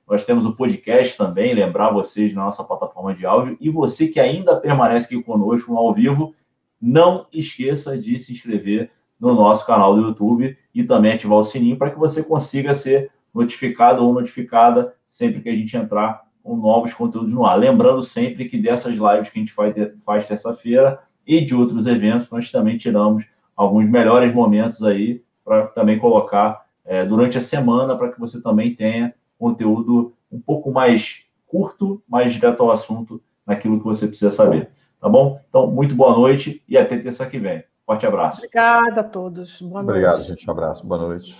Nós 0.06 0.26
temos 0.26 0.46
o 0.46 0.56
podcast 0.56 1.18
também, 1.18 1.54
lembrar 1.54 1.92
vocês 1.92 2.34
na 2.34 2.44
nossa 2.44 2.64
plataforma 2.64 3.14
de 3.14 3.26
áudio. 3.26 3.58
E 3.60 3.70
você 3.70 4.08
que 4.08 4.20
ainda 4.20 4.56
permanece 4.56 5.06
aqui 5.06 5.24
conosco 5.24 5.78
ao 5.78 5.94
vivo, 5.94 6.36
não 6.82 7.26
esqueça 7.32 7.98
de 7.98 8.20
se 8.20 8.34
inscrever 8.34 8.92
no 9.24 9.36
nosso 9.36 9.66
canal 9.66 9.96
do 9.96 10.02
YouTube 10.02 10.58
e 10.74 10.84
também 10.84 11.14
ativar 11.14 11.38
o 11.38 11.44
sininho 11.44 11.78
para 11.78 11.92
que 11.92 11.98
você 11.98 12.22
consiga 12.22 12.74
ser 12.74 13.12
notificado 13.34 14.04
ou 14.04 14.14
notificada 14.14 14.94
sempre 15.06 15.42
que 15.42 15.50
a 15.50 15.56
gente 15.56 15.76
entrar 15.76 16.24
com 16.44 16.58
novos 16.58 16.94
conteúdos 16.94 17.34
no 17.34 17.46
ar. 17.46 17.56
Lembrando 17.56 18.04
sempre 18.04 18.46
que 18.46 18.58
dessas 18.58 18.94
lives 18.96 19.30
que 19.30 19.40
a 19.40 19.42
gente 19.42 19.56
ter, 19.74 19.98
faz 20.06 20.28
terça-feira 20.28 21.00
e 21.26 21.44
de 21.44 21.56
outros 21.56 21.88
eventos, 21.88 22.30
nós 22.30 22.52
também 22.52 22.78
tiramos 22.78 23.26
alguns 23.56 23.88
melhores 23.88 24.34
momentos 24.34 24.84
aí 24.84 25.24
para 25.44 25.68
também 25.68 25.98
colocar 25.98 26.66
é, 26.86 27.06
durante 27.06 27.38
a 27.38 27.42
semana 27.42 27.96
para 27.96 28.12
que 28.12 28.20
você 28.20 28.42
também 28.42 28.76
tenha 28.76 29.14
conteúdo 29.40 30.14
um 30.32 30.40
pouco 30.40 30.72
mais 30.72 31.22
curto, 31.48 32.04
mais 32.08 32.34
direto 32.34 32.62
ao 32.62 32.72
assunto, 32.72 33.22
naquilo 33.46 33.80
que 33.80 33.86
você 33.86 34.08
precisa 34.08 34.32
saber. 34.32 34.70
Tá 35.00 35.08
bom? 35.08 35.40
Então, 35.48 35.68
muito 35.68 35.96
boa 35.96 36.14
noite 36.14 36.62
e 36.68 36.78
até 36.78 36.98
terça 36.98 37.26
que 37.26 37.38
vem. 37.38 37.64
Forte 37.86 38.06
abraço. 38.06 38.38
Obrigada 38.38 39.02
a 39.02 39.04
todos. 39.04 39.62
Boa 39.62 39.82
Obrigado, 39.82 40.16
noite. 40.18 40.28
gente. 40.30 40.48
Um 40.48 40.52
abraço. 40.54 40.86
Boa 40.88 41.02
noite. 41.02 41.36